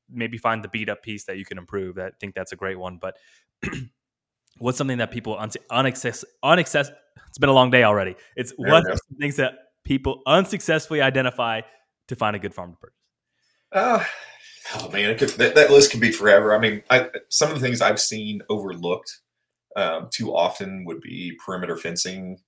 maybe 0.09 0.39
find 0.39 0.63
the 0.63 0.69
beat 0.69 0.89
up 0.89 1.03
piece 1.03 1.25
that 1.25 1.37
you 1.37 1.45
can 1.45 1.59
improve. 1.59 1.99
I 1.99 2.11
think 2.21 2.37
that's 2.37 2.53
a 2.53 2.57
great 2.57 2.79
one. 2.79 2.99
But 3.01 3.17
what's 4.59 4.79
something 4.79 4.99
that 4.99 5.11
people 5.11 5.39
un- 5.39 5.51
unaccess 5.71 6.25
unaccess? 6.45 6.91
It's 7.29 7.39
been 7.39 7.49
a 7.49 7.55
long 7.55 7.71
day 7.71 7.85
already. 7.85 8.17
It's 8.37 8.53
There 8.59 8.71
what 8.71 8.85
are 8.87 8.97
some 8.97 9.19
things 9.19 9.37
that 9.37 9.55
people 9.85 10.23
unsuccessfully 10.27 11.01
identify 11.01 11.63
to 12.09 12.17
find 12.17 12.37
a 12.37 12.39
good 12.39 12.55
farm 12.55 12.73
to 12.73 12.77
purchase. 12.79 12.97
Uh, 13.73 14.05
oh 14.75 14.91
man, 14.91 15.11
it 15.11 15.19
could, 15.19 15.31
that, 15.31 15.55
that 15.55 15.71
list 15.71 15.91
could 15.91 16.01
be 16.01 16.11
forever. 16.11 16.55
I 16.55 16.59
mean, 16.59 16.83
I, 16.91 17.09
some 17.29 17.51
of 17.51 17.61
the 17.61 17.67
things 17.67 17.81
I've 17.81 18.01
seen 18.01 18.43
overlooked 18.49 19.21
um, 19.77 20.09
too 20.11 20.35
often 20.35 20.85
would 20.87 21.01
be 21.01 21.39
perimeter 21.45 21.77
fencing. 21.77 22.39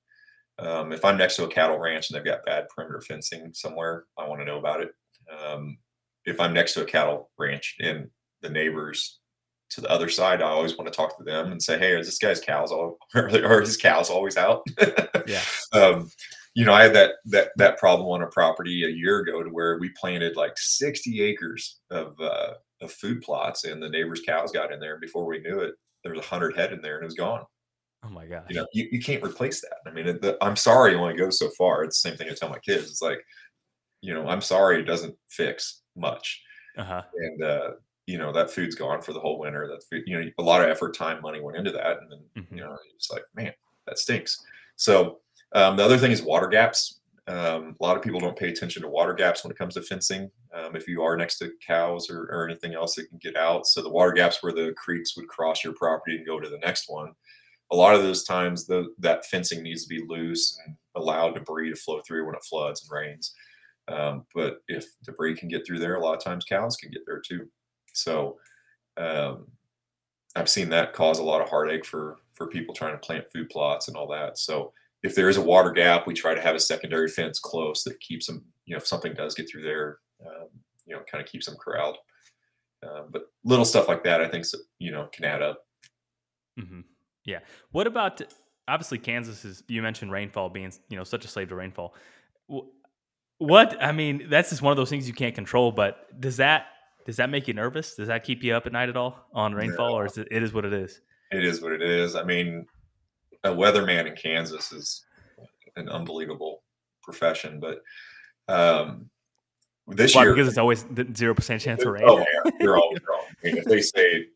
Um, 0.58 0.92
if 0.92 1.04
I'm 1.04 1.16
next 1.16 1.36
to 1.36 1.44
a 1.44 1.48
cattle 1.48 1.78
ranch 1.78 2.10
and 2.10 2.16
they've 2.16 2.24
got 2.24 2.44
bad 2.44 2.66
perimeter 2.68 3.00
fencing 3.00 3.52
somewhere, 3.54 4.04
I 4.18 4.28
want 4.28 4.40
to 4.40 4.44
know 4.44 4.58
about 4.58 4.82
it. 4.82 4.90
Um, 5.32 5.78
if 6.24 6.40
I'm 6.40 6.52
next 6.52 6.74
to 6.74 6.82
a 6.82 6.86
cattle 6.86 7.30
ranch 7.38 7.76
and 7.80 8.10
the 8.42 8.50
neighbors 8.50 9.20
to 9.72 9.80
the 9.80 9.90
other 9.90 10.08
side, 10.08 10.42
I 10.42 10.48
always 10.50 10.76
want 10.76 10.90
to 10.92 10.96
talk 10.96 11.16
to 11.18 11.24
them 11.24 11.50
and 11.50 11.62
say, 11.62 11.78
"Hey, 11.78 11.98
is 11.98 12.06
this 12.06 12.18
guy's 12.18 12.40
cows 12.40 12.70
all 12.70 12.98
are 13.14 13.60
his 13.60 13.76
cows 13.76 14.10
always 14.10 14.36
out?" 14.36 14.62
Yeah. 15.26 15.42
um, 15.72 16.10
you 16.54 16.66
know, 16.66 16.74
I 16.74 16.82
had 16.84 16.94
that 16.94 17.12
that 17.26 17.52
that 17.56 17.78
problem 17.78 18.08
on 18.08 18.22
a 18.22 18.26
property 18.26 18.84
a 18.84 18.88
year 18.88 19.20
ago 19.20 19.42
to 19.42 19.48
where 19.48 19.78
we 19.78 19.90
planted 19.98 20.36
like 20.36 20.52
60 20.56 21.22
acres 21.22 21.80
of 21.90 22.20
uh, 22.20 22.54
of 22.82 22.92
food 22.92 23.22
plots, 23.22 23.64
and 23.64 23.82
the 23.82 23.88
neighbor's 23.88 24.20
cows 24.20 24.52
got 24.52 24.72
in 24.72 24.80
there. 24.80 24.98
Before 24.98 25.24
we 25.24 25.40
knew 25.40 25.60
it, 25.60 25.74
there 26.02 26.12
was 26.12 26.24
a 26.24 26.28
hundred 26.28 26.56
head 26.56 26.72
in 26.72 26.82
there, 26.82 26.96
and 26.96 27.04
it 27.04 27.06
was 27.06 27.14
gone. 27.14 27.44
Oh 28.04 28.10
my 28.10 28.26
god! 28.26 28.44
You 28.50 28.56
know, 28.56 28.66
you, 28.74 28.88
you 28.92 29.00
can't 29.00 29.24
replace 29.24 29.60
that. 29.62 29.76
I 29.86 29.92
mean, 29.92 30.06
it, 30.08 30.20
the, 30.20 30.36
I'm 30.42 30.56
sorry, 30.56 30.92
it 30.92 30.96
only 30.96 31.14
goes 31.14 31.38
so 31.38 31.48
far. 31.56 31.84
It's 31.84 32.02
the 32.02 32.10
same 32.10 32.18
thing 32.18 32.28
I 32.28 32.34
tell 32.34 32.50
my 32.50 32.58
kids. 32.58 32.90
It's 32.90 33.00
like, 33.00 33.20
you 34.02 34.12
know, 34.12 34.28
I'm 34.28 34.40
sorry, 34.42 34.80
it 34.80 34.84
doesn't 34.84 35.16
fix 35.30 35.82
much, 35.96 36.42
Uh 36.76 36.84
huh. 36.84 37.02
and 37.14 37.42
uh, 37.44 37.70
you 38.06 38.18
know 38.18 38.32
that 38.32 38.50
food's 38.50 38.74
gone 38.74 39.00
for 39.02 39.12
the 39.12 39.20
whole 39.20 39.38
winter. 39.38 39.66
That 39.68 39.84
food, 39.84 40.02
you 40.06 40.18
know, 40.18 40.30
a 40.38 40.42
lot 40.42 40.62
of 40.62 40.68
effort, 40.68 40.96
time, 40.96 41.22
money 41.22 41.40
went 41.40 41.56
into 41.56 41.72
that, 41.72 41.98
and 41.98 42.10
then 42.10 42.44
Mhm. 42.44 42.56
you 42.56 42.60
know, 42.64 42.76
it's 42.94 43.10
like, 43.10 43.24
man, 43.34 43.52
that 43.86 43.98
stinks. 43.98 44.44
So 44.76 45.20
um, 45.52 45.76
the 45.76 45.84
other 45.84 45.98
thing 45.98 46.10
is 46.12 46.22
water 46.22 46.48
gaps. 46.48 47.00
Um, 47.28 47.76
a 47.80 47.84
lot 47.84 47.96
of 47.96 48.02
people 48.02 48.18
don't 48.18 48.36
pay 48.36 48.48
attention 48.48 48.82
to 48.82 48.88
water 48.88 49.12
gaps 49.14 49.44
when 49.44 49.52
it 49.52 49.56
comes 49.58 49.74
to 49.74 49.82
fencing. 49.82 50.30
Um, 50.52 50.74
if 50.74 50.88
you 50.88 51.02
are 51.02 51.16
next 51.16 51.38
to 51.38 51.52
cows 51.64 52.10
or, 52.10 52.22
or 52.24 52.48
anything 52.48 52.74
else 52.74 52.96
that 52.96 53.08
can 53.08 53.18
get 53.18 53.36
out, 53.36 53.66
so 53.66 53.80
the 53.80 53.88
water 53.88 54.12
gaps 54.12 54.42
where 54.42 54.52
the 54.52 54.72
creeks 54.76 55.16
would 55.16 55.28
cross 55.28 55.62
your 55.62 55.72
property 55.74 56.16
and 56.16 56.26
go 56.26 56.40
to 56.40 56.48
the 56.48 56.58
next 56.58 56.88
one. 56.88 57.12
A 57.70 57.76
lot 57.76 57.94
of 57.94 58.02
those 58.02 58.24
times, 58.24 58.66
the, 58.66 58.92
that 58.98 59.24
fencing 59.26 59.62
needs 59.62 59.84
to 59.84 59.88
be 59.88 60.04
loose 60.06 60.58
and 60.66 60.76
allow 60.96 61.30
debris 61.30 61.70
to 61.70 61.76
flow 61.76 62.00
through 62.00 62.26
when 62.26 62.34
it 62.34 62.44
floods 62.44 62.82
and 62.82 62.90
rains. 62.90 63.34
Um, 63.88 64.26
but 64.34 64.58
if 64.68 64.86
debris 65.04 65.36
can 65.36 65.48
get 65.48 65.64
through 65.66 65.78
there, 65.78 65.94
a 65.94 66.00
lot 66.04 66.16
of 66.16 66.22
times 66.24 66.44
cows 66.44 66.76
can 66.76 66.90
get 66.90 67.02
there 67.06 67.20
too. 67.20 67.48
So 67.92 68.38
um, 68.96 69.46
I've 70.34 70.48
seen 70.48 70.68
that 70.70 70.92
cause 70.92 71.18
a 71.18 71.24
lot 71.24 71.42
of 71.42 71.48
heartache 71.48 71.84
for 71.84 72.18
for 72.34 72.46
people 72.46 72.74
trying 72.74 72.92
to 72.92 72.98
plant 72.98 73.30
food 73.32 73.50
plots 73.50 73.88
and 73.88 73.96
all 73.96 74.08
that. 74.08 74.38
So 74.38 74.72
if 75.02 75.14
there 75.14 75.28
is 75.28 75.36
a 75.36 75.42
water 75.42 75.70
gap, 75.70 76.06
we 76.06 76.14
try 76.14 76.34
to 76.34 76.40
have 76.40 76.54
a 76.54 76.60
secondary 76.60 77.08
fence 77.08 77.38
close 77.38 77.84
that 77.84 78.00
keeps 78.00 78.26
them. 78.26 78.44
You 78.64 78.74
know, 78.74 78.78
if 78.78 78.86
something 78.86 79.14
does 79.14 79.34
get 79.34 79.48
through 79.50 79.62
there, 79.62 79.98
um, 80.24 80.48
you 80.86 80.94
know, 80.94 81.02
kind 81.10 81.22
of 81.22 81.30
keeps 81.30 81.46
them 81.46 81.56
corralled. 81.56 81.98
Um, 82.82 83.08
but 83.10 83.26
little 83.44 83.64
stuff 83.64 83.88
like 83.88 84.02
that, 84.04 84.20
I 84.20 84.28
think, 84.28 84.44
you 84.78 84.90
know, 84.90 85.08
can 85.12 85.24
add 85.24 85.42
up. 85.42 85.64
hmm 86.58 86.80
Yeah. 87.24 87.40
What 87.70 87.86
about 87.86 88.22
obviously 88.68 88.98
Kansas 88.98 89.44
is 89.44 89.62
you 89.68 89.82
mentioned 89.82 90.12
rainfall 90.12 90.48
being 90.48 90.72
you 90.88 90.96
know 90.96 91.04
such 91.04 91.24
a 91.24 91.28
slave 91.28 91.48
to 91.48 91.54
rainfall. 91.54 91.94
What 93.38 93.76
I 93.82 93.92
mean, 93.92 94.28
that's 94.28 94.50
just 94.50 94.62
one 94.62 94.70
of 94.70 94.76
those 94.76 94.90
things 94.90 95.08
you 95.08 95.14
can't 95.14 95.34
control. 95.34 95.72
But 95.72 96.20
does 96.20 96.36
that 96.36 96.66
does 97.06 97.16
that 97.16 97.30
make 97.30 97.48
you 97.48 97.54
nervous? 97.54 97.94
Does 97.94 98.08
that 98.08 98.24
keep 98.24 98.42
you 98.42 98.54
up 98.54 98.66
at 98.66 98.72
night 98.72 98.88
at 98.88 98.96
all 98.96 99.26
on 99.34 99.54
rainfall, 99.54 99.92
or 99.92 100.06
is 100.06 100.18
it, 100.18 100.28
it 100.30 100.42
is 100.42 100.52
what 100.52 100.64
it 100.64 100.72
is? 100.72 101.00
It 101.30 101.44
is 101.44 101.62
what 101.62 101.72
it 101.72 101.82
is. 101.82 102.14
I 102.14 102.22
mean, 102.24 102.66
a 103.44 103.50
weatherman 103.50 104.06
in 104.06 104.14
Kansas 104.14 104.72
is 104.72 105.04
an 105.76 105.88
unbelievable 105.88 106.62
profession, 107.02 107.60
but 107.60 107.82
um, 108.48 109.08
this 109.88 110.14
year 110.14 110.32
Because 110.32 110.48
it's 110.48 110.58
always 110.58 110.84
zero 111.14 111.34
percent 111.34 111.60
chance 111.60 111.82
of 111.82 111.92
rain. 111.92 112.04
Oh 112.06 112.18
man, 112.18 112.52
you're 112.60 112.76
always 112.76 113.00
wrong. 113.08 113.24
I 113.42 113.46
mean, 113.46 113.56
if 113.58 113.64
they 113.64 113.80
say 113.80 114.26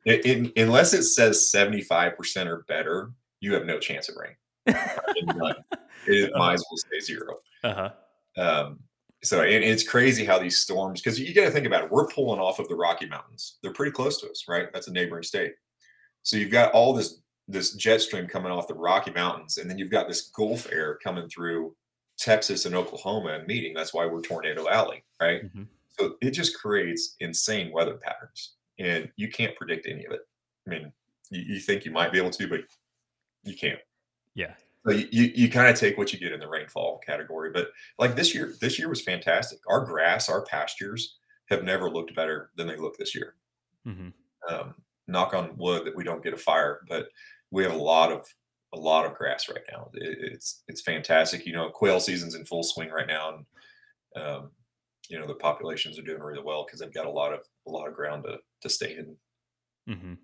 unless 0.56 0.92
it 0.92 1.04
says 1.04 1.50
75% 1.54 2.46
or 2.46 2.64
better, 2.66 3.10
you 3.40 3.54
have 3.54 3.64
no 3.64 3.78
chance 3.78 4.08
of 4.08 4.16
rain. 4.16 4.34
I 4.66 5.12
mean, 5.14 5.26
none. 5.36 5.54
It 6.06 6.32
might 6.34 6.54
as 6.54 6.64
well 6.70 6.76
stay 6.78 7.00
zero. 7.00 7.36
uh 7.62 7.74
huh. 7.74 7.90
Um, 8.38 8.80
so 9.22 9.40
and 9.42 9.64
it's 9.64 9.86
crazy 9.86 10.24
how 10.24 10.38
these 10.38 10.58
storms 10.58 11.00
because 11.00 11.18
you 11.18 11.34
got 11.34 11.44
to 11.44 11.50
think 11.50 11.66
about 11.66 11.84
it. 11.84 11.90
We're 11.90 12.06
pulling 12.08 12.40
off 12.40 12.58
of 12.58 12.68
the 12.68 12.74
Rocky 12.74 13.06
Mountains. 13.06 13.58
They're 13.62 13.72
pretty 13.72 13.92
close 13.92 14.20
to 14.20 14.30
us, 14.30 14.44
right? 14.48 14.68
That's 14.72 14.88
a 14.88 14.92
neighboring 14.92 15.22
state. 15.22 15.54
So 16.22 16.36
you've 16.36 16.50
got 16.50 16.72
all 16.72 16.92
this 16.92 17.20
this 17.48 17.72
jet 17.74 18.00
stream 18.00 18.26
coming 18.26 18.50
off 18.50 18.68
the 18.68 18.74
Rocky 18.74 19.12
Mountains, 19.12 19.58
and 19.58 19.70
then 19.70 19.78
you've 19.78 19.90
got 19.90 20.08
this 20.08 20.30
Gulf 20.30 20.70
air 20.72 20.98
coming 21.02 21.28
through 21.28 21.74
Texas 22.18 22.66
and 22.66 22.74
Oklahoma 22.74 23.34
and 23.34 23.46
meeting. 23.46 23.74
That's 23.74 23.94
why 23.94 24.06
we're 24.06 24.22
Tornado 24.22 24.68
Alley, 24.68 25.04
right? 25.20 25.44
Mm-hmm. 25.44 25.64
So 25.98 26.16
it 26.20 26.32
just 26.32 26.58
creates 26.58 27.14
insane 27.20 27.72
weather 27.72 27.94
patterns, 27.94 28.54
and 28.78 29.10
you 29.16 29.28
can't 29.28 29.56
predict 29.56 29.86
any 29.86 30.04
of 30.04 30.12
it. 30.12 30.20
I 30.66 30.70
mean, 30.70 30.92
you, 31.30 31.54
you 31.54 31.60
think 31.60 31.84
you 31.84 31.92
might 31.92 32.12
be 32.12 32.18
able 32.18 32.30
to, 32.30 32.48
but 32.48 32.60
you 33.44 33.56
can't. 33.56 33.78
Yeah. 34.34 34.54
So 34.86 34.94
you, 34.94 35.08
you, 35.10 35.32
you 35.34 35.50
kind 35.50 35.68
of 35.68 35.78
take 35.78 35.98
what 35.98 36.12
you 36.12 36.18
get 36.18 36.32
in 36.32 36.40
the 36.40 36.48
rainfall 36.48 37.00
category. 37.04 37.50
But 37.52 37.70
like 37.98 38.14
this 38.14 38.34
year, 38.34 38.54
this 38.60 38.78
year 38.78 38.88
was 38.88 39.02
fantastic. 39.02 39.58
Our 39.66 39.84
grass, 39.84 40.28
our 40.28 40.42
pastures 40.42 41.16
have 41.46 41.64
never 41.64 41.90
looked 41.90 42.14
better 42.14 42.50
than 42.56 42.66
they 42.66 42.76
look 42.76 42.96
this 42.96 43.14
year. 43.14 43.34
Mm-hmm. 43.86 44.08
Um, 44.48 44.74
knock 45.08 45.34
on 45.34 45.56
wood 45.56 45.84
that 45.86 45.96
we 45.96 46.04
don't 46.04 46.22
get 46.22 46.34
a 46.34 46.38
fire, 46.38 46.80
but 46.88 47.08
we 47.50 47.62
have 47.62 47.72
a 47.72 47.78
lot 47.78 48.12
of 48.12 48.26
a 48.74 48.78
lot 48.78 49.06
of 49.06 49.14
grass 49.14 49.48
right 49.48 49.64
now. 49.70 49.88
It, 49.94 50.18
it's 50.32 50.62
it's 50.68 50.82
fantastic. 50.82 51.46
You 51.46 51.52
know, 51.52 51.70
quail 51.70 52.00
season's 52.00 52.34
in 52.34 52.44
full 52.44 52.62
swing 52.62 52.90
right 52.90 53.06
now, 53.06 53.34
and 54.14 54.24
um, 54.24 54.50
you 55.08 55.18
know 55.18 55.26
the 55.26 55.34
populations 55.34 55.98
are 55.98 56.02
doing 56.02 56.22
really 56.22 56.42
well 56.42 56.64
because 56.64 56.80
they've 56.80 56.92
got 56.92 57.06
a 57.06 57.10
lot 57.10 57.32
of 57.32 57.40
a 57.66 57.70
lot 57.70 57.88
of 57.88 57.94
ground 57.94 58.24
to 58.24 58.38
to 58.62 58.68
stay 58.68 58.96
in. 58.96 59.16
Mm-hmm. 59.88 60.14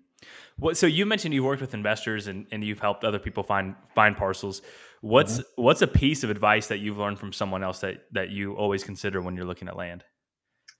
What, 0.57 0.77
so 0.77 0.85
you 0.85 1.05
mentioned 1.05 1.33
you've 1.33 1.45
worked 1.45 1.61
with 1.61 1.73
investors 1.73 2.27
and, 2.27 2.45
and 2.51 2.63
you've 2.63 2.79
helped 2.79 3.03
other 3.03 3.19
people 3.19 3.43
find 3.43 3.75
find 3.95 4.15
parcels. 4.15 4.61
What's 5.01 5.39
mm-hmm. 5.39 5.61
what's 5.61 5.81
a 5.81 5.87
piece 5.87 6.23
of 6.23 6.29
advice 6.29 6.67
that 6.67 6.79
you've 6.79 6.97
learned 6.97 7.19
from 7.19 7.33
someone 7.33 7.63
else 7.63 7.79
that 7.79 8.05
that 8.11 8.29
you 8.29 8.53
always 8.53 8.83
consider 8.83 9.21
when 9.21 9.35
you're 9.35 9.45
looking 9.45 9.67
at 9.67 9.75
land? 9.75 10.03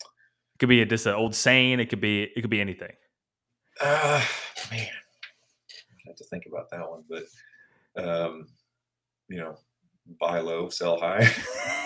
It 0.02 0.60
could 0.60 0.70
be 0.70 0.82
a, 0.82 0.86
just 0.86 1.06
an 1.06 1.16
old 1.16 1.36
saying. 1.36 1.80
It 1.80 1.88
could 1.90 2.02
be 2.02 2.24
it 2.24 2.42
could 2.42 2.50
be 2.50 2.62
anything. 2.62 2.92
Uh, 3.82 4.24
man, 4.72 4.88
I 4.88 6.08
have 6.08 6.16
to 6.16 6.24
think 6.26 6.46
about 6.46 6.70
that 6.72 6.90
one, 6.90 7.04
but 7.10 8.04
um, 8.04 8.48
you 9.28 9.40
know, 9.40 9.58
buy 10.20 10.40
low, 10.40 10.70
sell 10.70 11.00
high. 11.00 11.28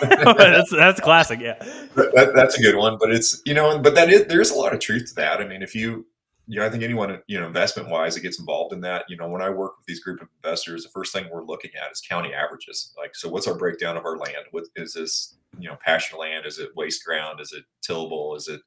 that's 0.02 0.70
that's 0.70 1.00
classic. 1.00 1.40
Yeah, 1.40 1.56
that, 1.94 2.32
that's 2.34 2.58
a 2.58 2.62
good 2.62 2.76
one. 2.76 2.98
But 2.98 3.10
it's 3.10 3.40
you 3.44 3.54
know, 3.54 3.78
but 3.78 3.94
that 3.94 4.10
is 4.10 4.26
there's 4.26 4.50
a 4.50 4.54
lot 4.54 4.72
of 4.72 4.80
truth 4.80 5.08
to 5.08 5.14
that. 5.16 5.40
I 5.40 5.46
mean, 5.46 5.62
if 5.62 5.74
you 5.74 6.06
you 6.48 6.58
know, 6.58 6.66
I 6.66 6.70
think 6.70 6.82
anyone 6.82 7.20
you 7.26 7.38
know, 7.38 7.46
investment 7.46 7.90
wise, 7.90 8.14
that 8.14 8.22
gets 8.22 8.38
involved 8.40 8.72
in 8.72 8.80
that. 8.80 9.04
You 9.08 9.16
know, 9.16 9.28
when 9.28 9.42
I 9.42 9.50
work 9.50 9.76
with 9.76 9.86
these 9.86 10.00
group 10.00 10.22
of 10.22 10.28
investors, 10.42 10.82
the 10.82 10.88
first 10.88 11.12
thing 11.12 11.26
we're 11.30 11.44
looking 11.44 11.70
at 11.80 11.92
is 11.92 12.00
county 12.00 12.32
averages. 12.32 12.94
Like, 12.96 13.14
so 13.14 13.28
what's 13.28 13.46
our 13.46 13.54
breakdown 13.54 13.98
of 13.98 14.06
our 14.06 14.16
land? 14.16 14.46
What 14.50 14.64
is 14.74 14.94
this? 14.94 15.36
You 15.58 15.68
know, 15.68 15.76
pasture 15.84 16.16
land? 16.16 16.46
Is 16.46 16.58
it 16.58 16.70
waste 16.74 17.04
ground? 17.04 17.40
Is 17.40 17.52
it 17.52 17.64
tillable? 17.82 18.34
Is 18.34 18.48
it 18.48 18.60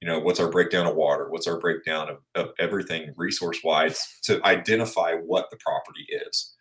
you 0.00 0.08
know 0.08 0.18
what's 0.18 0.40
our 0.40 0.50
breakdown 0.50 0.86
of 0.86 0.94
water 0.94 1.30
what's 1.30 1.46
our 1.46 1.58
breakdown 1.58 2.08
of, 2.08 2.18
of 2.34 2.52
everything 2.58 3.12
resource 3.16 3.60
wise 3.64 3.98
to 4.22 4.44
identify 4.44 5.14
what 5.14 5.48
the 5.50 5.56
property 5.56 6.06
is 6.28 6.54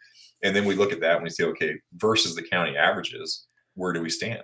and 0.43 0.55
then 0.55 0.66
we 0.66 0.76
look 0.76 0.91
at 0.91 1.01
that 1.01 1.16
and 1.16 1.24
we 1.24 1.30
say 1.30 1.43
okay 1.43 1.74
versus 1.95 2.36
the 2.36 2.41
county 2.41 2.78
averages 2.78 3.47
where 3.74 3.93
do 3.93 4.01
we 4.01 4.09
stand 4.09 4.43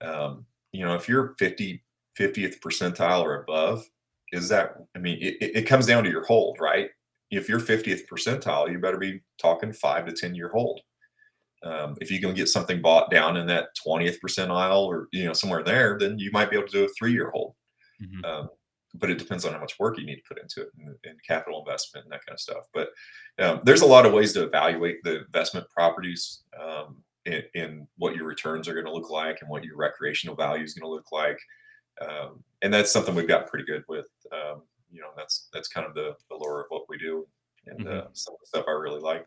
um, 0.00 0.44
you 0.72 0.84
know 0.84 0.94
if 0.94 1.08
you're 1.08 1.34
50 1.38 1.82
50th 2.18 2.58
percentile 2.60 3.22
or 3.22 3.42
above 3.42 3.84
is 4.32 4.48
that 4.48 4.76
i 4.96 4.98
mean 4.98 5.18
it, 5.20 5.36
it 5.40 5.62
comes 5.62 5.86
down 5.86 6.02
to 6.02 6.10
your 6.10 6.24
hold 6.24 6.58
right 6.60 6.90
if 7.30 7.48
you're 7.48 7.60
50th 7.60 8.02
percentile 8.10 8.70
you 8.70 8.78
better 8.78 8.98
be 8.98 9.20
talking 9.38 9.72
five 9.72 10.06
to 10.06 10.12
10 10.12 10.34
year 10.34 10.48
hold 10.48 10.80
um, 11.64 11.94
if 12.00 12.10
you 12.10 12.20
can 12.20 12.34
get 12.34 12.48
something 12.48 12.82
bought 12.82 13.08
down 13.08 13.36
in 13.36 13.46
that 13.46 13.68
20th 13.86 14.16
percentile 14.24 14.84
or 14.84 15.08
you 15.12 15.24
know 15.24 15.32
somewhere 15.32 15.62
there 15.62 15.96
then 15.98 16.18
you 16.18 16.30
might 16.32 16.50
be 16.50 16.56
able 16.56 16.66
to 16.66 16.72
do 16.72 16.84
a 16.84 16.88
three 16.98 17.12
year 17.12 17.30
hold 17.30 17.54
Mm-hmm. 18.02 18.24
Um, 18.24 18.48
but 18.94 19.10
it 19.10 19.18
depends 19.18 19.44
on 19.44 19.54
how 19.54 19.60
much 19.60 19.78
work 19.78 19.98
you 19.98 20.04
need 20.04 20.16
to 20.16 20.22
put 20.28 20.38
into 20.38 20.62
it 20.62 20.68
and, 20.78 20.94
and 21.04 21.18
capital 21.26 21.60
investment 21.60 22.04
and 22.04 22.12
that 22.12 22.24
kind 22.26 22.34
of 22.34 22.40
stuff. 22.40 22.66
But 22.74 22.88
um, 23.38 23.60
there's 23.64 23.80
a 23.80 23.86
lot 23.86 24.04
of 24.04 24.12
ways 24.12 24.34
to 24.34 24.42
evaluate 24.42 25.02
the 25.02 25.24
investment 25.24 25.66
properties 25.70 26.42
um, 26.60 27.02
in, 27.24 27.42
in, 27.54 27.88
what 27.96 28.14
your 28.14 28.26
returns 28.26 28.68
are 28.68 28.74
going 28.74 28.84
to 28.84 28.92
look 28.92 29.08
like 29.08 29.38
and 29.40 29.48
what 29.48 29.64
your 29.64 29.76
recreational 29.76 30.36
value 30.36 30.64
is 30.64 30.74
going 30.74 30.86
to 30.86 30.94
look 30.94 31.10
like. 31.10 31.38
Um, 32.02 32.44
and 32.60 32.72
that's 32.72 32.92
something 32.92 33.14
we've 33.14 33.28
got 33.28 33.46
pretty 33.46 33.64
good 33.64 33.84
with. 33.88 34.06
Um, 34.32 34.62
you 34.90 35.00
know, 35.00 35.08
that's 35.16 35.48
that's 35.52 35.68
kind 35.68 35.86
of 35.86 35.94
the, 35.94 36.14
the 36.30 36.36
lure 36.36 36.60
of 36.60 36.66
what 36.68 36.82
we 36.88 36.98
do 36.98 37.26
and 37.66 37.80
mm-hmm. 37.80 37.88
uh, 37.88 38.02
some 38.12 38.34
of 38.34 38.40
the 38.40 38.46
stuff 38.46 38.64
I 38.68 38.72
really 38.72 39.00
like. 39.00 39.26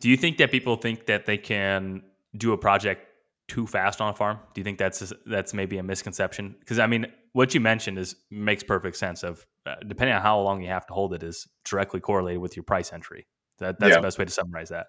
Do 0.00 0.08
you 0.08 0.16
think 0.16 0.38
that 0.38 0.50
people 0.50 0.76
think 0.76 1.06
that 1.06 1.26
they 1.26 1.38
can 1.38 2.02
do 2.36 2.52
a 2.52 2.58
project 2.58 3.06
too 3.48 3.66
fast 3.66 4.00
on 4.00 4.10
a 4.10 4.14
farm? 4.14 4.38
Do 4.54 4.60
you 4.60 4.64
think 4.64 4.78
that's 4.78 5.12
that's 5.26 5.54
maybe 5.54 5.78
a 5.78 5.82
misconception? 5.82 6.56
Because 6.58 6.78
I 6.78 6.86
mean, 6.86 7.06
what 7.32 7.54
you 7.54 7.60
mentioned 7.60 7.98
is 7.98 8.16
makes 8.30 8.62
perfect 8.62 8.96
sense. 8.96 9.22
Of 9.22 9.46
uh, 9.66 9.76
depending 9.86 10.14
on 10.16 10.22
how 10.22 10.40
long 10.40 10.62
you 10.62 10.68
have 10.68 10.86
to 10.86 10.94
hold 10.94 11.14
it 11.14 11.22
is 11.22 11.46
directly 11.64 12.00
correlated 12.00 12.40
with 12.40 12.56
your 12.56 12.64
price 12.64 12.92
entry. 12.92 13.26
That 13.58 13.78
that's 13.78 13.90
yeah. 13.90 13.96
the 13.96 14.02
best 14.02 14.18
way 14.18 14.24
to 14.24 14.30
summarize 14.30 14.70
that. 14.70 14.86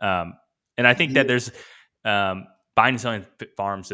Um, 0.00 0.34
and 0.76 0.86
I 0.86 0.94
think 0.94 1.14
that 1.14 1.26
there's 1.26 1.50
um, 2.04 2.46
buying 2.74 2.94
and 2.94 3.00
selling 3.00 3.26
farms. 3.56 3.92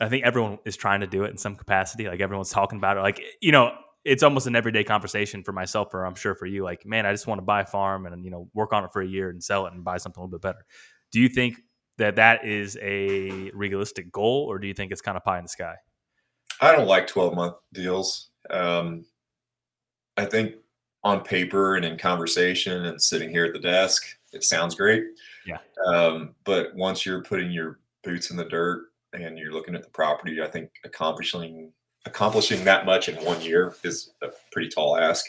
I 0.00 0.08
think 0.08 0.24
everyone 0.24 0.58
is 0.64 0.76
trying 0.76 1.00
to 1.00 1.06
do 1.06 1.24
it 1.24 1.30
in 1.30 1.38
some 1.38 1.56
capacity. 1.56 2.08
Like 2.08 2.20
everyone's 2.20 2.50
talking 2.50 2.78
about 2.78 2.96
it. 2.96 3.00
Like 3.00 3.20
you 3.40 3.52
know, 3.52 3.72
it's 4.06 4.22
almost 4.22 4.46
an 4.46 4.54
everyday 4.54 4.84
conversation 4.84 5.42
for 5.42 5.52
myself, 5.52 5.92
or 5.92 6.06
I'm 6.06 6.14
sure 6.14 6.36
for 6.36 6.46
you. 6.46 6.62
Like, 6.62 6.86
man, 6.86 7.04
I 7.04 7.12
just 7.12 7.26
want 7.26 7.40
to 7.40 7.44
buy 7.44 7.62
a 7.62 7.66
farm 7.66 8.06
and 8.06 8.24
you 8.24 8.30
know 8.30 8.48
work 8.54 8.72
on 8.72 8.84
it 8.84 8.92
for 8.92 9.02
a 9.02 9.06
year 9.06 9.30
and 9.30 9.42
sell 9.42 9.66
it 9.66 9.72
and 9.72 9.82
buy 9.82 9.98
something 9.98 10.20
a 10.20 10.24
little 10.24 10.38
bit 10.38 10.42
better. 10.42 10.64
Do 11.10 11.20
you 11.20 11.28
think 11.28 11.56
that 11.98 12.14
that 12.16 12.44
is 12.44 12.78
a 12.80 13.50
realistic 13.52 14.12
goal, 14.12 14.46
or 14.48 14.58
do 14.58 14.68
you 14.68 14.74
think 14.74 14.92
it's 14.92 15.00
kind 15.00 15.16
of 15.16 15.24
pie 15.24 15.38
in 15.38 15.44
the 15.44 15.48
sky? 15.48 15.74
I 16.60 16.72
don't 16.72 16.86
like 16.86 17.08
12 17.08 17.34
month 17.34 17.54
deals. 17.72 18.30
Um, 18.48 19.04
I 20.16 20.24
think 20.24 20.54
on 21.02 21.22
paper 21.22 21.76
and 21.76 21.84
in 21.84 21.98
conversation 21.98 22.86
and 22.86 23.02
sitting 23.02 23.28
here 23.28 23.44
at 23.44 23.52
the 23.52 23.58
desk, 23.58 24.04
it 24.32 24.44
sounds 24.44 24.74
great. 24.74 25.04
Yeah. 25.46 25.58
Um, 25.92 26.34
but 26.44 26.74
once 26.74 27.04
you're 27.04 27.22
putting 27.22 27.50
your 27.50 27.80
boots 28.04 28.30
in 28.30 28.36
the 28.36 28.44
dirt 28.44 28.86
and 29.12 29.36
you're 29.36 29.52
looking 29.52 29.74
at 29.74 29.82
the 29.82 29.90
property, 29.90 30.40
I 30.40 30.46
think 30.46 30.70
accomplishing 30.84 31.72
accomplishing 32.06 32.64
that 32.64 32.86
much 32.86 33.08
in 33.08 33.22
one 33.24 33.40
year 33.42 33.74
is 33.82 34.12
a 34.22 34.28
pretty 34.52 34.68
tall 34.68 34.96
ask. 34.96 35.26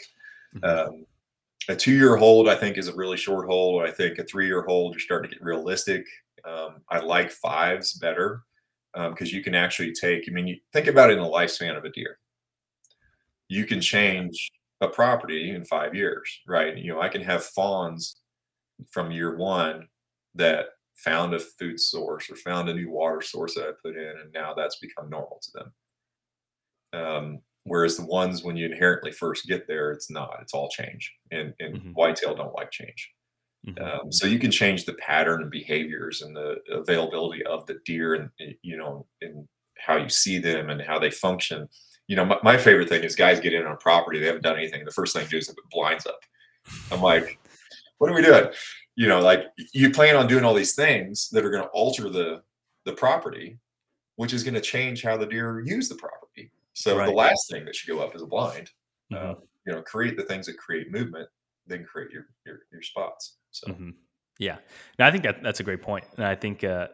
Mm-hmm. 0.54 0.94
Um, 0.94 1.06
a 1.68 1.76
two 1.76 1.92
year 1.92 2.16
hold, 2.16 2.48
I 2.48 2.54
think, 2.54 2.78
is 2.78 2.88
a 2.88 2.94
really 2.94 3.18
short 3.18 3.46
hold. 3.46 3.82
I 3.82 3.90
think 3.90 4.18
a 4.18 4.24
three 4.24 4.46
year 4.46 4.62
hold, 4.62 4.94
you're 4.94 5.00
starting 5.00 5.30
to 5.30 5.36
get 5.36 5.44
realistic. 5.44 6.06
Um, 6.44 6.76
I 6.88 7.00
like 7.00 7.30
fives 7.30 7.92
better 7.94 8.42
because 8.94 9.30
um, 9.30 9.36
you 9.36 9.42
can 9.42 9.54
actually 9.54 9.92
take. 9.92 10.24
I 10.28 10.32
mean, 10.32 10.46
you 10.46 10.56
think 10.72 10.86
about 10.86 11.10
it 11.10 11.18
in 11.18 11.22
the 11.22 11.28
lifespan 11.28 11.76
of 11.76 11.84
a 11.84 11.90
deer. 11.90 12.18
You 13.48 13.66
can 13.66 13.80
change 13.80 14.50
a 14.80 14.88
property 14.88 15.50
in 15.50 15.64
five 15.64 15.94
years, 15.94 16.40
right? 16.46 16.76
You 16.76 16.92
know, 16.92 17.00
I 17.00 17.08
can 17.08 17.22
have 17.22 17.44
fawns 17.44 18.20
from 18.90 19.10
year 19.10 19.36
one 19.36 19.88
that 20.36 20.66
found 20.94 21.34
a 21.34 21.38
food 21.38 21.80
source 21.80 22.30
or 22.30 22.36
found 22.36 22.68
a 22.68 22.74
new 22.74 22.90
water 22.90 23.20
source 23.20 23.54
that 23.54 23.64
I 23.64 23.72
put 23.82 23.96
in, 23.96 24.14
and 24.22 24.32
now 24.32 24.54
that's 24.54 24.76
become 24.76 25.10
normal 25.10 25.40
to 25.42 25.50
them. 25.52 25.72
Um, 26.92 27.40
whereas 27.64 27.96
the 27.96 28.06
ones 28.06 28.42
when 28.42 28.56
you 28.56 28.66
inherently 28.66 29.12
first 29.12 29.46
get 29.46 29.66
there, 29.66 29.92
it's 29.92 30.10
not. 30.10 30.38
It's 30.42 30.54
all 30.54 30.68
change, 30.68 31.12
and 31.30 31.54
and 31.60 31.76
mm-hmm. 31.76 31.90
whitetail 31.90 32.34
don't 32.34 32.54
like 32.54 32.70
change. 32.70 33.10
Mm-hmm. 33.66 33.84
Um, 33.84 34.12
so 34.12 34.26
you 34.26 34.38
can 34.38 34.50
change 34.50 34.84
the 34.84 34.94
pattern 34.94 35.42
and 35.42 35.50
behaviors 35.50 36.22
and 36.22 36.34
the 36.34 36.56
availability 36.70 37.44
of 37.44 37.66
the 37.66 37.78
deer 37.84 38.14
and 38.14 38.30
you 38.62 38.76
know 38.76 39.06
and 39.20 39.46
how 39.78 39.96
you 39.96 40.08
see 40.08 40.38
them 40.38 40.70
and 40.70 40.80
how 40.80 40.98
they 40.98 41.10
function. 41.10 41.68
You 42.06 42.16
know, 42.16 42.24
my, 42.24 42.38
my 42.42 42.56
favorite 42.56 42.88
thing 42.88 43.04
is 43.04 43.14
guys 43.14 43.40
get 43.40 43.52
in 43.52 43.66
on 43.66 43.72
a 43.72 43.76
property, 43.76 44.18
they 44.18 44.26
haven't 44.26 44.42
done 44.42 44.56
anything. 44.56 44.84
The 44.84 44.90
first 44.90 45.14
thing 45.14 45.24
they 45.24 45.30
do 45.30 45.36
is 45.38 45.48
put 45.48 45.70
blinds 45.70 46.06
up. 46.06 46.20
I'm 46.90 47.02
like, 47.02 47.38
what 47.98 48.10
are 48.10 48.14
we 48.14 48.22
doing? 48.22 48.46
You 48.96 49.08
know, 49.08 49.20
like 49.20 49.44
you 49.72 49.90
plan 49.90 50.16
on 50.16 50.26
doing 50.26 50.44
all 50.44 50.54
these 50.54 50.74
things 50.74 51.28
that 51.30 51.44
are 51.44 51.50
going 51.50 51.62
to 51.62 51.70
alter 51.70 52.08
the 52.08 52.42
the 52.84 52.92
property, 52.92 53.58
which 54.16 54.32
is 54.32 54.42
going 54.42 54.54
to 54.54 54.60
change 54.60 55.02
how 55.02 55.16
the 55.16 55.26
deer 55.26 55.60
use 55.60 55.88
the 55.88 55.94
property. 55.96 56.50
So 56.78 56.96
right. 56.96 57.06
the 57.06 57.12
last 57.12 57.50
thing 57.50 57.64
that 57.64 57.74
should 57.74 57.88
go 57.88 57.98
up 57.98 58.14
is 58.14 58.22
a 58.22 58.26
blind. 58.26 58.70
Mm-hmm. 59.12 59.30
Uh, 59.30 59.34
you 59.66 59.72
know, 59.72 59.82
create 59.82 60.16
the 60.16 60.22
things 60.22 60.46
that 60.46 60.56
create 60.56 60.92
movement, 60.92 61.28
then 61.66 61.84
create 61.84 62.12
your 62.12 62.26
your, 62.46 62.60
your 62.72 62.82
spots. 62.82 63.36
So 63.50 63.66
mm-hmm. 63.66 63.90
yeah, 64.38 64.58
no, 64.96 65.06
I 65.06 65.10
think 65.10 65.24
that 65.24 65.42
that's 65.42 65.58
a 65.58 65.64
great 65.64 65.82
point. 65.82 66.04
point, 66.04 66.18
and 66.18 66.24
I 66.24 66.36
think 66.36 66.62
uh, 66.62 66.86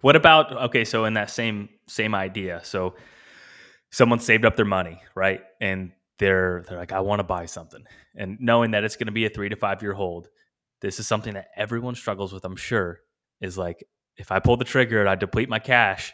what 0.00 0.16
about 0.16 0.52
okay? 0.64 0.84
So 0.84 1.04
in 1.04 1.14
that 1.14 1.30
same 1.30 1.68
same 1.86 2.12
idea, 2.12 2.60
so 2.64 2.96
someone 3.92 4.18
saved 4.18 4.44
up 4.44 4.56
their 4.56 4.64
money, 4.64 5.00
right, 5.14 5.42
and 5.60 5.92
they're 6.18 6.64
they're 6.68 6.78
like, 6.78 6.92
I 6.92 7.00
want 7.00 7.20
to 7.20 7.24
buy 7.24 7.46
something, 7.46 7.84
and 8.16 8.36
knowing 8.40 8.72
that 8.72 8.82
it's 8.82 8.96
going 8.96 9.06
to 9.06 9.12
be 9.12 9.26
a 9.26 9.30
three 9.30 9.48
to 9.48 9.56
five 9.56 9.80
year 9.80 9.94
hold, 9.94 10.28
this 10.80 10.98
is 10.98 11.06
something 11.06 11.34
that 11.34 11.50
everyone 11.56 11.94
struggles 11.94 12.32
with. 12.32 12.44
I'm 12.44 12.56
sure 12.56 12.98
is 13.40 13.56
like 13.56 13.84
if 14.16 14.32
I 14.32 14.40
pull 14.40 14.56
the 14.56 14.64
trigger 14.64 14.98
and 14.98 15.08
I 15.08 15.14
deplete 15.14 15.48
my 15.48 15.60
cash, 15.60 16.12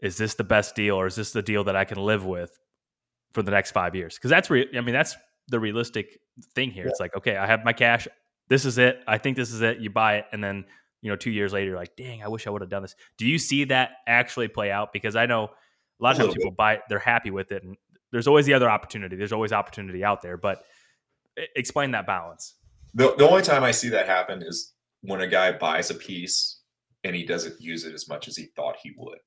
is 0.00 0.16
this 0.16 0.34
the 0.34 0.44
best 0.44 0.74
deal 0.74 0.96
or 0.96 1.06
is 1.06 1.16
this 1.16 1.32
the 1.32 1.42
deal 1.42 1.64
that 1.64 1.76
I 1.76 1.84
can 1.84 1.98
live 1.98 2.24
with 2.24 2.58
for 3.32 3.42
the 3.42 3.50
next 3.50 3.72
five 3.72 3.94
years? 3.94 4.14
Because 4.16 4.30
that's 4.30 4.50
re- 4.50 4.68
I 4.76 4.80
mean 4.80 4.94
that's 4.94 5.16
the 5.48 5.60
realistic 5.60 6.18
thing 6.54 6.70
here. 6.70 6.84
Yeah. 6.84 6.90
It's 6.90 7.00
like 7.00 7.16
okay, 7.16 7.36
I 7.36 7.46
have 7.46 7.64
my 7.64 7.72
cash 7.72 8.06
this 8.48 8.64
is 8.64 8.78
it. 8.78 9.02
I 9.06 9.18
think 9.18 9.36
this 9.36 9.52
is 9.52 9.60
it. 9.60 9.78
You 9.78 9.90
buy 9.90 10.16
it, 10.16 10.24
and 10.32 10.42
then 10.42 10.64
you 11.00 11.10
know, 11.10 11.16
two 11.16 11.30
years 11.30 11.52
later, 11.52 11.66
you're 11.66 11.76
like, 11.76 11.94
dang, 11.96 12.22
I 12.22 12.28
wish 12.28 12.46
I 12.46 12.50
would 12.50 12.62
have 12.62 12.70
done 12.70 12.82
this. 12.82 12.96
Do 13.18 13.26
you 13.26 13.38
see 13.38 13.64
that 13.64 13.90
actually 14.06 14.48
play 14.48 14.70
out? 14.72 14.92
Because 14.92 15.14
I 15.14 15.26
know 15.26 15.44
a 15.44 16.02
lot 16.02 16.16
of 16.16 16.22
times 16.22 16.34
people 16.34 16.50
buy 16.50 16.74
it, 16.74 16.80
they're 16.88 16.98
happy 16.98 17.30
with 17.30 17.52
it, 17.52 17.62
and 17.62 17.76
there's 18.10 18.26
always 18.26 18.46
the 18.46 18.54
other 18.54 18.68
opportunity. 18.68 19.14
There's 19.14 19.32
always 19.32 19.52
opportunity 19.52 20.02
out 20.02 20.22
there, 20.22 20.36
but 20.36 20.64
explain 21.54 21.92
that 21.92 22.06
balance. 22.06 22.54
the, 22.94 23.14
the 23.16 23.28
only 23.28 23.42
time 23.42 23.62
I 23.62 23.70
see 23.70 23.90
that 23.90 24.06
happen 24.06 24.42
is 24.42 24.72
when 25.02 25.20
a 25.20 25.28
guy 25.28 25.52
buys 25.52 25.90
a 25.90 25.94
piece 25.94 26.60
and 27.04 27.14
he 27.14 27.24
doesn't 27.24 27.60
use 27.60 27.84
it 27.84 27.94
as 27.94 28.08
much 28.08 28.26
as 28.26 28.36
he 28.36 28.46
thought 28.56 28.76
he 28.82 28.92
would. 28.96 29.18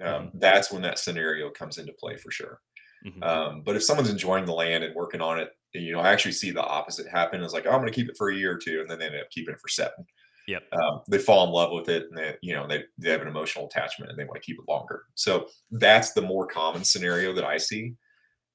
Um. 0.00 0.30
That's 0.34 0.72
when 0.72 0.82
that 0.82 0.98
scenario 0.98 1.50
comes 1.50 1.78
into 1.78 1.92
play 1.92 2.16
for 2.16 2.30
sure. 2.30 2.60
Mm-hmm. 3.06 3.22
Um, 3.22 3.62
but 3.64 3.76
if 3.76 3.82
someone's 3.82 4.10
enjoying 4.10 4.44
the 4.44 4.52
land 4.52 4.84
and 4.84 4.94
working 4.94 5.20
on 5.20 5.40
it, 5.40 5.50
you 5.74 5.92
know, 5.92 6.00
I 6.00 6.12
actually 6.12 6.32
see 6.32 6.50
the 6.50 6.62
opposite 6.62 7.08
happen. 7.08 7.42
It's 7.42 7.52
like, 7.52 7.66
oh, 7.66 7.70
I'm 7.70 7.80
going 7.80 7.92
to 7.92 7.94
keep 7.94 8.08
it 8.08 8.16
for 8.16 8.30
a 8.30 8.36
year 8.36 8.52
or 8.52 8.58
two, 8.58 8.80
and 8.80 8.90
then 8.90 8.98
they 8.98 9.06
end 9.06 9.16
up 9.16 9.30
keeping 9.30 9.54
it 9.54 9.60
for 9.60 9.68
seven. 9.68 10.06
Yep. 10.48 10.62
Um, 10.72 11.00
they 11.08 11.18
fall 11.18 11.46
in 11.46 11.52
love 11.52 11.72
with 11.72 11.88
it, 11.88 12.06
and 12.08 12.18
they, 12.18 12.36
you 12.42 12.54
know, 12.54 12.66
they 12.66 12.84
they 12.98 13.10
have 13.10 13.22
an 13.22 13.28
emotional 13.28 13.66
attachment, 13.66 14.10
and 14.10 14.18
they 14.18 14.24
want 14.24 14.36
to 14.36 14.46
keep 14.46 14.58
it 14.58 14.70
longer. 14.70 15.04
So 15.14 15.48
that's 15.70 16.12
the 16.12 16.22
more 16.22 16.46
common 16.46 16.84
scenario 16.84 17.32
that 17.34 17.44
I 17.44 17.58
see. 17.58 17.94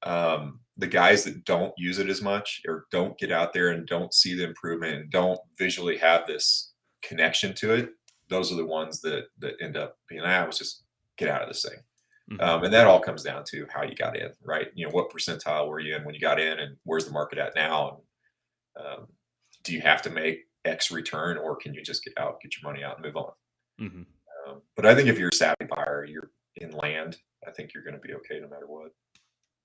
Um, 0.04 0.60
the 0.76 0.86
guys 0.86 1.24
that 1.24 1.44
don't 1.44 1.72
use 1.76 1.98
it 1.98 2.08
as 2.08 2.22
much, 2.22 2.62
or 2.68 2.86
don't 2.92 3.18
get 3.18 3.32
out 3.32 3.52
there 3.52 3.70
and 3.70 3.86
don't 3.86 4.14
see 4.14 4.34
the 4.34 4.44
improvement, 4.44 4.94
and 4.94 5.10
don't 5.10 5.40
visually 5.58 5.96
have 5.96 6.26
this 6.26 6.72
connection 7.02 7.54
to 7.54 7.74
it, 7.74 7.90
those 8.28 8.52
are 8.52 8.56
the 8.56 8.66
ones 8.66 9.00
that 9.00 9.24
that 9.38 9.54
end 9.60 9.76
up 9.76 9.96
being, 10.08 10.20
ah, 10.22 10.44
let's 10.44 10.58
just 10.58 10.84
get 11.18 11.28
out 11.28 11.42
of 11.42 11.48
this 11.48 11.62
thing. 11.62 11.78
Mm-hmm. 12.30 12.40
Um, 12.40 12.64
and 12.64 12.74
that 12.74 12.86
all 12.86 13.00
comes 13.00 13.22
down 13.22 13.44
to 13.48 13.66
how 13.72 13.82
you 13.82 13.94
got 13.94 14.16
in, 14.16 14.30
right? 14.44 14.68
You 14.74 14.86
know, 14.86 14.92
what 14.92 15.10
percentile 15.10 15.68
were 15.68 15.80
you 15.80 15.96
in 15.96 16.04
when 16.04 16.14
you 16.14 16.20
got 16.20 16.40
in, 16.40 16.58
and 16.58 16.76
where's 16.84 17.06
the 17.06 17.12
market 17.12 17.38
at 17.38 17.54
now? 17.54 18.02
And 18.76 18.86
um, 18.86 19.06
do 19.64 19.72
you 19.72 19.80
have 19.80 20.02
to 20.02 20.10
make 20.10 20.46
X 20.64 20.90
return, 20.90 21.38
or 21.38 21.56
can 21.56 21.74
you 21.74 21.82
just 21.82 22.04
get 22.04 22.12
out, 22.18 22.40
get 22.40 22.52
your 22.56 22.70
money 22.70 22.84
out, 22.84 22.96
and 22.96 23.04
move 23.04 23.16
on? 23.16 23.32
Mm-hmm. 23.80 24.02
Um, 24.46 24.62
but 24.76 24.86
I 24.86 24.94
think 24.94 25.08
if 25.08 25.18
you're 25.18 25.30
a 25.30 25.34
savvy 25.34 25.64
buyer, 25.68 26.04
you're 26.04 26.30
in 26.56 26.70
land. 26.72 27.16
I 27.46 27.50
think 27.50 27.72
you're 27.72 27.84
going 27.84 27.94
to 27.94 28.00
be 28.00 28.14
okay 28.14 28.40
no 28.40 28.48
matter 28.48 28.66
what. 28.66 28.90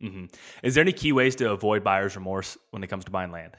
Mm-hmm. 0.01 0.25
Is 0.63 0.75
there 0.75 0.81
any 0.81 0.93
key 0.93 1.11
ways 1.11 1.35
to 1.37 1.51
avoid 1.51 1.83
buyer's 1.83 2.15
remorse 2.15 2.57
when 2.71 2.83
it 2.83 2.87
comes 2.87 3.05
to 3.05 3.11
buying 3.11 3.31
land? 3.31 3.55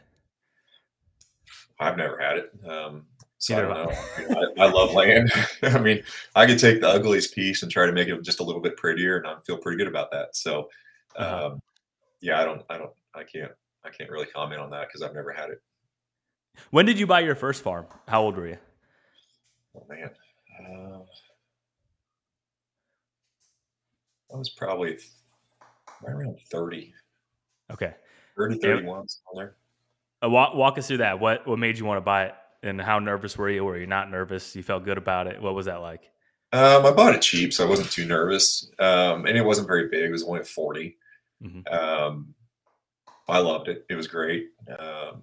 I've 1.79 1.97
never 1.97 2.19
had 2.19 2.39
it. 2.39 2.53
Um, 2.67 3.07
so 3.39 3.70
I. 3.70 4.35
I, 4.35 4.66
I, 4.66 4.70
love 4.70 4.93
land. 4.93 5.30
I 5.62 5.78
mean, 5.78 6.03
I 6.35 6.47
could 6.47 6.59
take 6.59 6.80
the 6.80 6.89
ugliest 6.89 7.35
piece 7.35 7.62
and 7.62 7.70
try 7.70 7.87
to 7.87 7.93
make 7.93 8.09
it 8.09 8.22
just 8.22 8.41
a 8.41 8.43
little 8.43 8.62
bit 8.62 8.76
prettier, 8.76 9.18
and 9.18 9.26
I 9.26 9.37
feel 9.47 9.59
pretty 9.59 9.78
good 9.78 9.89
about 9.89 10.11
that. 10.12 10.35
So, 10.35 10.68
uh-huh. 11.16 11.47
um, 11.47 11.62
yeah, 12.20 12.41
I 12.41 12.45
don't, 12.45 12.62
I 12.70 12.78
don't, 12.78 12.93
I 13.14 13.22
can't, 13.24 13.53
I 13.85 13.91
can't 13.91 14.11
really 14.11 14.26
comment 14.26 14.61
on 14.61 14.70
that 14.70 14.89
because 14.89 15.03
I've 15.03 15.14
never 15.14 15.30
had 15.30 15.51
it. 15.51 15.61
When 16.70 16.87
did 16.87 16.99
you 16.99 17.07
buy 17.07 17.20
your 17.20 17.35
first 17.35 17.62
farm? 17.62 17.87
How 18.09 18.22
old 18.22 18.37
were 18.37 18.49
you? 18.49 18.59
Oh 19.76 19.87
man, 19.89 20.11
uh, 20.61 20.99
I 24.32 24.37
was 24.37 24.51
probably 24.51 24.99
right 26.03 26.14
around 26.14 26.39
thirty. 26.51 26.95
Okay, 27.72 27.95
30, 28.37 28.59
31, 28.59 29.07
there. 29.35 29.57
Uh, 30.22 30.28
walk, 30.28 30.55
walk 30.55 30.78
us 30.78 30.87
through 30.87 30.99
that. 30.99 31.18
What 31.18 31.47
what 31.47 31.59
made 31.59 31.78
you 31.78 31.85
want 31.85 31.97
to 31.97 32.03
buy 32.03 32.26
it? 32.26 32.35
And 32.65 32.81
how 32.81 32.99
nervous 32.99 33.37
were 33.37 33.51
you? 33.51 33.65
Were 33.65 33.79
you 33.79 33.87
not 33.87 34.11
nervous? 34.11 34.57
You 34.57 34.62
felt 34.62 34.85
good 34.85 34.99
about 34.99 35.27
it. 35.27 35.41
What 35.41 35.55
was 35.55 35.67
that 35.67 35.83
like? 35.83 36.11
Um, 36.53 36.87
I 36.87 36.93
bought 36.93 37.15
it 37.15 37.21
cheap, 37.21 37.53
so 37.53 37.65
I 37.65 37.69
wasn't 37.69 37.91
too 37.91 38.07
nervous. 38.07 38.71
Um, 38.79 39.27
and 39.27 39.37
it 39.37 39.45
wasn't 39.45 39.69
very 39.69 39.89
big. 39.89 40.05
It 40.05 40.12
was 40.12 40.25
only 40.25 40.41
at 40.41 40.47
40. 40.47 40.97
Mm-hmm. 41.43 41.75
Um, 41.75 42.35
I 43.29 43.39
loved 43.39 43.69
it. 43.69 43.85
It 43.91 43.97
was 43.97 44.07
great. 44.07 44.47
Um, 44.79 45.23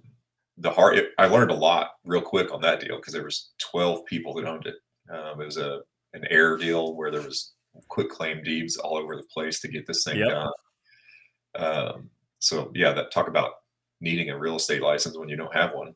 the 0.58 0.70
heart, 0.70 0.96
it, 0.96 1.10
I 1.18 1.26
learned 1.26 1.50
a 1.50 1.54
lot 1.54 1.92
real 2.04 2.20
quick 2.20 2.52
on 2.52 2.60
that 2.60 2.80
deal 2.80 2.96
because 2.96 3.12
there 3.12 3.24
was 3.24 3.50
12 3.58 4.04
people 4.06 4.34
that 4.34 4.46
owned 4.46 4.66
it. 4.66 4.76
Um, 5.10 5.40
it 5.40 5.44
was 5.44 5.56
a 5.56 5.80
an 6.14 6.24
heir 6.30 6.56
deal 6.56 6.94
where 6.94 7.10
there 7.10 7.22
was 7.22 7.54
quitclaim 7.88 8.42
deeds 8.42 8.76
all 8.76 8.96
over 8.96 9.16
the 9.16 9.22
place 9.24 9.60
to 9.60 9.68
get 9.68 9.86
this 9.86 10.04
thing 10.04 10.18
yep. 10.18 10.28
done. 10.28 10.52
Um, 11.54 12.10
so 12.38 12.70
yeah, 12.74 12.92
that 12.92 13.10
talk 13.10 13.28
about 13.28 13.52
needing 14.00 14.30
a 14.30 14.38
real 14.38 14.56
estate 14.56 14.82
license 14.82 15.16
when 15.16 15.28
you 15.28 15.36
don't 15.36 15.54
have 15.54 15.72
one. 15.74 15.94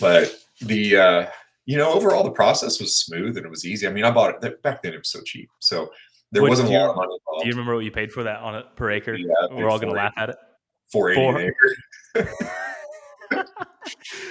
But 0.00 0.34
the 0.60 0.96
uh, 0.96 1.26
you 1.66 1.76
know 1.76 1.92
overall 1.92 2.24
the 2.24 2.30
process 2.30 2.80
was 2.80 2.96
smooth 2.96 3.36
and 3.36 3.46
it 3.46 3.50
was 3.50 3.66
easy. 3.66 3.86
I 3.86 3.90
mean, 3.90 4.04
I 4.04 4.10
bought 4.10 4.42
it 4.44 4.62
back 4.62 4.82
then; 4.82 4.94
it 4.94 4.98
was 4.98 5.10
so 5.10 5.20
cheap, 5.22 5.48
so 5.60 5.90
there 6.32 6.42
what, 6.42 6.50
wasn't 6.50 6.68
a 6.68 6.72
lot 6.72 6.90
of 6.90 6.96
money 6.96 7.14
involved. 7.14 7.42
Do 7.42 7.48
you 7.48 7.52
remember 7.52 7.74
what 7.74 7.84
you 7.84 7.90
paid 7.90 8.12
for 8.12 8.22
that 8.24 8.40
on 8.40 8.54
it 8.54 8.66
per 8.76 8.90
acre? 8.90 9.14
Yeah, 9.14 9.32
We're 9.50 9.68
all 9.68 9.78
going 9.78 9.92
to 9.92 9.98
laugh 9.98 10.14
at 10.16 10.30
it. 10.30 10.36
Four 10.92 11.10
eighty 11.10 11.24
an 11.24 11.36
acre. 11.36 11.76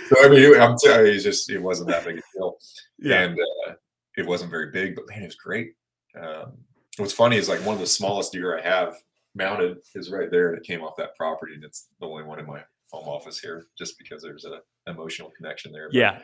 so 0.10 0.24
I 0.24 0.30
mean, 0.30 0.60
I'm 0.60 0.76
telling 0.78 1.08
you, 1.08 1.14
it 1.14 1.20
just 1.20 1.50
it 1.50 1.62
wasn't 1.62 1.90
that 1.90 2.06
big 2.06 2.18
a 2.18 2.22
deal, 2.36 2.58
yeah. 3.00 3.22
and 3.22 3.40
uh, 3.40 3.74
it 4.18 4.26
wasn't 4.26 4.52
very 4.52 4.72
big, 4.72 4.96
but 4.96 5.08
man, 5.08 5.24
it 5.24 5.28
was 5.28 5.36
great. 5.36 5.74
Um, 6.20 6.54
what's 6.98 7.14
funny 7.14 7.38
is 7.38 7.50
like 7.50 7.64
one 7.66 7.76
of 7.76 7.80
the 7.80 7.88
smallest 7.88 8.32
deer 8.32 8.58
I 8.58 8.62
have 8.62 8.96
mounted 9.36 9.78
is 9.96 10.12
right 10.12 10.32
there, 10.32 10.50
and 10.50 10.58
it 10.58 10.64
came 10.64 10.82
off 10.82 10.96
that 10.98 11.16
property, 11.16 11.54
and 11.54 11.64
it's 11.64 11.88
the 12.00 12.08
only 12.08 12.24
one 12.24 12.40
in 12.40 12.48
my 12.48 12.64
home 12.92 13.08
office 13.08 13.40
here, 13.40 13.68
just 13.78 13.98
because 13.98 14.22
there's 14.22 14.46
a 14.46 14.62
emotional 14.90 15.32
connection 15.36 15.72
there. 15.72 15.90
But, 15.90 15.96
yeah, 15.96 16.20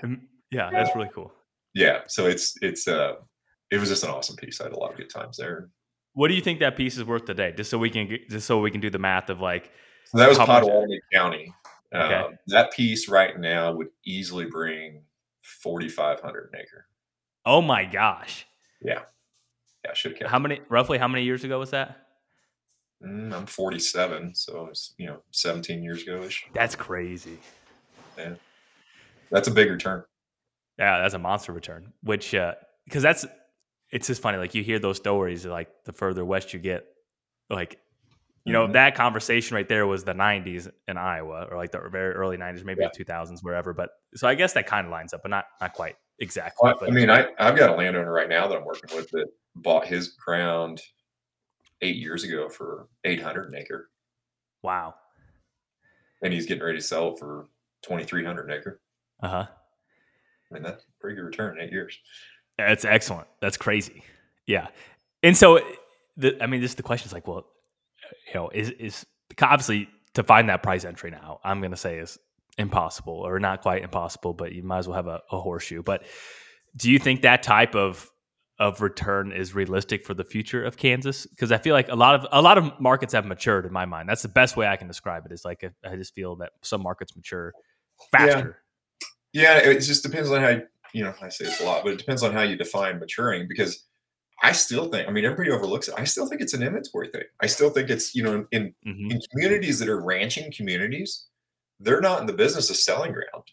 yeah, 0.51 0.69
that's 0.71 0.95
really 0.95 1.09
cool. 1.13 1.31
Yeah, 1.73 2.01
so 2.07 2.27
it's 2.27 2.55
it's 2.61 2.87
uh, 2.87 3.15
it 3.71 3.79
was 3.79 3.89
just 3.89 4.03
an 4.03 4.09
awesome 4.09 4.35
piece. 4.35 4.61
I 4.61 4.65
had 4.65 4.73
a 4.73 4.77
lot 4.77 4.91
of 4.91 4.97
good 4.97 5.09
times 5.09 5.37
there. 5.37 5.69
What 6.13 6.27
do 6.27 6.35
you 6.35 6.41
think 6.41 6.59
that 6.59 6.77
piece 6.77 6.97
is 6.97 7.03
worth 7.03 7.25
today? 7.25 7.53
Just 7.55 7.69
so 7.71 7.77
we 7.77 7.89
can 7.89 8.07
just 8.29 8.45
so 8.45 8.59
we 8.59 8.71
can 8.71 8.81
do 8.81 8.89
the 8.89 8.99
math 8.99 9.29
of 9.29 9.39
like. 9.39 9.71
So 10.05 10.19
that 10.19 10.29
was 10.29 10.37
Pottawatomie 10.37 10.99
County. 11.11 11.53
Okay. 11.93 12.13
Um, 12.13 12.37
that 12.47 12.71
piece 12.73 13.07
right 13.07 13.39
now 13.39 13.71
would 13.73 13.87
easily 14.05 14.45
bring 14.45 15.01
forty 15.41 15.89
five 15.89 16.21
hundred 16.21 16.49
an 16.53 16.59
acre. 16.59 16.85
Oh 17.45 17.61
my 17.61 17.85
gosh! 17.85 18.45
Yeah, 18.81 19.01
yeah, 19.83 19.93
should 19.93 20.17
have. 20.21 20.29
How 20.29 20.39
many? 20.39 20.61
Roughly, 20.69 20.97
how 20.97 21.07
many 21.07 21.23
years 21.23 21.43
ago 21.43 21.59
was 21.59 21.71
that? 21.71 22.02
Mm, 23.05 23.33
I'm 23.33 23.45
47, 23.45 24.33
so 24.33 24.67
it's 24.69 24.93
you 24.97 25.07
know 25.07 25.17
17 25.31 25.83
years 25.83 26.03
ago 26.03 26.23
ish. 26.23 26.45
That's 26.53 26.75
crazy. 26.75 27.37
Yeah, 28.17 28.35
that's 29.29 29.47
a 29.47 29.51
big 29.51 29.69
return. 29.69 30.03
Yeah, 30.79 30.99
that's 31.01 31.13
a 31.13 31.19
monster 31.19 31.51
return. 31.51 31.91
Which 32.03 32.31
because 32.31 33.03
uh, 33.03 33.07
that's 33.09 33.25
it's 33.91 34.07
just 34.07 34.21
funny. 34.21 34.37
Like 34.37 34.55
you 34.55 34.63
hear 34.63 34.79
those 34.79 34.97
stories, 34.97 35.45
like 35.45 35.69
the 35.85 35.91
further 35.91 36.23
west 36.23 36.53
you 36.53 36.59
get, 36.59 36.85
like 37.49 37.77
you 38.45 38.53
know 38.53 38.63
mm-hmm. 38.63 38.73
that 38.73 38.95
conversation 38.95 39.55
right 39.55 39.67
there 39.67 39.85
was 39.85 40.05
the 40.05 40.13
90s 40.13 40.71
in 40.87 40.97
Iowa, 40.97 41.47
or 41.51 41.57
like 41.57 41.71
the 41.71 41.79
very 41.91 42.13
early 42.13 42.37
90s, 42.37 42.63
maybe 42.63 42.81
yeah. 42.81 42.89
the 42.97 43.03
2000s, 43.03 43.39
wherever. 43.41 43.73
But 43.73 43.89
so 44.15 44.29
I 44.29 44.35
guess 44.35 44.53
that 44.53 44.65
kind 44.65 44.87
of 44.87 44.91
lines 44.91 45.13
up, 45.13 45.21
but 45.23 45.29
not 45.29 45.45
not 45.59 45.73
quite 45.73 45.95
exactly. 46.19 46.69
Well, 46.69 46.79
I 46.87 46.89
mean, 46.89 47.09
I 47.09 47.27
I've 47.37 47.57
got 47.57 47.69
a 47.69 47.75
landowner 47.75 48.13
right 48.13 48.29
now 48.29 48.47
that 48.47 48.57
I'm 48.57 48.65
working 48.65 48.95
with 48.95 49.09
that 49.11 49.27
bought 49.55 49.85
his 49.85 50.09
ground 50.09 50.81
eight 51.83 51.97
years 51.97 52.23
ago 52.23 52.49
for 52.49 52.87
800 53.03 53.51
an 53.51 53.59
acre. 53.59 53.89
Wow. 54.63 54.95
And 56.23 56.33
he's 56.33 56.45
getting 56.45 56.63
ready 56.63 56.79
to 56.79 56.83
sell 56.83 57.15
for 57.15 57.49
2,300 57.83 58.49
an 58.49 58.57
acre. 58.57 58.79
Uh 59.21 59.29
huh. 59.29 59.45
I 59.47 60.53
mean, 60.53 60.63
that's 60.63 60.85
pretty 60.99 61.15
good 61.15 61.25
return 61.25 61.57
in 61.57 61.65
eight 61.65 61.71
years. 61.71 61.97
That's 62.57 62.85
excellent. 62.85 63.27
That's 63.41 63.57
crazy. 63.57 64.03
Yeah. 64.47 64.67
And 65.21 65.35
so, 65.35 65.59
the, 66.15 66.41
I 66.41 66.47
mean, 66.47 66.61
this 66.61 66.75
the 66.75 66.83
question 66.83 67.07
is 67.07 67.13
like, 67.13 67.27
well, 67.27 67.45
you 68.27 68.33
know, 68.35 68.49
is, 68.53 68.69
is 68.71 69.05
obviously 69.41 69.89
to 70.13 70.23
find 70.23 70.49
that 70.49 70.63
price 70.63 70.85
entry 70.85 71.11
now, 71.11 71.39
I'm 71.43 71.59
going 71.59 71.71
to 71.71 71.77
say 71.77 71.97
is 71.97 72.17
impossible 72.57 73.13
or 73.13 73.39
not 73.39 73.61
quite 73.61 73.83
impossible, 73.83 74.33
but 74.33 74.53
you 74.53 74.63
might 74.63 74.79
as 74.79 74.87
well 74.87 74.95
have 74.95 75.07
a, 75.07 75.21
a 75.31 75.39
horseshoe. 75.39 75.81
But 75.81 76.03
do 76.75 76.91
you 76.91 76.99
think 76.99 77.23
that 77.23 77.43
type 77.43 77.75
of 77.75 78.09
of 78.63 78.81
return 78.81 79.33
is 79.33 79.53
realistic 79.53 80.05
for 80.05 80.13
the 80.13 80.23
future 80.23 80.63
of 80.63 80.77
Kansas? 80.77 81.25
Because 81.25 81.51
I 81.51 81.57
feel 81.57 81.73
like 81.73 81.89
a 81.89 81.95
lot 81.95 82.15
of 82.15 82.25
a 82.31 82.41
lot 82.41 82.57
of 82.57 82.79
markets 82.79 83.13
have 83.13 83.25
matured 83.25 83.65
in 83.65 83.73
my 83.73 83.85
mind. 83.85 84.07
That's 84.07 84.21
the 84.21 84.29
best 84.29 84.55
way 84.55 84.67
I 84.67 84.77
can 84.77 84.87
describe 84.87 85.25
it. 85.25 85.33
Is 85.33 85.43
like 85.43 85.63
I 85.85 85.95
just 85.95 86.15
feel 86.15 86.37
that 86.37 86.53
some 86.61 86.81
markets 86.81 87.15
mature 87.15 87.53
faster. 88.11 88.59
Yeah, 89.33 89.59
yeah 89.59 89.69
it 89.71 89.81
just 89.81 90.01
depends 90.01 90.31
on 90.31 90.41
how 90.41 90.61
you 90.93 91.03
know. 91.03 91.13
I 91.21 91.27
say 91.29 91.45
it's 91.45 91.59
a 91.59 91.65
lot, 91.65 91.83
but 91.83 91.91
it 91.91 91.99
depends 91.99 92.23
on 92.23 92.31
how 92.31 92.41
you 92.41 92.55
define 92.55 92.99
maturing. 92.99 93.47
Because 93.49 93.83
I 94.41 94.53
still 94.53 94.89
think, 94.89 95.07
I 95.07 95.11
mean, 95.11 95.25
everybody 95.25 95.51
overlooks 95.51 95.89
it. 95.89 95.95
I 95.97 96.05
still 96.05 96.25
think 96.25 96.39
it's 96.39 96.53
an 96.53 96.63
inventory 96.63 97.09
thing. 97.09 97.23
I 97.41 97.47
still 97.47 97.69
think 97.69 97.89
it's 97.89 98.15
you 98.15 98.23
know 98.23 98.47
in 98.51 98.73
mm-hmm. 98.87 99.11
in 99.11 99.19
communities 99.31 99.77
that 99.79 99.89
are 99.89 100.01
ranching 100.01 100.53
communities, 100.53 101.25
they're 101.81 102.01
not 102.01 102.21
in 102.21 102.27
the 102.27 102.33
business 102.33 102.69
of 102.69 102.77
selling 102.77 103.11
ground. 103.11 103.43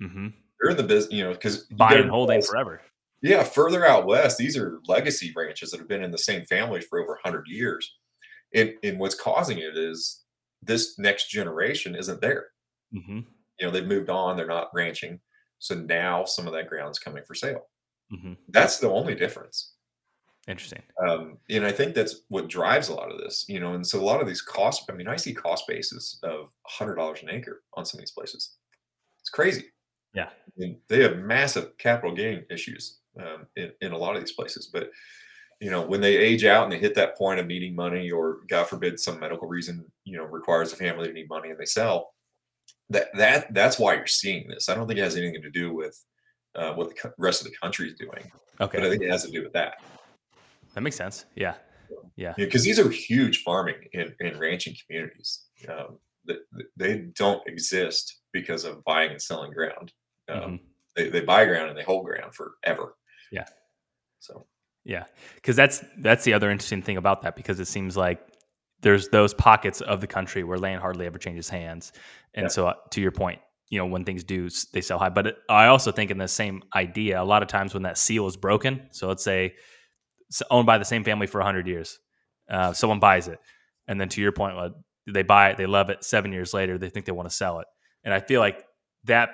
Mm-hmm. 0.00 0.28
They're 0.58 0.70
in 0.70 0.76
the 0.78 0.82
business, 0.84 1.12
you 1.12 1.22
know, 1.22 1.32
because 1.32 1.64
buying 1.64 2.00
and 2.00 2.10
holding 2.10 2.40
forever. 2.40 2.80
Yeah, 3.24 3.42
further 3.42 3.86
out 3.86 4.04
west, 4.04 4.36
these 4.36 4.54
are 4.54 4.80
legacy 4.86 5.32
ranches 5.34 5.70
that 5.70 5.80
have 5.80 5.88
been 5.88 6.04
in 6.04 6.10
the 6.10 6.18
same 6.18 6.44
family 6.44 6.82
for 6.82 7.00
over 7.00 7.12
100 7.12 7.46
years. 7.48 7.90
And, 8.54 8.74
and 8.82 8.98
what's 8.98 9.14
causing 9.14 9.56
it 9.56 9.78
is 9.78 10.24
this 10.62 10.98
next 10.98 11.30
generation 11.30 11.94
isn't 11.94 12.20
there. 12.20 12.48
Mm-hmm. 12.94 13.20
You 13.58 13.66
know, 13.66 13.70
they've 13.70 13.86
moved 13.86 14.10
on, 14.10 14.36
they're 14.36 14.46
not 14.46 14.68
ranching. 14.74 15.20
So 15.58 15.74
now 15.74 16.26
some 16.26 16.46
of 16.46 16.52
that 16.52 16.68
ground's 16.68 16.98
coming 16.98 17.24
for 17.24 17.34
sale. 17.34 17.62
Mm-hmm. 18.12 18.34
That's 18.50 18.78
the 18.78 18.90
only 18.90 19.14
difference. 19.14 19.72
Interesting. 20.46 20.82
Um, 21.08 21.38
and 21.48 21.64
I 21.64 21.72
think 21.72 21.94
that's 21.94 22.16
what 22.28 22.48
drives 22.48 22.90
a 22.90 22.94
lot 22.94 23.10
of 23.10 23.16
this, 23.16 23.46
you 23.48 23.58
know. 23.58 23.72
And 23.72 23.86
so 23.86 23.98
a 23.98 24.04
lot 24.04 24.20
of 24.20 24.26
these 24.26 24.42
costs, 24.42 24.84
I 24.90 24.92
mean, 24.92 25.08
I 25.08 25.16
see 25.16 25.32
cost 25.32 25.64
bases 25.66 26.18
of 26.22 26.50
$100 26.78 27.22
an 27.22 27.30
acre 27.30 27.62
on 27.72 27.86
some 27.86 27.96
of 27.96 28.02
these 28.02 28.10
places. 28.10 28.56
It's 29.20 29.30
crazy. 29.30 29.64
Yeah. 30.12 30.28
I 30.28 30.52
mean, 30.58 30.80
they 30.90 31.02
have 31.02 31.16
massive 31.16 31.78
capital 31.78 32.14
gain 32.14 32.44
issues 32.50 32.98
um, 33.18 33.46
in, 33.56 33.72
in 33.80 33.92
a 33.92 33.98
lot 33.98 34.16
of 34.16 34.22
these 34.22 34.32
places. 34.32 34.70
But 34.72 34.90
you 35.60 35.70
know, 35.70 35.82
when 35.82 36.00
they 36.00 36.16
age 36.16 36.44
out 36.44 36.64
and 36.64 36.72
they 36.72 36.78
hit 36.78 36.94
that 36.96 37.16
point 37.16 37.40
of 37.40 37.46
needing 37.46 37.74
money, 37.74 38.10
or 38.10 38.38
God 38.48 38.66
forbid, 38.66 38.98
some 38.98 39.20
medical 39.20 39.48
reason, 39.48 39.84
you 40.04 40.16
know, 40.16 40.24
requires 40.24 40.72
a 40.72 40.76
family 40.76 41.06
to 41.06 41.12
need 41.12 41.28
money 41.28 41.50
and 41.50 41.58
they 41.58 41.64
sell, 41.64 42.12
that 42.90 43.08
that 43.16 43.52
that's 43.54 43.78
why 43.78 43.94
you're 43.94 44.06
seeing 44.06 44.48
this. 44.48 44.68
I 44.68 44.74
don't 44.74 44.86
think 44.86 44.98
it 44.98 45.04
has 45.04 45.16
anything 45.16 45.42
to 45.42 45.50
do 45.50 45.72
with 45.72 45.98
uh, 46.54 46.72
what 46.74 46.90
the 46.90 47.12
rest 47.18 47.40
of 47.40 47.50
the 47.50 47.56
country 47.56 47.88
is 47.88 47.94
doing. 47.94 48.30
Okay, 48.60 48.78
but 48.78 48.86
I 48.86 48.90
think 48.90 49.02
it 49.02 49.10
has 49.10 49.24
to 49.24 49.30
do 49.30 49.42
with 49.42 49.52
that. 49.52 49.74
That 50.74 50.82
makes 50.82 50.96
sense. 50.96 51.24
Yeah, 51.34 51.54
yeah. 52.16 52.34
Because 52.36 52.64
these 52.64 52.78
are 52.78 52.88
huge 52.90 53.42
farming 53.42 53.88
and, 53.94 54.14
and 54.20 54.38
ranching 54.38 54.76
communities. 54.86 55.46
Um, 55.68 55.98
that 56.26 56.38
they 56.76 56.98
don't 57.14 57.46
exist 57.46 58.20
because 58.32 58.64
of 58.64 58.82
buying 58.84 59.10
and 59.10 59.22
selling 59.22 59.52
ground. 59.52 59.92
Um, 60.28 60.40
mm-hmm. 60.40 60.56
they, 60.96 61.08
they 61.10 61.20
buy 61.20 61.44
ground 61.44 61.68
and 61.68 61.78
they 61.78 61.82
hold 61.82 62.06
ground 62.06 62.34
forever. 62.34 62.96
Yeah. 63.34 63.46
So. 64.20 64.46
Yeah, 64.86 65.04
because 65.36 65.56
that's 65.56 65.82
that's 66.00 66.24
the 66.24 66.34
other 66.34 66.50
interesting 66.50 66.82
thing 66.82 66.98
about 66.98 67.22
that 67.22 67.36
because 67.36 67.58
it 67.58 67.64
seems 67.66 67.96
like 67.96 68.20
there's 68.82 69.08
those 69.08 69.32
pockets 69.32 69.80
of 69.80 70.02
the 70.02 70.06
country 70.06 70.44
where 70.44 70.58
land 70.58 70.82
hardly 70.82 71.06
ever 71.06 71.16
changes 71.16 71.48
hands, 71.48 71.92
and 72.34 72.44
yeah. 72.44 72.48
so 72.48 72.66
uh, 72.68 72.74
to 72.90 73.00
your 73.00 73.10
point, 73.10 73.40
you 73.70 73.78
know 73.78 73.86
when 73.86 74.04
things 74.04 74.24
do 74.24 74.50
they 74.74 74.82
sell 74.82 74.98
high. 74.98 75.08
But 75.08 75.28
it, 75.28 75.36
I 75.48 75.66
also 75.66 75.90
think 75.90 76.10
in 76.10 76.18
the 76.18 76.28
same 76.28 76.62
idea, 76.74 77.20
a 77.20 77.24
lot 77.24 77.42
of 77.42 77.48
times 77.48 77.72
when 77.72 77.84
that 77.84 77.96
seal 77.96 78.26
is 78.26 78.36
broken, 78.36 78.88
so 78.90 79.08
let's 79.08 79.24
say 79.24 79.54
it's 80.28 80.42
owned 80.50 80.66
by 80.66 80.76
the 80.76 80.84
same 80.84 81.02
family 81.02 81.26
for 81.26 81.40
hundred 81.40 81.66
years, 81.66 81.98
uh, 82.50 82.74
someone 82.74 83.00
buys 83.00 83.26
it, 83.26 83.38
and 83.88 83.98
then 83.98 84.10
to 84.10 84.20
your 84.20 84.32
point, 84.32 84.54
they 85.10 85.22
buy 85.22 85.48
it, 85.48 85.56
they 85.56 85.64
love 85.64 85.88
it. 85.88 86.04
Seven 86.04 86.30
years 86.30 86.52
later, 86.52 86.76
they 86.76 86.90
think 86.90 87.06
they 87.06 87.12
want 87.12 87.30
to 87.30 87.34
sell 87.34 87.60
it, 87.60 87.66
and 88.04 88.12
I 88.12 88.20
feel 88.20 88.40
like 88.40 88.66
that 89.04 89.30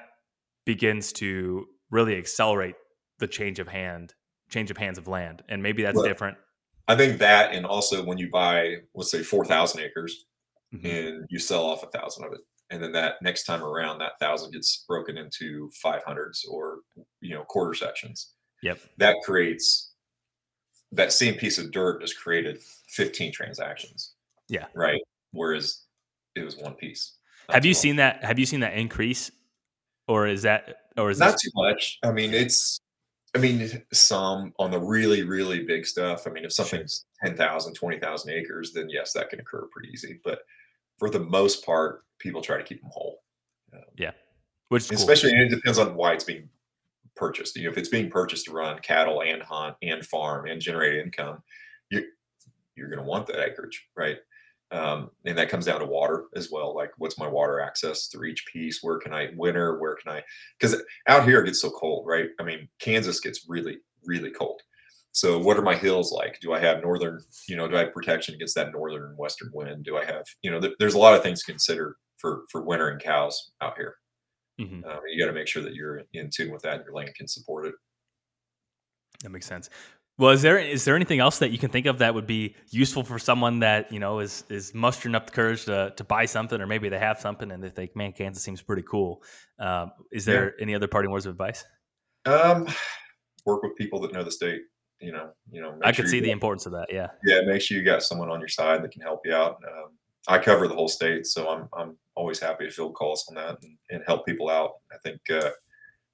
begins 0.65 1.13
to 1.15 1.67
really 1.91 2.17
accelerate 2.17 2.77
the 3.21 3.29
change 3.29 3.59
of 3.59 3.69
hand, 3.69 4.15
change 4.49 4.71
of 4.71 4.77
hands 4.77 4.99
of 4.99 5.07
land, 5.09 5.43
and 5.49 5.63
maybe 5.63 5.83
that's 5.83 6.03
different. 6.03 6.37
I 6.89 6.97
think 6.97 7.19
that, 7.19 7.53
and 7.55 7.65
also 7.65 8.05
when 8.05 8.19
you 8.19 8.31
buy, 8.31 8.79
let's 8.95 9.11
say, 9.11 9.23
four 9.23 9.45
thousand 9.45 9.83
acres, 9.83 10.25
mm-hmm. 10.75 10.87
and 10.87 11.27
you 11.31 11.39
sell 11.39 11.65
off 11.65 11.85
a 11.85 11.87
thousand 11.87 12.25
of 12.25 12.33
it, 12.33 12.41
and 12.71 12.83
then 12.83 12.93
that 12.93 13.23
next 13.23 13.45
time 13.45 13.63
around, 13.63 13.99
that 13.99 14.19
thousand 14.19 14.53
gets 14.53 14.85
broken 14.89 15.17
into 15.17 15.71
five 15.83 16.03
hundreds 16.05 16.45
or 16.51 16.81
you 17.21 17.35
know 17.35 17.45
quarter 17.45 17.75
sections. 17.75 18.33
Yep, 18.63 18.81
that 18.99 19.17
creates 19.25 19.91
that 20.93 21.13
same 21.13 21.35
piece 21.35 21.59
of 21.59 21.71
dirt 21.71 22.01
has 22.01 22.13
created 22.13 22.61
15 22.89 23.33
transactions. 23.33 24.15
Yeah. 24.49 24.67
Right. 24.75 25.01
Whereas 25.33 25.83
it 26.35 26.45
was 26.45 26.57
one 26.57 26.75
piece. 26.75 27.17
Have 27.51 27.65
you 27.65 27.75
seen 27.75 27.97
that? 27.97 28.25
Have 28.25 28.39
you 28.39 28.47
seen 28.47 28.61
that 28.61 28.75
increase, 28.75 29.31
or 30.07 30.29
is 30.29 30.43
that, 30.43 30.83
or 30.97 31.11
is 31.11 31.19
not 31.19 31.33
this- 31.33 31.43
too 31.43 31.51
much? 31.55 31.99
I 32.05 32.13
mean, 32.13 32.33
it's. 32.33 32.81
I 33.35 33.39
mean, 33.39 33.83
some 33.93 34.53
on 34.59 34.71
the 34.71 34.81
really, 34.81 35.23
really 35.23 35.65
big 35.65 35.87
stuff. 35.87 36.27
I 36.27 36.31
mean, 36.31 36.45
if 36.45 36.53
something's 36.53 37.05
10,000, 37.25 37.75
20,000 37.75 38.31
acres, 38.31 38.73
then 38.73 38.89
yes, 38.91 39.13
that 39.13 39.31
can 39.31 39.39
occur 39.39 39.69
pretty 39.71 39.91
easy. 39.91 40.21
But 40.25 40.41
for 40.99 41.11
the 41.11 41.21
most 41.21 41.65
part, 41.65 42.05
people 42.19 42.43
try 42.43 42.57
to 42.57 42.65
keep 42.65 42.81
them 42.81 42.91
whole. 42.93 43.23
Um, 43.73 43.83
yeah. 43.97 44.11
Which 44.69 44.91
especially, 44.91 45.31
cool. 45.31 45.43
it 45.43 45.51
depends 45.51 45.79
on 45.79 45.95
why 45.95 46.13
it's 46.13 46.25
being 46.25 46.49
purchased. 47.17 47.57
You 47.57 47.65
know, 47.65 47.71
if 47.71 47.79
it's 47.79 47.89
being 47.89 48.11
purchased 48.11 48.47
to 48.47 48.53
run 48.53 48.79
cattle 48.81 49.23
and 49.23 49.43
hunt 49.43 49.77
and 49.83 50.05
farm 50.05 50.47
and 50.47 50.61
generate 50.61 50.99
income, 51.05 51.43
you 51.91 52.05
you're 52.77 52.89
going 52.89 53.01
to 53.01 53.05
want 53.05 53.27
that 53.27 53.45
acreage, 53.45 53.89
right? 53.97 54.17
Um, 54.73 55.11
and 55.25 55.37
that 55.37 55.49
comes 55.49 55.67
down 55.67 55.81
to 55.81 55.87
water 55.87 56.27
as 56.37 56.51
well. 56.51 56.75
Like, 56.75 56.93
what's 56.99 57.19
my 57.19 57.27
water 57.27 57.61
access 57.61 58.07
through 58.07 58.29
each 58.29 58.47
piece? 58.47 58.83
Where 58.83 58.99
can 58.99 59.13
I 59.13 59.31
winter? 59.37 59.79
Where 59.81 59.97
can 59.97 60.13
I? 60.13 60.23
Because 60.59 60.81
out 61.09 61.25
here 61.25 61.41
it 61.41 61.47
gets 61.47 61.61
so 61.61 61.71
cold, 61.71 62.07
right? 62.07 62.29
I 62.39 62.45
mean, 62.45 62.69
Kansas 62.79 63.19
gets 63.19 63.47
really, 63.49 63.79
really 64.05 64.31
cold. 64.31 64.63
So, 65.13 65.39
what 65.39 65.57
are 65.57 65.63
my 65.63 65.75
hills 65.75 66.13
like? 66.13 66.39
Do 66.41 66.53
I 66.53 66.61
have 66.61 66.83
northern? 66.83 67.21
You 67.49 67.57
know, 67.57 67.67
do 67.67 67.77
I 67.77 67.81
have 67.81 67.93
protection 67.93 68.35
against 68.35 68.55
that 68.55 68.71
northern 68.71 69.09
and 69.09 69.19
western 69.19 69.51
wind? 69.53 69.85
Do 69.85 69.97
I 69.97 70.05
have? 70.05 70.25
You 70.43 70.53
know, 70.53 70.61
th- 70.61 70.75
there's 70.79 70.95
a 70.95 70.99
lot 70.99 71.15
of 71.15 71.23
things 71.23 71.41
to 71.41 71.51
consider 71.51 71.97
for 72.17 72.45
for 72.51 72.63
wintering 72.63 73.01
cows 73.01 73.51
out 73.61 73.77
here. 73.77 73.97
Mm-hmm. 74.61 74.85
Um, 74.85 75.01
you 75.09 75.21
got 75.21 75.29
to 75.29 75.37
make 75.37 75.49
sure 75.49 75.63
that 75.63 75.75
you're 75.75 76.03
in 76.13 76.31
tune 76.31 76.53
with 76.53 76.63
that, 76.63 76.77
and 76.77 76.85
your 76.85 76.95
land 76.95 77.15
can 77.17 77.27
support 77.27 77.67
it. 77.67 77.75
That 79.25 79.31
makes 79.31 79.47
sense. 79.47 79.69
Well, 80.21 80.33
is 80.33 80.43
there 80.43 80.59
is 80.59 80.85
there 80.85 80.95
anything 80.95 81.19
else 81.19 81.39
that 81.39 81.51
you 81.51 81.57
can 81.57 81.71
think 81.71 81.87
of 81.87 81.97
that 82.01 82.15
would 82.15 82.27
be 82.27 82.55
useful 82.69 83.03
for 83.03 83.19
someone 83.19 83.61
that 83.61 83.91
you 83.91 83.99
know 83.99 84.19
is 84.19 84.45
is 84.51 84.75
mustering 84.75 85.15
up 85.15 85.25
the 85.25 85.33
courage 85.33 85.65
to 85.65 85.95
to 85.97 86.05
buy 86.05 86.27
something, 86.27 86.61
or 86.61 86.67
maybe 86.67 86.91
they 86.91 86.99
have 86.99 87.19
something 87.19 87.51
and 87.51 87.65
they 87.65 87.71
think, 87.71 87.97
"Man, 87.97 88.13
Kansas 88.13 88.43
seems 88.43 88.61
pretty 88.61 88.83
cool." 88.83 89.23
Um, 89.59 89.93
is 90.13 90.27
there 90.27 90.55
yeah. 90.59 90.63
any 90.63 90.75
other 90.75 90.89
parting 90.89 91.11
words 91.11 91.25
of 91.25 91.31
advice? 91.31 91.65
Um, 92.27 92.69
work 93.47 93.63
with 93.63 93.75
people 93.77 93.99
that 94.03 94.13
know 94.13 94.23
the 94.23 94.31
state. 94.31 94.61
You 95.01 95.13
know, 95.13 95.31
you 95.51 95.63
know. 95.63 95.79
I 95.83 95.93
could 95.93 96.07
see 96.07 96.21
the 96.21 96.27
got, 96.27 96.33
importance 96.35 96.67
of 96.67 96.73
that. 96.73 96.89
Yeah. 96.91 97.07
Yeah, 97.25 97.41
make 97.47 97.63
sure 97.63 97.79
you 97.79 97.83
got 97.83 98.03
someone 98.03 98.31
on 98.31 98.41
your 98.41 98.49
side 98.49 98.85
that 98.85 98.91
can 98.91 99.01
help 99.01 99.23
you 99.25 99.35
out. 99.35 99.57
Um, 99.67 99.93
I 100.29 100.39
cover 100.39 100.69
the 100.69 100.75
whole 100.75 100.89
state, 100.89 101.25
so 101.25 101.49
I'm 101.49 101.67
I'm 101.75 101.97
always 102.15 102.39
happy 102.39 102.67
to 102.67 102.71
field 102.71 102.95
calls 102.95 103.25
on 103.31 103.37
that 103.37 103.57
and, 103.63 103.79
and 103.89 104.03
help 104.07 104.27
people 104.27 104.51
out. 104.51 104.73
I 104.93 104.99
think 105.03 105.23
uh, 105.31 105.53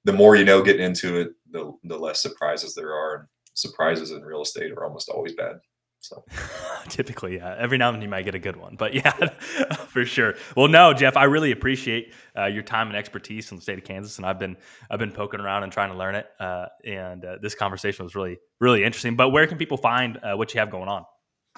the 0.05 0.13
more 0.13 0.37
you 0.37 0.45
know 0.45 0.61
getting 0.63 0.85
into 0.85 1.19
it, 1.19 1.31
the 1.51 1.73
the 1.83 1.99
less 1.99 2.21
surprises 2.21 2.73
there 2.73 2.93
are. 2.93 3.27
Surprises 3.57 4.11
in 4.11 4.21
real 4.21 4.43
estate 4.43 4.71
are 4.71 4.83
almost 4.83 5.09
always 5.09 5.33
bad. 5.33 5.55
So 5.99 6.23
typically, 6.89 7.37
yeah. 7.37 7.55
Every 7.57 7.79
now 7.79 7.87
and 7.87 7.95
then 7.95 8.03
you 8.03 8.07
might 8.07 8.23
get 8.23 8.35
a 8.35 8.39
good 8.39 8.55
one, 8.55 8.75
but 8.75 8.93
yeah, 8.93 9.11
for 9.87 10.05
sure. 10.05 10.35
Well, 10.55 10.67
no, 10.67 10.93
Jeff, 10.93 11.17
I 11.17 11.23
really 11.23 11.51
appreciate 11.51 12.13
uh, 12.37 12.45
your 12.45 12.61
time 12.61 12.87
and 12.87 12.95
expertise 12.95 13.49
in 13.51 13.57
the 13.57 13.63
state 13.63 13.79
of 13.79 13.83
Kansas, 13.83 14.17
and 14.17 14.25
I've 14.25 14.37
been 14.37 14.57
I've 14.91 14.99
been 14.99 15.11
poking 15.11 15.39
around 15.39 15.63
and 15.63 15.71
trying 15.71 15.91
to 15.91 15.97
learn 15.97 16.13
it. 16.13 16.27
Uh, 16.39 16.67
and 16.85 17.25
uh, 17.25 17.37
this 17.41 17.55
conversation 17.55 18.05
was 18.05 18.13
really 18.13 18.37
really 18.59 18.83
interesting. 18.83 19.15
But 19.15 19.29
where 19.29 19.47
can 19.47 19.57
people 19.57 19.77
find 19.77 20.17
uh, 20.17 20.35
what 20.35 20.53
you 20.53 20.59
have 20.59 20.69
going 20.69 20.87
on? 20.87 21.03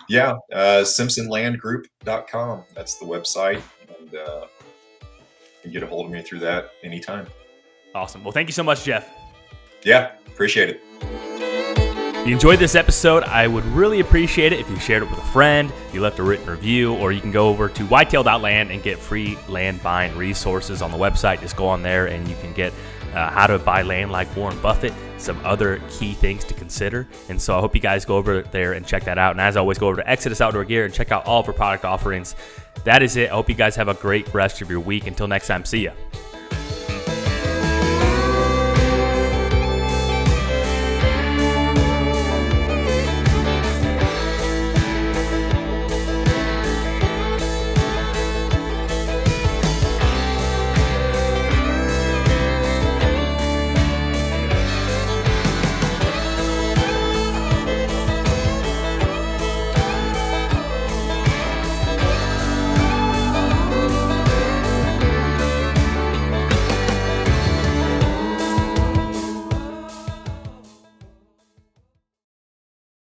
Yeah, 0.07 0.35
uh, 0.53 0.83
SimpsonLandGroup.com. 0.83 2.63
That's 2.73 2.95
the 2.95 3.05
website, 3.05 3.61
and 3.99 4.15
uh, 4.15 4.45
you 5.01 5.63
can 5.63 5.71
get 5.73 5.83
a 5.83 5.87
hold 5.87 6.05
of 6.05 6.11
me 6.13 6.21
through 6.21 6.39
that 6.39 6.71
anytime. 6.81 7.27
Awesome. 7.93 8.23
Well, 8.23 8.31
thank 8.31 8.47
you 8.47 8.53
so 8.53 8.63
much, 8.63 8.85
Jeff. 8.85 9.09
Yeah, 9.83 10.13
appreciate 10.27 10.69
it. 10.69 11.28
If 12.19 12.27
you 12.27 12.33
enjoyed 12.33 12.59
this 12.59 12.75
episode, 12.75 13.23
I 13.23 13.47
would 13.47 13.63
really 13.67 14.01
appreciate 14.01 14.51
it 14.51 14.59
if 14.59 14.69
you 14.69 14.77
shared 14.77 15.03
it 15.03 15.09
with 15.09 15.17
a 15.17 15.27
friend, 15.27 15.71
you 15.93 16.01
left 16.01 16.19
a 16.19 16.23
written 16.23 16.47
review, 16.47 16.93
or 16.95 17.13
you 17.13 17.21
can 17.21 17.31
go 17.31 17.47
over 17.47 17.69
to 17.69 17.83
whitetail.land 17.85 18.71
and 18.71 18.83
get 18.83 18.99
free 18.99 19.37
land 19.47 19.81
buying 19.81 20.15
resources 20.17 20.81
on 20.81 20.91
the 20.91 20.97
website. 20.97 21.39
Just 21.39 21.55
go 21.55 21.65
on 21.65 21.81
there 21.81 22.07
and 22.07 22.27
you 22.27 22.35
can 22.41 22.51
get 22.51 22.73
uh, 23.13 23.29
how 23.31 23.47
to 23.47 23.57
buy 23.57 23.83
land 23.83 24.11
like 24.11 24.35
Warren 24.35 24.59
Buffett, 24.61 24.93
some 25.17 25.39
other 25.45 25.81
key 25.89 26.13
things 26.13 26.43
to 26.43 26.53
consider. 26.53 27.07
And 27.29 27.41
so 27.41 27.57
I 27.57 27.61
hope 27.61 27.73
you 27.73 27.81
guys 27.81 28.03
go 28.03 28.17
over 28.17 28.41
there 28.41 28.73
and 28.73 28.85
check 28.85 29.05
that 29.05 29.17
out. 29.17 29.31
And 29.31 29.39
as 29.39 29.55
always, 29.55 29.77
go 29.77 29.87
over 29.87 30.01
to 30.01 30.07
Exodus 30.07 30.41
Outdoor 30.41 30.65
Gear 30.65 30.83
and 30.83 30.93
check 30.93 31.13
out 31.13 31.25
all 31.25 31.39
of 31.39 31.47
our 31.47 31.53
product 31.53 31.85
offerings. 31.85 32.35
That 32.83 33.01
is 33.01 33.15
it. 33.15 33.31
I 33.31 33.35
hope 33.35 33.47
you 33.47 33.55
guys 33.55 33.77
have 33.77 33.87
a 33.87 33.93
great 33.93 34.31
rest 34.33 34.61
of 34.61 34.69
your 34.69 34.81
week. 34.81 35.07
Until 35.07 35.27
next 35.29 35.47
time, 35.47 35.63
see 35.63 35.85
ya. 35.85 35.93